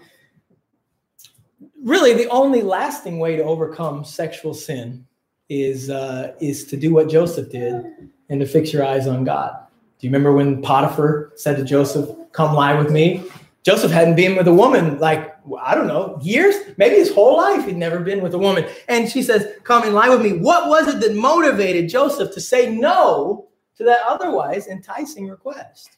really, 1.83 2.13
the 2.13 2.29
only 2.29 2.61
lasting 2.61 3.19
way 3.19 3.37
to 3.37 3.43
overcome 3.43 4.05
sexual 4.05 4.53
sin 4.53 5.07
is 5.49 5.89
uh, 5.89 6.35
is 6.43 6.67
to 6.67 6.77
do 6.77 6.93
what 6.93 7.09
Joseph 7.09 7.51
did 7.51 7.87
and 8.29 8.39
to 8.39 8.45
fix 8.45 8.71
your 8.71 8.85
eyes 8.85 9.07
on 9.07 9.25
God. 9.25 9.57
Do 9.99 10.07
you 10.07 10.11
remember 10.11 10.35
when 10.35 10.61
Potiphar 10.61 11.33
said 11.37 11.57
to 11.57 11.65
Joseph, 11.65 12.11
"Come 12.33 12.55
lie 12.55 12.79
with 12.79 12.91
me"? 12.91 13.25
Joseph 13.67 13.91
hadn't 13.91 14.14
been 14.14 14.37
with 14.37 14.47
a 14.47 14.55
woman 14.55 14.97
like 15.01 15.37
I 15.61 15.75
don't 15.75 15.89
know 15.89 16.21
years, 16.23 16.55
maybe 16.77 16.95
his 16.95 17.12
whole 17.12 17.37
life. 17.37 17.67
He'd 17.67 17.77
never 17.77 17.99
been 17.99 18.23
with 18.23 18.33
a 18.33 18.39
woman, 18.39 18.64
and 18.87 19.11
she 19.11 19.25
says, 19.25 19.55
"Come 19.64 19.83
and 19.83 19.93
lie 19.93 20.09
with 20.09 20.23
me." 20.23 20.35
What 20.35 20.69
was 20.69 20.87
it 20.87 21.01
that 21.01 21.17
motivated 21.17 21.89
Joseph 21.89 22.33
to 22.35 22.41
say 22.41 22.71
no 22.71 23.49
to 23.77 23.83
that 23.83 24.03
otherwise 24.07 24.69
enticing 24.69 25.27
request? 25.29 25.97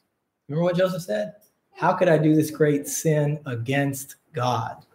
Remember 0.48 0.64
what 0.64 0.78
Joseph 0.78 1.02
said? 1.02 1.34
How 1.74 1.92
could 1.92 2.08
I 2.08 2.16
do 2.16 2.34
this 2.34 2.50
great 2.50 2.88
sin 2.88 3.38
against 3.44 4.16
God? 4.32 4.86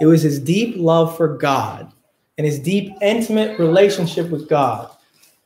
It 0.00 0.06
was 0.06 0.22
his 0.22 0.40
deep 0.40 0.76
love 0.78 1.14
for 1.14 1.36
God 1.36 1.92
and 2.38 2.46
his 2.46 2.58
deep, 2.58 2.94
intimate 3.02 3.58
relationship 3.58 4.30
with 4.30 4.48
God 4.48 4.90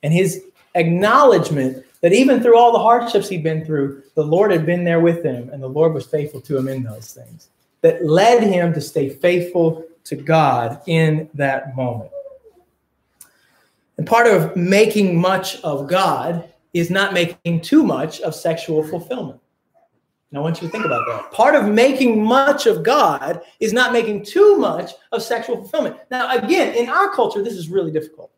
and 0.04 0.12
his 0.12 0.44
acknowledgement 0.76 1.84
that 2.02 2.12
even 2.12 2.40
through 2.40 2.56
all 2.56 2.70
the 2.70 2.78
hardships 2.78 3.28
he'd 3.28 3.42
been 3.42 3.64
through, 3.64 4.01
the 4.14 4.24
Lord 4.24 4.50
had 4.50 4.66
been 4.66 4.84
there 4.84 5.00
with 5.00 5.24
him 5.24 5.50
and 5.50 5.62
the 5.62 5.68
Lord 5.68 5.94
was 5.94 6.06
faithful 6.06 6.40
to 6.42 6.56
him 6.56 6.68
in 6.68 6.82
those 6.82 7.12
things 7.12 7.48
that 7.80 8.04
led 8.04 8.42
him 8.42 8.72
to 8.74 8.80
stay 8.80 9.08
faithful 9.08 9.84
to 10.04 10.16
God 10.16 10.80
in 10.86 11.28
that 11.34 11.76
moment. 11.76 12.10
And 13.98 14.06
part 14.06 14.26
of 14.26 14.56
making 14.56 15.20
much 15.20 15.60
of 15.62 15.88
God 15.88 16.48
is 16.72 16.90
not 16.90 17.12
making 17.12 17.60
too 17.60 17.82
much 17.82 18.20
of 18.20 18.34
sexual 18.34 18.82
fulfillment. 18.82 19.40
And 20.30 20.38
I 20.38 20.40
want 20.40 20.62
you 20.62 20.68
to 20.68 20.72
think 20.72 20.86
about 20.86 21.06
that. 21.08 21.30
Part 21.30 21.54
of 21.54 21.68
making 21.68 22.24
much 22.24 22.66
of 22.66 22.82
God 22.82 23.42
is 23.60 23.74
not 23.74 23.92
making 23.92 24.24
too 24.24 24.56
much 24.56 24.92
of 25.12 25.22
sexual 25.22 25.56
fulfillment. 25.56 25.96
Now, 26.10 26.34
again, 26.34 26.74
in 26.74 26.88
our 26.88 27.10
culture, 27.10 27.42
this 27.42 27.52
is 27.52 27.68
really 27.68 27.90
difficult 27.90 28.30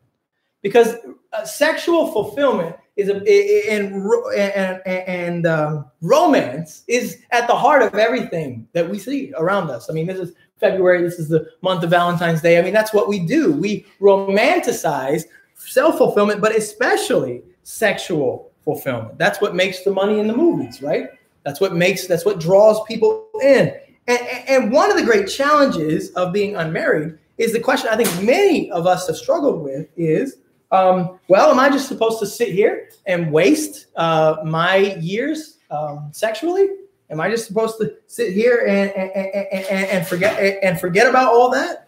because 0.60 0.96
uh, 1.32 1.44
sexual 1.44 2.10
fulfillment 2.10 2.74
is 2.96 3.08
a 3.08 3.70
and 3.70 3.94
and 4.36 4.82
and 4.86 5.46
um, 5.46 5.86
romance 6.00 6.84
is 6.86 7.22
at 7.32 7.46
the 7.48 7.54
heart 7.54 7.82
of 7.82 7.94
everything 7.94 8.68
that 8.72 8.88
we 8.88 8.98
see 8.98 9.32
around 9.36 9.70
us. 9.70 9.90
I 9.90 9.92
mean, 9.92 10.06
this 10.06 10.18
is 10.18 10.34
February. 10.58 11.02
This 11.02 11.18
is 11.18 11.28
the 11.28 11.48
month 11.62 11.82
of 11.82 11.90
Valentine's 11.90 12.40
Day. 12.40 12.58
I 12.58 12.62
mean, 12.62 12.72
that's 12.72 12.94
what 12.94 13.08
we 13.08 13.18
do. 13.18 13.52
We 13.52 13.86
romanticize 14.00 15.24
self 15.56 15.98
fulfillment, 15.98 16.40
but 16.40 16.54
especially 16.54 17.42
sexual 17.64 18.52
fulfillment. 18.64 19.18
That's 19.18 19.40
what 19.40 19.54
makes 19.54 19.82
the 19.82 19.90
money 19.90 20.18
in 20.20 20.26
the 20.26 20.36
movies, 20.36 20.82
right? 20.82 21.08
That's 21.44 21.60
what 21.60 21.74
makes, 21.74 22.06
that's 22.06 22.24
what 22.24 22.40
draws 22.40 22.82
people 22.84 23.28
in. 23.42 23.74
And, 24.06 24.20
and 24.48 24.72
one 24.72 24.90
of 24.90 24.96
the 24.96 25.04
great 25.04 25.28
challenges 25.28 26.10
of 26.10 26.32
being 26.32 26.56
unmarried 26.56 27.18
is 27.38 27.52
the 27.52 27.60
question 27.60 27.90
I 27.90 27.96
think 27.96 28.22
many 28.22 28.70
of 28.70 28.86
us 28.86 29.06
have 29.06 29.16
struggled 29.16 29.62
with 29.62 29.88
is, 29.96 30.36
um, 30.74 31.20
well, 31.28 31.50
am 31.50 31.60
I 31.60 31.70
just 31.70 31.86
supposed 31.86 32.18
to 32.18 32.26
sit 32.26 32.48
here 32.48 32.88
and 33.06 33.30
waste 33.30 33.86
uh, 33.94 34.36
my 34.44 34.76
years 34.76 35.58
um, 35.70 36.10
sexually? 36.12 36.68
Am 37.10 37.20
I 37.20 37.30
just 37.30 37.46
supposed 37.46 37.78
to 37.78 37.94
sit 38.08 38.32
here 38.32 38.64
and, 38.66 38.90
and, 38.90 39.46
and, 39.52 39.86
and, 39.86 40.06
forget 40.06 40.58
and 40.62 40.80
forget 40.80 41.06
about 41.06 41.32
all 41.32 41.50
that? 41.50 41.86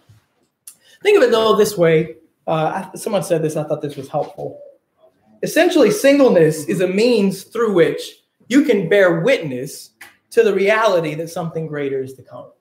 Think 1.03 1.17
of 1.17 1.25
it 1.25 1.31
though 1.31 1.57
this 1.57 1.77
way. 1.77 2.17
Uh, 2.47 2.93
someone 2.93 3.25
said 3.25 3.43
this. 3.43 3.57
I 3.57 3.65
thought 3.65 3.83
this 3.83 3.97
was 3.97 4.09
helpful. 4.09 4.61
Essentially, 5.43 5.91
singleness 5.91 6.67
is 6.67 6.81
a 6.81 6.87
means 6.87 7.43
through 7.43 7.73
which 7.73 8.23
you 8.49 8.65
can 8.65 8.89
bear 8.89 9.21
witness 9.21 9.91
to 10.31 10.45
the 10.45 10.55
reality 10.55 11.15
that 11.15 11.29
something 11.29 11.67
greater 11.67 12.03
is 12.03 12.15
to 12.15 12.23
come. 12.23 12.53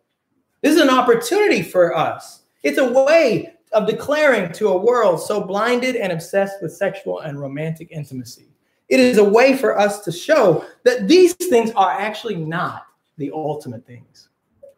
This 0.61 0.75
is 0.75 0.81
an 0.81 0.89
opportunity 0.89 1.61
for 1.61 1.95
us. 1.95 2.41
It's 2.63 2.79
a 2.79 2.91
way 2.91 3.54
of 3.75 3.85
declaring 3.85 4.51
to 4.53 4.69
a 4.69 4.77
world 4.77 5.21
so 5.21 5.41
blinded 5.41 5.97
and 5.97 6.11
obsessed 6.11 6.61
with 6.61 6.73
sexual 6.73 7.19
and 7.19 7.39
romantic 7.39 7.91
intimacy. 7.91 8.47
It 8.87 8.99
is 8.99 9.17
a 9.17 9.23
way 9.23 9.57
for 9.57 9.77
us 9.77 9.99
to 10.05 10.11
show 10.11 10.65
that 10.83 11.07
these 11.07 11.33
things 11.33 11.71
are 11.75 11.91
actually 11.91 12.37
not 12.37 12.87
the 13.17 13.31
ultimate 13.31 13.85
things. 13.85 14.29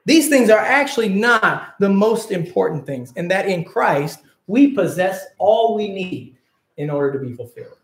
These 0.05 0.29
things 0.29 0.49
are 0.49 0.59
actually 0.59 1.09
not 1.09 1.75
the 1.79 1.89
most 1.89 2.31
important 2.31 2.85
things, 2.85 3.13
and 3.15 3.29
that 3.29 3.47
in 3.47 3.63
Christ 3.63 4.19
we 4.47 4.73
possess 4.73 5.25
all 5.37 5.75
we 5.75 5.89
need 5.89 6.37
in 6.77 6.89
order 6.89 7.19
to 7.19 7.25
be 7.25 7.33
fulfilled. 7.33 7.77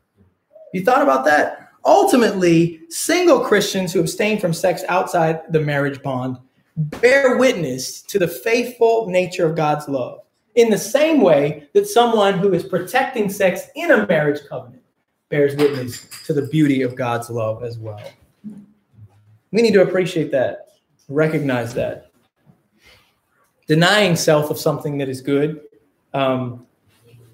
You 0.73 0.83
thought 0.83 1.01
about 1.01 1.25
that? 1.25 1.69
Ultimately, 1.85 2.81
single 2.89 3.41
Christians 3.41 3.93
who 3.93 3.99
abstain 3.99 4.39
from 4.39 4.53
sex 4.53 4.83
outside 4.87 5.41
the 5.51 5.59
marriage 5.59 6.01
bond 6.01 6.37
bear 6.75 7.37
witness 7.37 8.01
to 8.01 8.17
the 8.17 8.27
faithful 8.27 9.07
nature 9.07 9.45
of 9.45 9.55
God's 9.55 9.87
love 9.87 10.22
in 10.55 10.69
the 10.69 10.77
same 10.77 11.21
way 11.21 11.67
that 11.73 11.87
someone 11.87 12.37
who 12.37 12.53
is 12.53 12.63
protecting 12.63 13.29
sex 13.29 13.63
in 13.75 13.91
a 13.91 14.05
marriage 14.07 14.39
covenant 14.47 14.83
bears 15.29 15.55
witness 15.55 16.07
to 16.25 16.33
the 16.33 16.43
beauty 16.43 16.81
of 16.83 16.95
God's 16.95 17.29
love 17.29 17.63
as 17.63 17.79
well. 17.79 18.01
We 19.51 19.61
need 19.61 19.73
to 19.73 19.81
appreciate 19.81 20.31
that, 20.31 20.69
recognize 21.09 21.73
that. 21.73 22.11
Denying 23.67 24.15
self 24.15 24.51
of 24.51 24.59
something 24.59 24.97
that 24.97 25.09
is 25.09 25.21
good 25.21 25.61
um, 26.13 26.65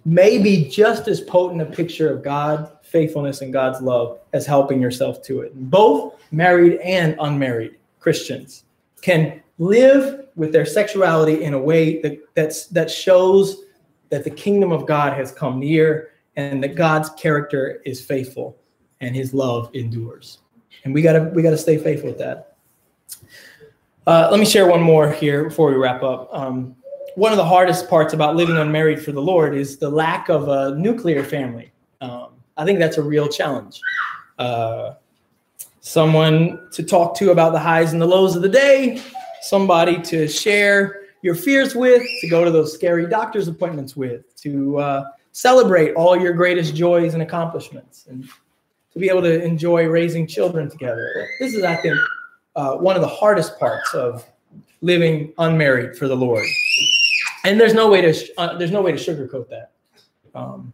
may 0.05 0.37
be 0.37 0.69
just 0.69 1.07
as 1.07 1.19
potent 1.21 1.61
a 1.61 1.65
picture 1.65 2.11
of 2.11 2.23
God 2.23 2.71
faithfulness 2.83 3.41
and 3.41 3.53
God's 3.53 3.81
love 3.81 4.19
as 4.33 4.45
helping 4.45 4.81
yourself 4.81 5.21
to 5.23 5.41
it. 5.41 5.51
Both 5.69 6.15
married 6.31 6.79
and 6.79 7.15
unmarried 7.19 7.75
Christians 7.99 8.63
can 9.01 9.41
live 9.59 10.27
with 10.39 10.53
their 10.53 10.65
sexuality 10.65 11.43
in 11.43 11.53
a 11.53 11.59
way 11.59 12.01
that 12.01 12.17
that's 12.33 12.67
that 12.67 12.89
shows 12.89 13.63
that 14.09 14.23
the 14.23 14.29
kingdom 14.29 14.71
of 14.71 14.87
God 14.87 15.13
has 15.13 15.31
come 15.31 15.59
near 15.59 16.11
and 16.37 16.63
that 16.63 16.75
God's 16.75 17.09
character 17.11 17.81
is 17.85 18.03
faithful 18.03 18.57
and 19.01 19.15
his 19.15 19.33
love 19.33 19.69
endures. 19.73 20.39
And 20.85 20.93
we 20.93 21.01
gotta 21.01 21.29
we 21.35 21.43
gotta 21.43 21.57
stay 21.57 21.77
faithful 21.77 22.09
with 22.09 22.19
that. 22.19 22.55
Uh, 24.07 24.29
let 24.31 24.39
me 24.39 24.45
share 24.45 24.65
one 24.65 24.81
more 24.81 25.11
here 25.11 25.43
before 25.43 25.69
we 25.69 25.75
wrap 25.75 26.01
up. 26.01 26.29
Um, 26.31 26.75
one 27.15 27.31
of 27.31 27.37
the 27.37 27.45
hardest 27.45 27.89
parts 27.89 28.13
about 28.13 28.37
living 28.37 28.55
unmarried 28.57 29.03
for 29.03 29.11
the 29.11 29.21
Lord 29.21 29.53
is 29.53 29.77
the 29.77 29.89
lack 29.89 30.29
of 30.29 30.47
a 30.47 30.73
nuclear 30.75 31.23
family. 31.23 31.73
Um, 31.99 32.29
I 32.55 32.63
think 32.63 32.79
that's 32.79 32.97
a 32.97 33.03
real 33.03 33.27
challenge. 33.27 33.81
Uh, 34.39 34.93
someone 35.81 36.69
to 36.71 36.81
talk 36.81 37.15
to 37.17 37.31
about 37.31 37.51
the 37.51 37.59
highs 37.59 37.91
and 37.91 38.01
the 38.01 38.05
lows 38.05 38.37
of 38.37 38.41
the 38.41 38.49
day, 38.49 39.01
somebody 39.41 40.01
to 40.03 40.27
share 40.27 41.01
your 41.21 41.35
fears 41.35 41.75
with, 41.75 42.01
to 42.21 42.27
go 42.27 42.45
to 42.45 42.51
those 42.51 42.73
scary 42.73 43.07
doctor's 43.07 43.47
appointments 43.47 43.95
with, 43.95 44.35
to 44.41 44.77
uh, 44.79 45.03
celebrate 45.31 45.93
all 45.93 46.17
your 46.17 46.33
greatest 46.33 46.75
joys 46.75 47.13
and 47.13 47.23
accomplishments, 47.23 48.07
and 48.07 48.27
to 48.93 48.99
be 48.99 49.09
able 49.09 49.21
to 49.21 49.43
enjoy 49.43 49.85
raising 49.87 50.25
children 50.25 50.69
together. 50.69 51.27
This 51.39 51.53
is, 51.53 51.63
I 51.63 51.75
think, 51.75 51.97
uh, 52.55 52.75
one 52.75 52.95
of 52.95 53.01
the 53.01 53.07
hardest 53.07 53.59
parts 53.59 53.93
of 53.93 54.25
living 54.81 55.33
unmarried 55.37 55.97
for 55.97 56.07
the 56.07 56.15
Lord. 56.15 56.45
And 57.45 57.59
there's 57.59 57.73
no 57.73 57.89
way 57.89 58.01
to 58.01 58.33
uh, 58.37 58.57
there's 58.57 58.71
no 58.71 58.81
way 58.81 58.91
to 58.91 58.97
sugarcoat 58.97 59.49
that. 59.49 59.71
Um, 60.35 60.73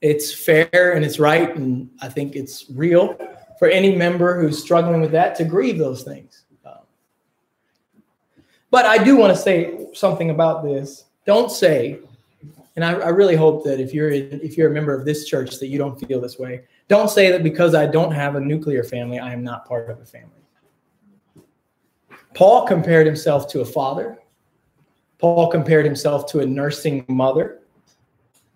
it's 0.00 0.34
fair 0.34 0.92
and 0.94 1.04
it's 1.04 1.18
right, 1.18 1.54
and 1.56 1.88
I 2.00 2.08
think 2.08 2.34
it's 2.34 2.66
real 2.70 3.16
for 3.58 3.68
any 3.68 3.94
member 3.94 4.40
who's 4.40 4.60
struggling 4.60 5.00
with 5.00 5.12
that 5.12 5.36
to 5.36 5.44
grieve 5.44 5.78
those 5.78 6.02
things. 6.02 6.41
But 8.72 8.86
I 8.86 9.04
do 9.04 9.16
want 9.16 9.36
to 9.36 9.40
say 9.40 9.86
something 9.92 10.30
about 10.30 10.64
this. 10.64 11.04
Don't 11.26 11.52
say, 11.52 11.98
and 12.74 12.82
I, 12.82 12.92
I 12.94 13.08
really 13.10 13.36
hope 13.36 13.64
that 13.64 13.78
if 13.78 13.92
you're 13.92 14.10
if 14.10 14.56
you're 14.56 14.70
a 14.70 14.74
member 14.74 14.94
of 14.94 15.04
this 15.04 15.26
church 15.26 15.58
that 15.58 15.66
you 15.66 15.76
don't 15.76 16.00
feel 16.06 16.22
this 16.22 16.38
way. 16.38 16.62
Don't 16.88 17.10
say 17.10 17.30
that 17.30 17.42
because 17.42 17.74
I 17.74 17.84
don't 17.86 18.12
have 18.12 18.34
a 18.34 18.40
nuclear 18.40 18.82
family, 18.82 19.18
I 19.18 19.30
am 19.34 19.44
not 19.44 19.68
part 19.68 19.90
of 19.90 20.00
a 20.00 20.06
family. 20.06 20.40
Paul 22.34 22.66
compared 22.66 23.06
himself 23.06 23.46
to 23.52 23.60
a 23.60 23.64
father. 23.64 24.18
Paul 25.18 25.50
compared 25.50 25.84
himself 25.84 26.24
to 26.32 26.40
a 26.40 26.46
nursing 26.46 27.04
mother. 27.08 27.60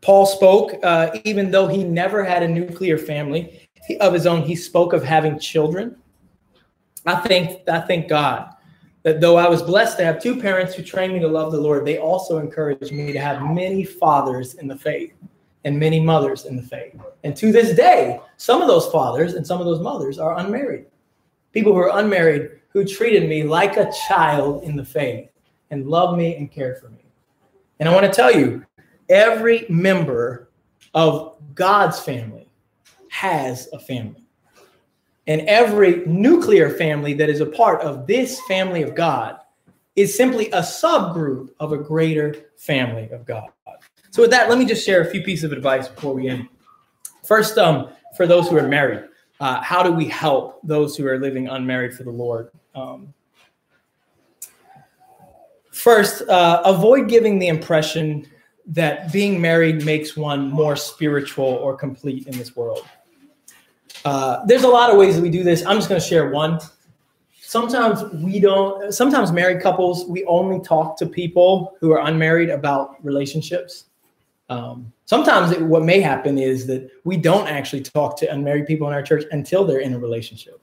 Paul 0.01 0.25
spoke, 0.25 0.77
uh, 0.83 1.11
even 1.25 1.51
though 1.51 1.69
he 1.69 1.85
never 1.85 2.25
had 2.25 2.43
a 2.43 2.49
nuclear 2.49 2.97
family 2.97 3.69
of 4.01 4.15
his 4.15 4.27
own, 4.27 4.43
he 4.43 4.57
spoke 4.57 4.95
of 4.95 5.05
having 5.05 5.39
children. 5.39 5.95
I 7.05 7.17
think, 7.17 7.69
I 7.69 7.81
thank 7.81 8.09
God 8.09 8.56
that 9.07 9.21
though 9.21 9.37
I 9.37 9.49
was 9.49 9.63
blessed 9.63 9.99
to 9.99 10.05
have 10.05 10.21
two 10.21 10.35
parents 10.41 10.75
who 10.75 10.83
trained 10.83 11.13
me 11.13 11.21
to 11.21 11.29
love 11.29 11.53
the 11.53 11.61
Lord, 11.61 11.85
they 11.85 11.97
also 11.97 12.39
encouraged 12.39 12.91
me 12.91 13.13
to 13.13 13.21
have 13.21 13.41
many 13.41 13.85
fathers 13.85 14.55
in 14.55 14.67
the 14.67 14.75
faith 14.75 15.13
and 15.65 15.79
many 15.79 16.01
mothers 16.01 16.45
in 16.45 16.57
the 16.57 16.63
faith. 16.65 17.01
And 17.23 17.37
to 17.37 17.53
this 17.53 17.77
day, 17.77 18.19
some 18.37 18.63
of 18.63 18.67
those 18.67 18.89
fathers 18.89 19.35
and 19.35 19.47
some 19.47 19.61
of 19.61 19.67
those 19.67 19.79
mothers 19.79 20.19
are 20.19 20.39
unmarried. 20.39 20.87
People 21.53 21.73
who 21.73 21.79
are 21.79 22.01
unmarried 22.01 22.51
who 22.71 22.85
treated 22.85 23.29
me 23.29 23.45
like 23.45 23.77
a 23.77 23.93
child 24.09 24.65
in 24.65 24.75
the 24.75 24.85
faith 24.85 25.31
and 25.71 25.87
loved 25.87 26.19
me 26.19 26.35
and 26.35 26.51
cared 26.51 26.81
for 26.81 26.89
me. 26.89 27.05
And 27.79 27.89
I 27.89 27.95
want 27.95 28.07
to 28.07 28.13
tell 28.13 28.35
you, 28.35 28.67
every 29.09 29.67
member 29.69 30.51
of 30.95 31.37
God's 31.55 32.01
family 32.01 32.51
has 33.11 33.69
a 33.73 33.79
family. 33.79 34.26
And 35.27 35.43
every 35.43 36.07
nuclear 36.07 36.71
family 36.71 37.15
that 37.15 37.29
is 37.29 37.41
a 37.41 37.47
part 37.47 37.81
of 37.83 38.07
this 38.07 38.41
family 38.43 38.83
of 38.83 38.95
God 38.95 39.39
is 39.97 40.17
simply 40.17 40.51
a 40.51 40.61
subgroup 40.61 41.49
of 41.59 41.73
a 41.73 41.79
greater 41.79 42.35
family 42.57 43.09
of 43.11 43.25
God. 43.25 43.49
So, 44.11 44.23
with 44.23 44.31
that, 44.31 44.49
let 44.49 44.59
me 44.59 44.65
just 44.65 44.85
share 44.85 45.01
a 45.01 45.11
few 45.11 45.23
pieces 45.23 45.45
of 45.45 45.53
advice 45.53 45.89
before 45.89 46.15
we 46.15 46.29
end. 46.29 46.49
First, 47.25 47.59
um, 47.59 47.89
for 48.17 48.27
those 48.27 48.49
who 48.49 48.57
are 48.57 48.69
married, 48.69 49.05
uh, 49.41 49.61
how 49.63 49.83
do 49.83 49.93
we 49.93 50.07
help 50.07 50.61
those 50.63 50.97
who 50.97 51.07
are 51.07 51.19
living 51.19 51.49
unmarried 51.49 51.95
for 51.95 52.05
the 52.05 52.11
Lord? 52.11 52.51
Um, 52.75 53.13
first, 55.73 56.23
uh, 56.29 56.63
avoid 56.65 57.09
giving 57.09 57.39
the 57.39 57.49
impression 57.49 58.27
that 58.67 59.13
being 59.13 59.41
married 59.41 59.85
makes 59.85 60.17
one 60.17 60.51
more 60.51 60.77
spiritual 60.77 61.45
or 61.45 61.77
complete 61.77 62.27
in 62.27 62.37
this 62.37 62.57
world. 62.57 62.87
Uh, 64.07 64.47
there's 64.47 64.63
a 64.63 64.69
lot 64.69 64.89
of 64.89 64.97
ways 64.97 65.17
that 65.17 65.21
we 65.21 65.29
do 65.29 65.43
this. 65.43 65.67
I'm 65.67 65.79
just 65.79 65.89
going 65.89 66.01
to 66.01 66.07
share 66.07 66.31
one. 66.31 66.61
Sometimes 67.41 68.05
we 68.23 68.39
don't, 68.39 68.95
sometimes 68.95 69.33
married 69.33 69.61
couples, 69.61 70.07
we 70.07 70.25
only 70.27 70.61
talk 70.61 70.97
to 70.99 71.07
people 71.07 71.77
who 71.81 71.91
are 71.91 72.07
unmarried 72.07 72.49
about 72.49 73.05
relationships. 73.05 73.87
Um, 74.49 74.93
sometimes 75.07 75.51
it, 75.51 75.61
what 75.61 75.83
may 75.83 76.01
happen 76.01 76.39
is 76.39 76.69
that 76.69 76.89
we 77.03 77.17
don't 77.17 77.49
actually 77.49 77.83
talk 77.83 78.17
to 78.19 78.33
unmarried 78.33 78.67
people 78.67 78.87
in 78.87 78.95
our 78.95 79.03
church 79.03 79.25
until 79.33 79.65
they're 79.65 79.81
in 79.81 79.93
a 79.93 79.99
relationship. 79.99 80.61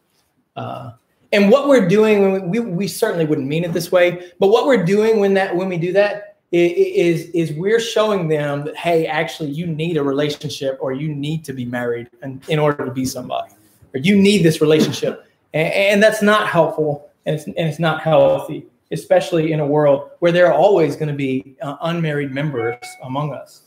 Uh, 0.56 0.92
and 1.34 1.52
what 1.52 1.68
we're 1.68 1.86
doing, 1.86 2.50
we, 2.50 2.62
we 2.62 2.88
certainly 2.88 3.26
wouldn't 3.26 3.48
mean 3.48 3.66
it 3.66 3.74
this 3.74 3.92
way, 3.92 4.32
but 4.40 4.48
what 4.48 4.68
we're 4.68 4.86
doing 4.86 5.20
when 5.20 5.34
that 5.34 5.54
when 5.54 5.68
we 5.68 5.78
do 5.78 5.92
that 5.92 6.33
is 6.54 7.30
is 7.32 7.52
we're 7.54 7.80
showing 7.80 8.28
them 8.28 8.64
that 8.66 8.76
hey, 8.78 9.08
actually, 9.08 9.50
you 9.50 9.66
need 9.66 9.98
a 9.98 10.04
relationship 10.04 10.78
or 10.80 10.94
you 10.94 11.14
need 11.14 11.44
to 11.46 11.54
be 11.54 11.66
married 11.66 12.10
in, 12.22 12.42
in 12.48 12.60
order 12.60 12.86
to 12.86 12.92
be 12.92 13.06
somebody, 13.06 13.54
or 13.94 14.00
you 14.00 14.16
need 14.16 14.44
this 14.44 14.62
relationship, 14.62 15.26
and, 15.54 15.74
and 15.74 16.04
that's 16.04 16.22
not 16.22 16.48
helpful 16.48 17.10
and 17.26 17.36
it's, 17.36 17.46
and 17.46 17.58
it's 17.58 17.80
not 17.80 18.02
healthy, 18.02 18.68
especially 18.92 19.52
in 19.52 19.60
a 19.60 19.66
world 19.66 20.12
where 20.20 20.32
there 20.32 20.48
are 20.48 20.54
always 20.54 20.96
going 20.96 21.10
to 21.10 21.16
be 21.16 21.56
uh, 21.62 21.76
unmarried 21.82 22.32
members 22.32 22.78
among 23.04 23.34
us. 23.34 23.64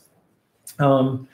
Um, 0.79 1.27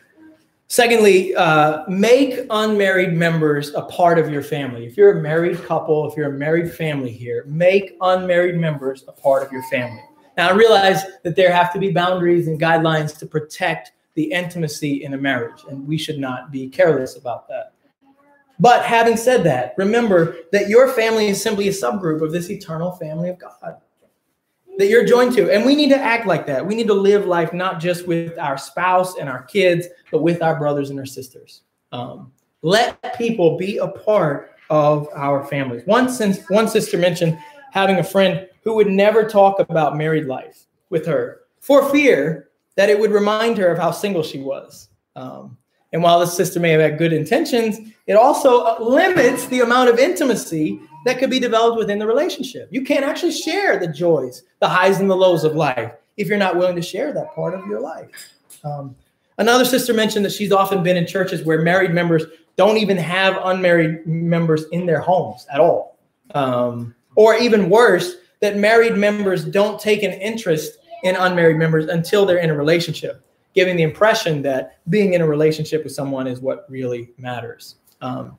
secondly, 0.67 1.35
uh, 1.35 1.83
make 1.87 2.45
unmarried 2.49 3.13
members 3.13 3.73
a 3.75 3.81
part 3.83 4.17
of 4.17 4.31
your 4.31 4.41
family. 4.41 4.85
If 4.85 4.97
you're 4.97 5.19
a 5.19 5.21
married 5.21 5.61
couple, 5.63 6.09
if 6.09 6.17
you're 6.17 6.33
a 6.33 6.37
married 6.37 6.71
family 6.73 7.11
here, 7.11 7.43
make 7.45 7.97
unmarried 8.01 8.55
members 8.55 9.03
a 9.07 9.11
part 9.11 9.43
of 9.43 9.51
your 9.51 9.63
family. 9.69 10.01
Now, 10.37 10.49
I 10.49 10.53
realize 10.53 11.03
that 11.23 11.35
there 11.35 11.51
have 11.51 11.71
to 11.73 11.79
be 11.79 11.91
boundaries 11.91 12.47
and 12.47 12.59
guidelines 12.59 13.17
to 13.19 13.25
protect 13.25 13.91
the 14.15 14.31
intimacy 14.31 15.03
in 15.03 15.13
a 15.13 15.17
marriage, 15.17 15.63
and 15.69 15.87
we 15.87 15.97
should 15.97 16.19
not 16.19 16.51
be 16.51 16.67
careless 16.67 17.15
about 17.15 17.47
that. 17.47 17.73
But 18.59 18.85
having 18.85 19.17
said 19.17 19.43
that, 19.43 19.73
remember 19.77 20.37
that 20.51 20.69
your 20.69 20.87
family 20.87 21.27
is 21.27 21.41
simply 21.41 21.67
a 21.67 21.71
subgroup 21.71 22.21
of 22.21 22.31
this 22.31 22.49
eternal 22.49 22.91
family 22.91 23.29
of 23.29 23.39
God 23.39 23.77
that 24.77 24.87
you're 24.87 25.05
joined 25.05 25.33
to. 25.33 25.51
And 25.51 25.65
we 25.65 25.75
need 25.75 25.89
to 25.89 25.97
act 25.97 26.25
like 26.27 26.45
that. 26.47 26.65
We 26.65 26.75
need 26.75 26.87
to 26.87 26.93
live 26.93 27.25
life 27.25 27.53
not 27.53 27.79
just 27.79 28.07
with 28.07 28.37
our 28.39 28.57
spouse 28.57 29.17
and 29.17 29.29
our 29.29 29.43
kids, 29.43 29.87
but 30.11 30.21
with 30.21 30.41
our 30.41 30.57
brothers 30.57 30.89
and 30.89 30.99
our 30.99 31.05
sisters. 31.05 31.61
Um, 31.91 32.31
let 32.61 33.17
people 33.17 33.57
be 33.57 33.77
a 33.77 33.87
part 33.87 34.51
of 34.69 35.07
our 35.15 35.45
families. 35.45 35.83
One, 35.85 36.09
since 36.09 36.39
one 36.49 36.67
sister 36.67 36.97
mentioned 36.97 37.37
having 37.71 37.97
a 37.97 38.03
friend 38.03 38.47
who 38.63 38.75
would 38.75 38.87
never 38.87 39.27
talk 39.27 39.59
about 39.59 39.97
married 39.97 40.25
life 40.25 40.65
with 40.89 41.05
her 41.05 41.41
for 41.59 41.89
fear 41.89 42.49
that 42.75 42.89
it 42.89 42.99
would 42.99 43.11
remind 43.11 43.57
her 43.57 43.67
of 43.67 43.77
how 43.77 43.91
single 43.91 44.23
she 44.23 44.39
was. 44.39 44.89
Um, 45.15 45.57
and 45.91 46.01
while 46.01 46.19
this 46.19 46.35
sister 46.35 46.59
may 46.59 46.71
have 46.71 46.81
had 46.81 46.97
good 46.97 47.13
intentions, 47.13 47.77
it 48.07 48.13
also 48.13 48.83
limits 48.83 49.45
the 49.47 49.61
amount 49.61 49.89
of 49.89 49.99
intimacy 49.99 50.79
that 51.05 51.19
could 51.19 51.29
be 51.29 51.39
developed 51.39 51.77
within 51.77 51.99
the 51.99 52.07
relationship. 52.07 52.67
You 52.71 52.83
can't 52.83 53.05
actually 53.05 53.31
share 53.31 53.77
the 53.77 53.87
joys, 53.87 54.43
the 54.59 54.67
highs 54.67 54.99
and 54.99 55.09
the 55.09 55.15
lows 55.15 55.43
of 55.43 55.55
life 55.55 55.93
if 56.17 56.27
you're 56.27 56.37
not 56.37 56.57
willing 56.57 56.75
to 56.75 56.81
share 56.81 57.13
that 57.13 57.33
part 57.35 57.53
of 57.53 57.65
your 57.67 57.79
life. 57.79 58.09
Um, 58.63 58.95
another 59.37 59.65
sister 59.65 59.93
mentioned 59.93 60.25
that 60.25 60.31
she's 60.31 60.51
often 60.51 60.81
been 60.81 60.97
in 60.97 61.05
churches 61.05 61.43
where 61.43 61.61
married 61.61 61.91
members 61.91 62.23
don't 62.55 62.77
even 62.77 62.97
have 62.97 63.37
unmarried 63.43 64.05
members 64.07 64.65
in 64.71 64.85
their 64.85 64.99
homes 64.99 65.45
at 65.51 65.59
all. 65.59 65.97
Um, 66.33 66.95
or 67.15 67.35
even 67.35 67.69
worse, 67.69 68.15
that 68.43 68.57
married 68.57 68.97
members 68.97 69.45
don't 69.45 69.79
take 69.79 70.03
an 70.03 70.11
interest 70.11 70.79
in 71.03 71.15
unmarried 71.15 71.55
members 71.55 71.87
until 71.87 72.25
they're 72.25 72.39
in 72.39 72.49
a 72.49 72.53
relationship, 72.53 73.23
giving 73.55 73.77
the 73.77 73.83
impression 73.83 74.41
that 74.41 74.79
being 74.89 75.13
in 75.13 75.21
a 75.21 75.25
relationship 75.25 75.81
with 75.85 75.93
someone 75.93 76.27
is 76.27 76.41
what 76.41 76.69
really 76.69 77.09
matters. 77.17 77.75
Um, 78.01 78.37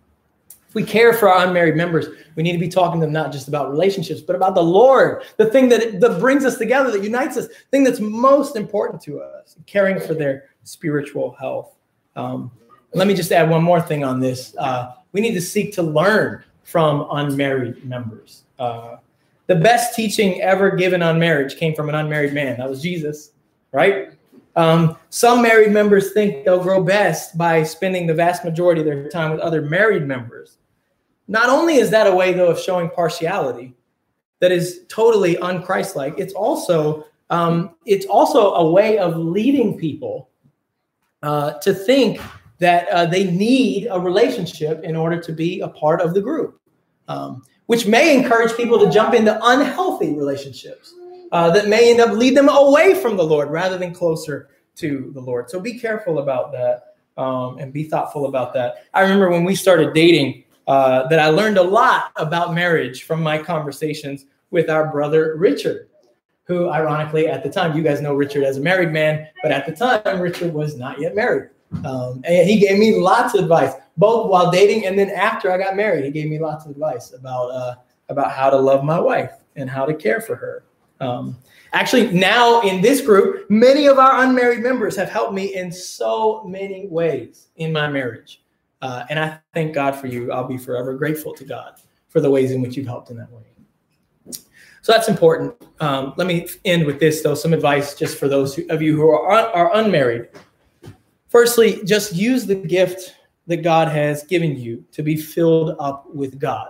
if 0.69 0.75
we 0.75 0.85
care 0.85 1.15
for 1.15 1.31
our 1.31 1.47
unmarried 1.47 1.75
members, 1.75 2.09
we 2.37 2.43
need 2.43 2.53
to 2.53 2.59
be 2.59 2.69
talking 2.69 3.01
to 3.01 3.07
them 3.07 3.15
not 3.15 3.33
just 3.33 3.49
about 3.49 3.71
relationships, 3.71 4.21
but 4.21 4.37
about 4.37 4.55
the 4.55 4.63
Lord, 4.63 5.23
the 5.39 5.47
thing 5.47 5.71
that, 5.71 6.03
that 6.03 6.21
brings 6.21 6.45
us 6.45 6.59
together, 6.59 6.91
that 6.91 7.03
unites 7.03 7.39
us, 7.39 7.49
thing 7.71 7.83
that's 7.83 8.01
most 8.01 8.57
important 8.57 9.01
to 9.05 9.23
us, 9.23 9.57
caring 9.65 9.99
for 9.99 10.13
their 10.13 10.51
spiritual 10.65 11.35
health. 11.41 11.77
Um, 12.15 12.51
let 12.93 13.09
me 13.09 13.15
just 13.15 13.33
add 13.33 13.49
one 13.49 13.63
more 13.63 13.81
thing 13.81 14.05
on 14.05 14.21
this. 14.21 14.55
Uh, 14.59 14.93
we 15.13 15.23
need 15.23 15.33
to 15.33 15.41
seek 15.41 15.73
to 15.77 15.83
learn 15.83 16.45
from 16.63 17.07
unmarried 17.11 17.83
members. 17.87 18.43
Uh, 18.59 18.97
the 19.47 19.55
best 19.55 19.95
teaching 19.95 20.40
ever 20.40 20.70
given 20.70 21.03
on 21.03 21.18
marriage 21.18 21.57
came 21.57 21.74
from 21.74 21.88
an 21.88 21.95
unmarried 21.95 22.32
man. 22.32 22.59
That 22.59 22.68
was 22.68 22.82
Jesus, 22.82 23.32
right? 23.72 24.11
Um, 24.57 24.97
some 25.11 25.42
married 25.42 25.72
members 25.72 26.12
think 26.12 26.45
they'll 26.45 26.62
grow 26.62 26.82
best 26.82 27.36
by 27.36 27.62
spending 27.64 28.07
the 28.07 28.14
vast 28.14 28.45
majority 28.45 28.80
of 28.80 28.86
their 28.86 29.09
time 29.09 29.32
with 29.32 29.40
other 29.40 29.62
married 29.62 30.07
members. 30.07 30.59
Not 31.26 31.49
only 31.49 31.76
is 31.76 31.90
that 31.90 32.07
a 32.07 32.14
way, 32.14 32.32
though, 32.32 32.51
of 32.51 32.61
showing 32.61 32.88
partiality 32.90 33.74
that 34.40 34.53
is 34.53 34.84
totally 34.88 35.36
unchristlike, 35.36 36.18
it's 36.18 36.34
also 36.34 37.07
um, 37.30 37.74
it's 37.86 38.07
also 38.07 38.53
a 38.55 38.70
way 38.70 38.99
of 38.99 39.16
leading 39.16 39.78
people 39.78 40.28
uh, 41.22 41.55
to 41.55 41.72
think 41.74 42.20
that 42.59 42.88
uh, 42.90 43.07
they 43.07 43.30
need 43.30 43.88
a 43.90 43.99
relationship 43.99 44.84
in 44.84 44.95
order 44.95 45.20
to 45.20 45.32
be 45.32 45.61
a 45.61 45.68
part 45.68 46.01
of 46.01 46.14
the 46.14 46.20
group, 46.20 46.61
um, 47.09 47.42
which 47.67 47.87
may 47.87 48.17
encourage 48.17 48.57
people 48.57 48.79
to 48.79 48.91
jump 48.91 49.15
into 49.15 49.39
unhealthy 49.43 50.15
relationships 50.15 50.95
uh, 51.33 51.51
that 51.51 51.69
may 51.69 51.91
end 51.91 52.01
up 52.01 52.12
lead 52.12 52.37
them 52.37 52.49
away 52.49 52.95
from 52.95 53.17
the 53.17 53.25
Lord 53.25 53.51
rather 53.51 53.79
than 53.79 53.93
closer 53.93 54.49
to 54.77 55.11
the 55.15 55.21
Lord. 55.21 55.51
So 55.51 55.61
be 55.61 55.79
careful 55.79 56.19
about 56.19 56.53
that 56.53 56.95
um, 57.17 57.59
and 57.59 57.73
be 57.73 57.85
thoughtful 57.85 58.27
about 58.27 58.53
that. 58.55 58.87
I 58.93 59.03
remember 59.03 59.31
when 59.31 59.45
we 59.45 59.55
started 59.55 59.95
dating 59.95 60.45
uh, 60.67 61.07
that 61.09 61.19
I 61.19 61.29
learned 61.29 61.59
a 61.59 61.62
lot 61.62 62.12
about 62.17 62.55
marriage 62.55 63.05
from 63.05 63.23
my 63.23 63.39
conversations 63.39 64.27
with 64.51 64.71
our 64.71 64.91
brother 64.91 65.37
Richard, 65.37 65.89
who, 66.45 66.69
ironically, 66.69 67.27
at 67.27 67.43
the 67.43 67.51
time, 67.51 67.77
you 67.77 67.83
guys 67.83 68.01
know 68.01 68.15
Richard 68.15 68.45
as 68.45 68.59
a 68.59 68.61
married 68.61 68.93
man, 68.93 69.27
but 69.43 69.53
at 69.53 69.67
the 69.67 69.73
time, 69.73 70.21
Richard 70.21 70.53
was 70.53 70.77
not 70.77 71.01
yet 71.01 71.15
married. 71.15 71.51
Um, 71.85 72.22
and 72.25 72.49
he 72.49 72.59
gave 72.59 72.79
me 72.79 72.97
lots 72.97 73.35
of 73.35 73.43
advice, 73.43 73.72
both 73.97 74.31
while 74.31 74.51
dating 74.51 74.87
and 74.87 74.99
then 74.99 75.11
after 75.11 75.51
I 75.51 75.59
got 75.59 75.77
married. 75.77 76.05
He 76.05 76.11
gave 76.11 76.29
me 76.29 76.39
lots 76.39 76.64
of 76.64 76.70
advice 76.70 77.12
about 77.12 77.51
uh, 77.51 77.75
about 78.09 78.33
how 78.33 78.51
to 78.51 78.57
love 78.57 78.85
my 78.85 79.01
wife 79.01 79.33
and 79.57 79.68
how 79.68 79.87
to 79.87 79.95
care 79.95 80.20
for 80.20 80.37
her. 80.37 80.64
Um, 81.01 81.37
actually, 81.72 82.12
now 82.12 82.61
in 82.62 82.81
this 82.81 83.01
group, 83.01 83.51
many 83.51 83.87
of 83.87 83.99
our 83.99 84.22
unmarried 84.25 84.62
members 84.62 84.97
have 84.97 85.09
helped 85.09 85.35
me 85.35 85.55
in 85.55 85.72
so 85.72 86.45
many 86.45 86.87
ways 86.89 87.49
in 87.57 87.72
my 87.72 87.89
marriage. 87.89 88.43
Uh, 88.83 89.05
and 89.09 89.18
I 89.18 89.39
thank 89.55 89.75
God 89.75 89.93
for 89.93 90.07
you. 90.07 90.31
I'll 90.31 90.47
be 90.47 90.59
forever 90.59 90.95
grateful 90.95 91.35
to 91.35 91.45
God 91.45 91.81
for 92.09 92.20
the 92.20 92.31
ways 92.31 92.53
in 92.53 92.61
which 92.61 92.77
you've 92.77 92.87
helped 92.87 93.11
in 93.11 93.16
that 93.16 93.31
way. 93.31 93.43
So 94.83 94.93
that's 94.93 95.09
important. 95.09 95.55
Um, 95.81 96.12
let 96.18 96.27
me 96.27 96.47
end 96.66 96.85
with 96.85 97.01
this, 97.01 97.22
though, 97.22 97.35
some 97.35 97.55
advice 97.55 97.95
just 97.95 98.18
for 98.18 98.29
those 98.29 98.55
who, 98.55 98.66
of 98.68 98.83
you 98.83 98.95
who 98.95 99.09
are, 99.09 99.31
are 99.31 99.75
unmarried. 99.77 100.29
Firstly, 101.35 101.80
just 101.85 102.14
use 102.14 102.47
the 102.47 102.55
gift 102.55 103.16
that 103.49 103.64
God 103.64 103.89
has 103.89 104.22
given 104.22 104.57
you 104.57 104.85
to 104.93 105.03
be 105.03 105.16
filled 105.16 105.74
up 105.80 106.07
with 106.14 106.39
God. 106.39 106.68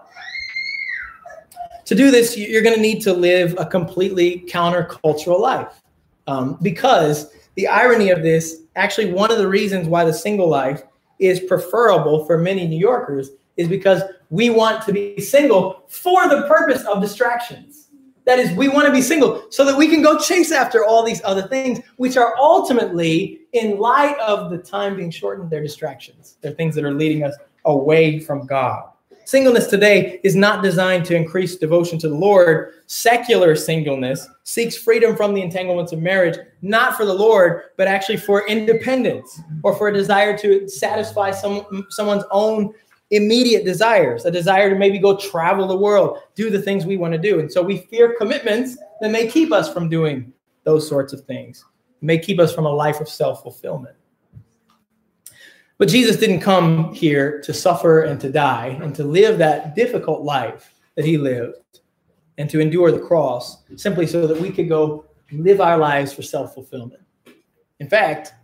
To 1.85 1.95
do 1.95 2.11
this, 2.11 2.35
you're 2.35 2.63
going 2.63 2.75
to 2.75 2.81
need 2.81 3.03
to 3.03 3.13
live 3.13 3.55
a 3.59 3.67
completely 3.67 4.43
countercultural 4.49 5.39
life. 5.39 5.83
Um, 6.27 6.57
because 6.63 7.31
the 7.57 7.67
irony 7.69 8.09
of 8.09 8.23
this, 8.23 8.63
actually, 8.75 9.13
one 9.13 9.31
of 9.31 9.37
the 9.37 9.49
reasons 9.49 9.87
why 9.87 10.03
the 10.03 10.15
single 10.15 10.49
life 10.49 10.83
is 11.19 11.41
preferable 11.41 12.25
for 12.25 12.39
many 12.39 12.67
New 12.67 12.79
Yorkers 12.79 13.33
is 13.59 13.69
because 13.69 14.01
we 14.31 14.49
want 14.49 14.83
to 14.87 14.95
be 14.95 15.21
single 15.21 15.85
for 15.89 16.27
the 16.27 16.49
purpose 16.49 16.87
of 16.87 17.03
distractions. 17.03 17.84
That 18.25 18.39
is, 18.39 18.53
we 18.53 18.69
want 18.69 18.87
to 18.87 18.93
be 18.93 19.03
single 19.03 19.45
so 19.51 19.65
that 19.65 19.77
we 19.77 19.89
can 19.89 20.01
go 20.01 20.19
chase 20.19 20.51
after 20.51 20.85
all 20.85 21.05
these 21.05 21.21
other 21.25 21.47
things, 21.49 21.81
which 21.97 22.17
are 22.17 22.35
ultimately, 22.39 23.41
in 23.53 23.79
light 23.79 24.19
of 24.19 24.51
the 24.51 24.59
time 24.59 24.97
being 24.97 25.11
shortened, 25.11 25.51
they're 25.51 25.63
distractions. 25.63 26.37
They're 26.41 26.53
things 26.53 26.75
that 26.77 26.85
are 26.85 26.95
leading 26.95 27.23
us 27.23 27.35
away 27.65 28.21
from 28.21 28.47
God. 28.47 28.85
Singleness 29.27 29.69
today 29.69 30.21
is 30.23 30.37
not 30.37 30.63
designed 30.63 31.07
to 31.07 31.17
increase 31.17 31.57
devotion 31.57 31.99
to 32.01 32.11
the 32.11 32.15
Lord. 32.15 32.75
Secular 32.87 33.57
singleness 33.57 34.29
seeks 34.43 34.77
freedom 34.77 35.17
from 35.17 35.33
the 35.33 35.41
entanglements 35.41 35.93
of 35.93 36.03
marriage, 36.03 36.39
not 36.61 36.95
for 36.95 37.07
the 37.07 37.15
Lord, 37.15 37.63
but 37.79 37.89
actually 37.89 38.19
for 38.19 38.47
independence 38.47 39.41
or 39.63 39.75
for 39.77 39.89
a 39.89 39.95
desire 39.95 40.37
to 40.39 40.69
satisfy 40.69 41.31
some, 41.31 41.87
someone's 41.89 42.25
own 42.31 42.75
immediate 43.17 43.65
desires, 43.65 44.25
a 44.25 44.31
desire 44.31 44.71
to 44.71 44.77
maybe 44.77 44.99
go 44.99 45.17
travel 45.17 45.67
the 45.67 45.77
world, 45.77 46.19
do 46.35 46.51
the 46.51 46.61
things 46.61 46.87
we 46.87 46.97
want 46.97 47.13
to 47.13 47.19
do. 47.19 47.41
And 47.41 47.51
so 47.51 47.63
we 47.63 47.79
fear 47.79 48.15
commitments 48.19 48.77
that 49.01 49.11
may 49.11 49.27
keep 49.27 49.53
us 49.53 49.73
from 49.73 49.89
doing 49.89 50.33
those 50.65 50.89
sorts 50.89 51.13
of 51.13 51.25
things, 51.25 51.65
may 52.01 52.19
keep 52.19 52.39
us 52.41 52.55
from 52.55 52.67
a 52.67 52.73
life 52.73 53.01
of 53.01 53.09
self 53.09 53.43
fulfillment. 53.43 53.97
But 55.77 55.89
Jesus 55.89 56.17
didn't 56.17 56.41
come 56.41 56.95
here 56.95 57.41
to 57.43 57.53
suffer 57.53 58.03
and 58.03 58.21
to 58.21 58.31
die 58.31 58.79
and 58.81 58.95
to 58.95 59.05
live 59.05 59.39
that 59.39 59.75
difficult 59.75 60.23
life 60.23 60.73
that 60.95 61.05
he 61.05 61.19
lived 61.19 61.81
and 62.39 62.49
to 62.51 62.61
endure 62.61 62.93
the 62.93 63.01
cross 63.01 63.63
simply 63.77 64.07
so 64.07 64.27
that 64.27 64.41
we 64.41 64.51
could 64.51 64.69
go 64.69 65.05
live 65.33 65.61
our 65.61 65.79
lives 65.79 66.13
for 66.13 66.23
self 66.23 66.55
fulfillment. 66.55 67.03
In 67.81 67.89
fact, 67.89 68.35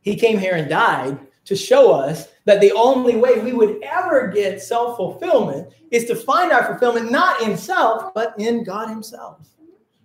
he 0.00 0.16
came 0.16 0.38
here 0.38 0.54
and 0.54 0.68
died 0.68 1.18
to 1.44 1.56
show 1.56 1.92
us 1.92 2.28
that 2.44 2.60
the 2.60 2.72
only 2.72 3.16
way 3.16 3.40
we 3.40 3.52
would 3.52 3.82
ever 3.82 4.28
get 4.28 4.62
self 4.62 4.96
fulfillment 4.96 5.72
is 5.90 6.04
to 6.06 6.14
find 6.14 6.52
our 6.52 6.64
fulfillment 6.64 7.10
not 7.10 7.42
in 7.42 7.56
self, 7.56 8.12
but 8.14 8.34
in 8.38 8.64
God 8.64 8.88
Himself. 8.88 9.46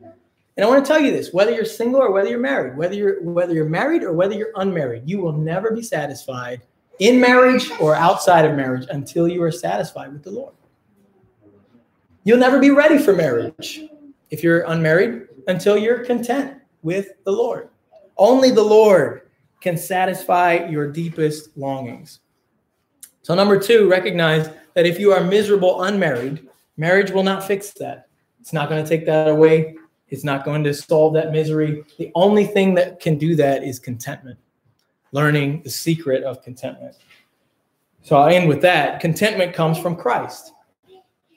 And 0.02 0.64
I 0.64 0.70
want 0.70 0.86
to 0.86 0.88
tell 0.88 1.02
you 1.02 1.12
this: 1.12 1.34
whether 1.34 1.52
you're 1.52 1.66
single 1.66 2.02
or 2.02 2.12
whether 2.12 2.30
you're 2.30 2.40
married, 2.40 2.78
whether 2.78 2.96
you're 2.96 3.22
whether 3.22 3.54
you're 3.54 3.70
married 3.70 4.04
or 4.04 4.14
whether 4.14 4.34
you're 4.34 4.54
unmarried, 4.56 5.04
you 5.06 5.20
will 5.20 5.34
never 5.34 5.72
be 5.72 5.82
satisfied 5.82 6.62
in 7.00 7.20
marriage 7.20 7.70
or 7.80 7.96
outside 7.96 8.46
of 8.46 8.56
marriage 8.56 8.88
until 8.90 9.28
you 9.28 9.44
are 9.44 9.52
satisfied 9.52 10.14
with 10.14 10.24
the 10.24 10.32
Lord. 10.32 10.54
You'll 12.24 12.40
never 12.40 12.60
be 12.60 12.72
ready 12.72 12.98
for 12.98 13.14
marriage 13.14 13.84
if 14.32 14.44
you're 14.44 14.62
unmarried 14.62 15.28
until 15.48 15.78
you're 15.78 16.06
content 16.06 16.58
with 16.82 17.10
the 17.24 17.32
Lord. 17.32 17.70
Only 18.18 18.50
the 18.50 18.64
Lord 18.64 19.25
can 19.66 19.76
satisfy 19.76 20.68
your 20.70 20.92
deepest 20.92 21.58
longings. 21.58 22.20
So, 23.24 23.34
number 23.34 23.60
two, 23.60 23.90
recognize 23.90 24.52
that 24.76 24.86
if 24.86 25.00
you 25.00 25.12
are 25.12 25.24
miserable 25.24 25.82
unmarried, 25.82 26.48
marriage 26.78 27.10
will 27.10 27.24
not 27.24 27.44
fix 27.44 27.72
that. 27.80 28.08
It's 28.40 28.54
not 28.54 28.70
going 28.70 28.84
to 28.84 28.88
take 28.88 29.08
that 29.08 29.28
away. 29.28 29.76
It's 30.10 30.24
not 30.24 30.46
going 30.46 30.64
to 30.66 30.74
solve 30.74 31.16
that 31.16 31.32
misery. 31.32 31.84
The 31.98 32.12
only 32.14 32.46
thing 32.46 32.76
that 32.76 33.00
can 33.00 33.18
do 33.18 33.36
that 33.38 33.64
is 33.64 33.80
contentment, 33.80 34.38
learning 35.14 35.64
the 35.64 35.72
secret 35.72 36.24
of 36.24 36.44
contentment. 36.44 36.98
So 38.04 38.18
I'll 38.18 38.30
end 38.30 38.48
with 38.48 38.62
that. 38.62 39.00
Contentment 39.00 39.56
comes 39.56 39.80
from 39.80 39.96
Christ, 39.96 40.54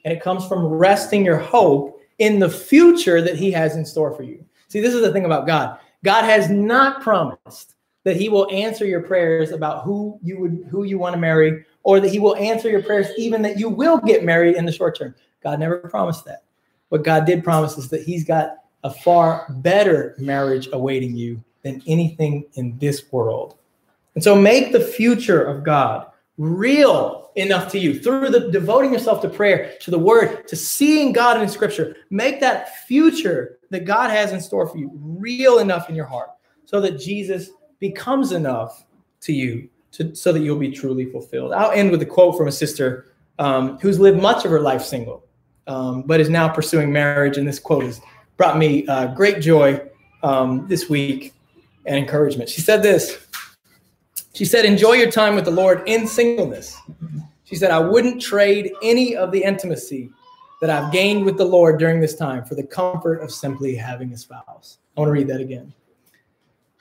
and 0.05 0.13
it 0.13 0.21
comes 0.21 0.47
from 0.47 0.67
resting 0.67 1.25
your 1.25 1.39
hope 1.39 1.99
in 2.19 2.39
the 2.39 2.51
future 2.51 3.23
that 3.23 3.37
He 3.37 3.51
has 3.53 3.75
in 3.75 3.87
store 3.87 4.13
for 4.13 4.23
you. 4.23 4.45
See, 4.69 4.83
this 4.83 4.93
is 4.93 5.01
the 5.01 5.15
thing 5.15 5.25
about 5.25 5.47
God 5.47 5.79
God 6.05 6.25
has 6.25 6.51
not 6.51 7.01
promised 7.01 7.77
that 8.09 8.17
he 8.17 8.31
will 8.31 8.51
answer 8.51 8.87
your 8.87 9.03
prayers 9.03 9.51
about 9.51 9.85
who 9.85 10.19
you 10.23 10.41
would 10.41 10.67
who 10.71 10.85
you 10.85 10.99
want 10.99 11.13
to 11.13 11.21
marry 11.21 11.63
or 11.83 12.01
that 12.01 12.09
he 12.09 12.19
will 12.19 12.35
answer 12.37 12.71
your 12.71 12.83
prayers 12.83 13.09
even 13.19 13.43
that 13.43 13.59
you 13.59 13.69
will 13.69 13.99
get 13.99 14.25
married 14.25 14.57
in 14.57 14.65
the 14.65 14.73
short 14.73 14.97
term. 14.97 15.15
God 15.43 15.61
never 15.61 15.77
promised 15.77 16.25
that. 16.25 16.43
What 16.89 17.05
god 17.05 17.27
did 17.27 17.45
promise 17.45 17.77
is 17.77 17.91
that 17.91 18.03
he's 18.03 18.25
got 18.25 18.61
a 18.83 18.91
far 18.91 19.45
better 19.59 20.15
marriage 20.17 20.71
awaiting 20.73 21.15
you 21.15 21.45
than 21.63 21.83
anything 21.87 22.47
in 22.55 22.79
this 22.79 23.13
world. 23.13 23.59
And 24.15 24.25
so 24.25 24.35
make 24.35 24.73
the 24.73 24.81
future 24.81 25.43
of 25.43 25.63
god 25.63 26.07
real 26.39 27.31
enough 27.37 27.71
to 27.73 27.79
you. 27.79 28.01
Through 28.01 28.31
the 28.31 28.51
devoting 28.51 28.91
yourself 28.91 29.21
to 29.21 29.29
prayer 29.29 29.75
to 29.81 29.91
the 29.91 29.99
word 29.99 30.49
to 30.49 30.57
seeing 30.57 31.13
god 31.13 31.43
in 31.43 31.47
scripture 31.47 31.95
make 32.09 32.41
that 32.41 32.87
future 32.87 33.59
that 33.69 33.85
god 33.85 34.09
has 34.09 34.33
in 34.33 34.41
store 34.41 34.67
for 34.67 34.79
you 34.79 34.91
real 34.95 35.59
enough 35.59 35.91
in 35.91 35.95
your 35.95 36.07
heart 36.07 36.31
so 36.65 36.81
that 36.81 36.99
jesus 36.99 37.51
becomes 37.81 38.33
enough 38.33 38.85
to 39.21 39.33
you 39.33 39.69
to, 39.93 40.15
so 40.15 40.33
that 40.33 40.41
you'll 40.41 40.59
be 40.59 40.71
truly 40.71 41.07
fulfilled. 41.07 41.53
I'll 41.53 41.71
end 41.71 41.91
with 41.91 42.03
a 42.03 42.07
quote 42.07 42.37
from 42.37 42.49
a 42.49 42.53
sister 42.53 43.13
um, 43.39 43.79
who's 43.79 43.99
lived 43.99 44.21
much 44.21 44.45
of 44.45 44.51
her 44.51 44.61
life 44.61 44.83
single, 44.83 45.25
um, 45.67 46.03
but 46.03 46.21
is 46.21 46.29
now 46.29 46.49
pursuing 46.49 46.93
marriage. 46.93 47.37
And 47.37 47.47
this 47.47 47.59
quote 47.59 47.85
has 47.85 48.01
brought 48.37 48.59
me 48.59 48.87
uh, 48.87 49.09
great 49.09 49.41
joy 49.41 49.81
um, 50.23 50.67
this 50.69 50.89
week 50.89 51.35
and 51.87 51.97
encouragement. 51.97 52.49
She 52.49 52.61
said 52.61 52.83
this 52.83 53.27
She 54.35 54.45
said, 54.45 54.65
Enjoy 54.65 54.93
your 54.93 55.11
time 55.11 55.35
with 55.35 55.45
the 55.45 55.51
Lord 55.51 55.83
in 55.87 56.07
singleness. 56.07 56.77
She 57.45 57.57
said, 57.57 57.71
I 57.71 57.79
wouldn't 57.79 58.21
trade 58.21 58.73
any 58.83 59.17
of 59.17 59.33
the 59.33 59.43
intimacy 59.43 60.11
that 60.61 60.71
I've 60.71 60.93
gained 60.93 61.25
with 61.25 61.39
the 61.39 61.45
Lord 61.45 61.79
during 61.79 62.01
this 62.01 62.15
time 62.15 62.45
for 62.45 62.55
the 62.55 62.63
comfort 62.63 63.23
of 63.23 63.31
simply 63.31 63.75
having 63.75 64.13
a 64.13 64.17
spouse. 64.17 64.79
I 64.97 65.01
want 65.01 65.09
to 65.09 65.13
read 65.13 65.29
that 65.29 65.41
again. 65.41 65.73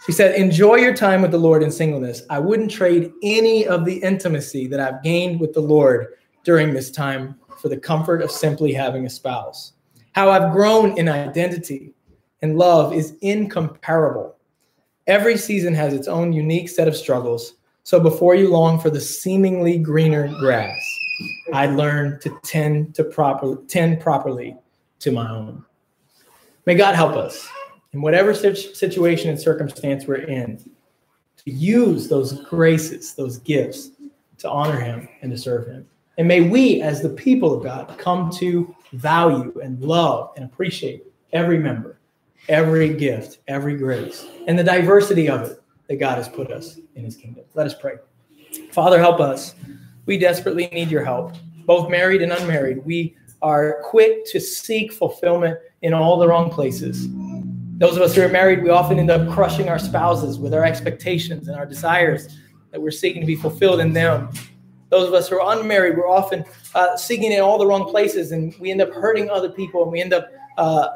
She 0.05 0.11
said, 0.11 0.35
Enjoy 0.35 0.75
your 0.75 0.95
time 0.95 1.21
with 1.21 1.31
the 1.31 1.37
Lord 1.37 1.63
in 1.63 1.71
singleness. 1.71 2.23
I 2.29 2.39
wouldn't 2.39 2.71
trade 2.71 3.11
any 3.23 3.67
of 3.67 3.85
the 3.85 3.97
intimacy 3.97 4.67
that 4.67 4.79
I've 4.79 5.03
gained 5.03 5.39
with 5.39 5.53
the 5.53 5.61
Lord 5.61 6.07
during 6.43 6.73
this 6.73 6.91
time 6.91 7.35
for 7.59 7.69
the 7.69 7.77
comfort 7.77 8.21
of 8.21 8.31
simply 8.31 8.71
having 8.73 9.05
a 9.05 9.09
spouse. 9.09 9.73
How 10.13 10.29
I've 10.29 10.53
grown 10.53 10.97
in 10.97 11.09
identity 11.09 11.93
and 12.41 12.57
love 12.57 12.93
is 12.93 13.17
incomparable. 13.21 14.35
Every 15.07 15.37
season 15.37 15.73
has 15.73 15.93
its 15.93 16.07
own 16.07 16.33
unique 16.33 16.69
set 16.69 16.87
of 16.87 16.95
struggles. 16.95 17.55
So 17.83 17.99
before 17.99 18.35
you 18.35 18.49
long 18.49 18.79
for 18.79 18.89
the 18.89 19.01
seemingly 19.01 19.77
greener 19.77 20.27
grass, 20.39 20.79
I 21.53 21.67
learned 21.67 22.21
to 22.21 22.37
tend 22.43 22.93
to 22.95 23.03
proper 23.03 23.57
tend 23.67 23.99
properly 24.01 24.55
to 24.99 25.11
my 25.11 25.29
own. 25.29 25.63
May 26.65 26.75
God 26.75 26.95
help 26.95 27.15
us 27.15 27.47
in 27.97 28.03
whatever 28.03 28.31
situation 28.31 29.31
and 29.31 29.39
circumstance 29.41 30.05
we're 30.05 30.17
in, 30.17 30.57
to 31.43 31.51
use 31.51 32.07
those 32.07 32.43
graces, 32.43 33.15
those 33.15 33.39
gifts 33.39 33.89
to 34.37 34.47
honor 34.47 34.79
Him 34.79 35.09
and 35.23 35.31
to 35.31 35.37
serve 35.37 35.65
Him. 35.65 35.87
And 36.19 36.27
may 36.27 36.41
we, 36.41 36.79
as 36.83 37.01
the 37.01 37.09
people 37.09 37.55
of 37.55 37.63
God, 37.63 37.97
come 37.97 38.29
to 38.33 38.75
value 38.93 39.51
and 39.63 39.81
love 39.81 40.31
and 40.35 40.45
appreciate 40.45 41.05
every 41.33 41.57
member, 41.57 41.97
every 42.49 42.93
gift, 42.93 43.39
every 43.47 43.75
grace, 43.75 44.27
and 44.45 44.59
the 44.59 44.63
diversity 44.63 45.27
of 45.27 45.49
it 45.49 45.59
that 45.87 45.95
God 45.95 46.17
has 46.17 46.29
put 46.29 46.51
us 46.51 46.79
in 46.93 47.03
His 47.03 47.15
kingdom. 47.15 47.45
Let 47.55 47.65
us 47.65 47.73
pray. 47.73 47.95
Father, 48.71 48.99
help 48.99 49.19
us. 49.19 49.55
We 50.05 50.19
desperately 50.19 50.67
need 50.67 50.91
your 50.91 51.03
help, 51.03 51.33
both 51.65 51.89
married 51.89 52.21
and 52.21 52.31
unmarried. 52.31 52.85
We 52.85 53.17
are 53.41 53.81
quick 53.81 54.23
to 54.27 54.39
seek 54.39 54.93
fulfillment 54.93 55.57
in 55.81 55.95
all 55.95 56.19
the 56.19 56.27
wrong 56.27 56.51
places. 56.51 57.07
Those 57.78 57.95
of 57.95 58.01
us 58.01 58.15
who 58.15 58.23
are 58.23 58.30
married, 58.30 58.63
we 58.63 58.71
often 58.71 58.97
end 58.97 59.11
up 59.11 59.32
crushing 59.32 59.69
our 59.69 59.78
spouses 59.78 60.39
with 60.39 60.51
our 60.51 60.65
expectations 60.65 61.47
and 61.47 61.55
our 61.55 61.65
desires 61.65 62.36
that 62.71 62.82
we're 62.82 62.89
seeking 62.89 63.21
to 63.21 63.28
be 63.28 63.36
fulfilled 63.36 63.82
in 63.82 63.93
them. 63.93 64.32
Those 64.89 65.07
of 65.07 65.13
us 65.13 65.30
who 65.30 65.39
are 65.39 65.55
unmarried, 65.55 65.95
we're 65.95 66.09
often 66.09 66.43
uh, 66.73 66.97
seeking 66.97 67.32
in 67.32 67.39
all 67.39 67.59
the 67.59 67.67
wrong 67.67 67.88
places 67.88 68.32
and 68.32 68.55
we 68.59 68.71
end 68.71 68.82
up 68.82 68.91
hurting 68.91 69.30
other 69.30 69.49
people 69.49 69.84
and 69.84 69.91
we 69.91 70.01
end 70.01 70.11
up 70.11 70.32
uh, 70.57 70.88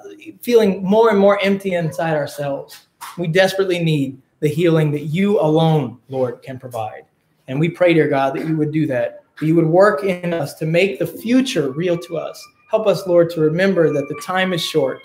feeling 0.42 0.84
more 0.84 1.12
and 1.12 1.20
more 1.20 1.40
empty 1.44 1.74
inside 1.74 2.16
ourselves. 2.16 2.88
We 3.16 3.28
desperately 3.28 3.78
need 3.78 4.20
the 4.40 4.50
healing 4.50 4.92
that 4.94 5.04
you 5.04 5.40
alone, 5.40 6.00
Lord, 6.10 6.42
can 6.42 6.58
provide. 6.58 7.04
And 7.48 7.60
we 7.60 7.70
pray, 7.70 7.94
dear 7.94 8.08
God, 8.08 8.36
that 8.36 8.48
you 8.48 8.58
would 8.58 8.72
do 8.72 8.88
that, 8.88 9.24
that 9.40 9.46
you 9.46 9.54
would 9.56 9.68
work 9.68 10.04
in 10.04 10.34
us 10.34 10.56
to 10.56 10.66
make 10.66 10.98
the 10.98 11.06
future 11.06 11.70
real 11.70 11.98
to 12.00 12.18
us. 12.18 12.44
Help 12.72 12.88
us, 12.88 13.06
Lord, 13.06 13.30
to 13.32 13.42
remember 13.42 13.94
that 13.94 14.08
the 14.08 14.20
time 14.26 14.52
is 14.52 14.64
short 14.64 15.00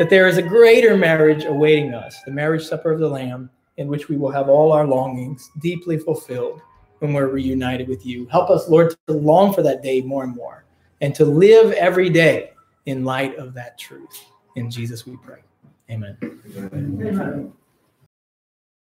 that 0.00 0.08
there 0.08 0.26
is 0.26 0.38
a 0.38 0.42
greater 0.42 0.96
marriage 0.96 1.44
awaiting 1.44 1.92
us, 1.92 2.22
the 2.22 2.30
marriage 2.30 2.64
supper 2.64 2.90
of 2.90 3.00
the 3.00 3.06
Lamb, 3.06 3.50
in 3.76 3.86
which 3.86 4.08
we 4.08 4.16
will 4.16 4.30
have 4.30 4.48
all 4.48 4.72
our 4.72 4.86
longings 4.86 5.50
deeply 5.60 5.98
fulfilled 5.98 6.62
when 7.00 7.12
we're 7.12 7.28
reunited 7.28 7.86
with 7.86 8.06
you. 8.06 8.26
Help 8.28 8.48
us, 8.48 8.66
Lord, 8.66 8.96
to 9.08 9.12
long 9.12 9.52
for 9.52 9.60
that 9.60 9.82
day 9.82 10.00
more 10.00 10.24
and 10.24 10.34
more 10.34 10.64
and 11.02 11.14
to 11.16 11.26
live 11.26 11.72
every 11.72 12.08
day 12.08 12.52
in 12.86 13.04
light 13.04 13.36
of 13.36 13.52
that 13.52 13.78
truth. 13.78 14.24
In 14.56 14.70
Jesus 14.70 15.04
we 15.04 15.18
pray. 15.18 15.40
Amen. 15.90 16.16
Amen. 16.72 17.52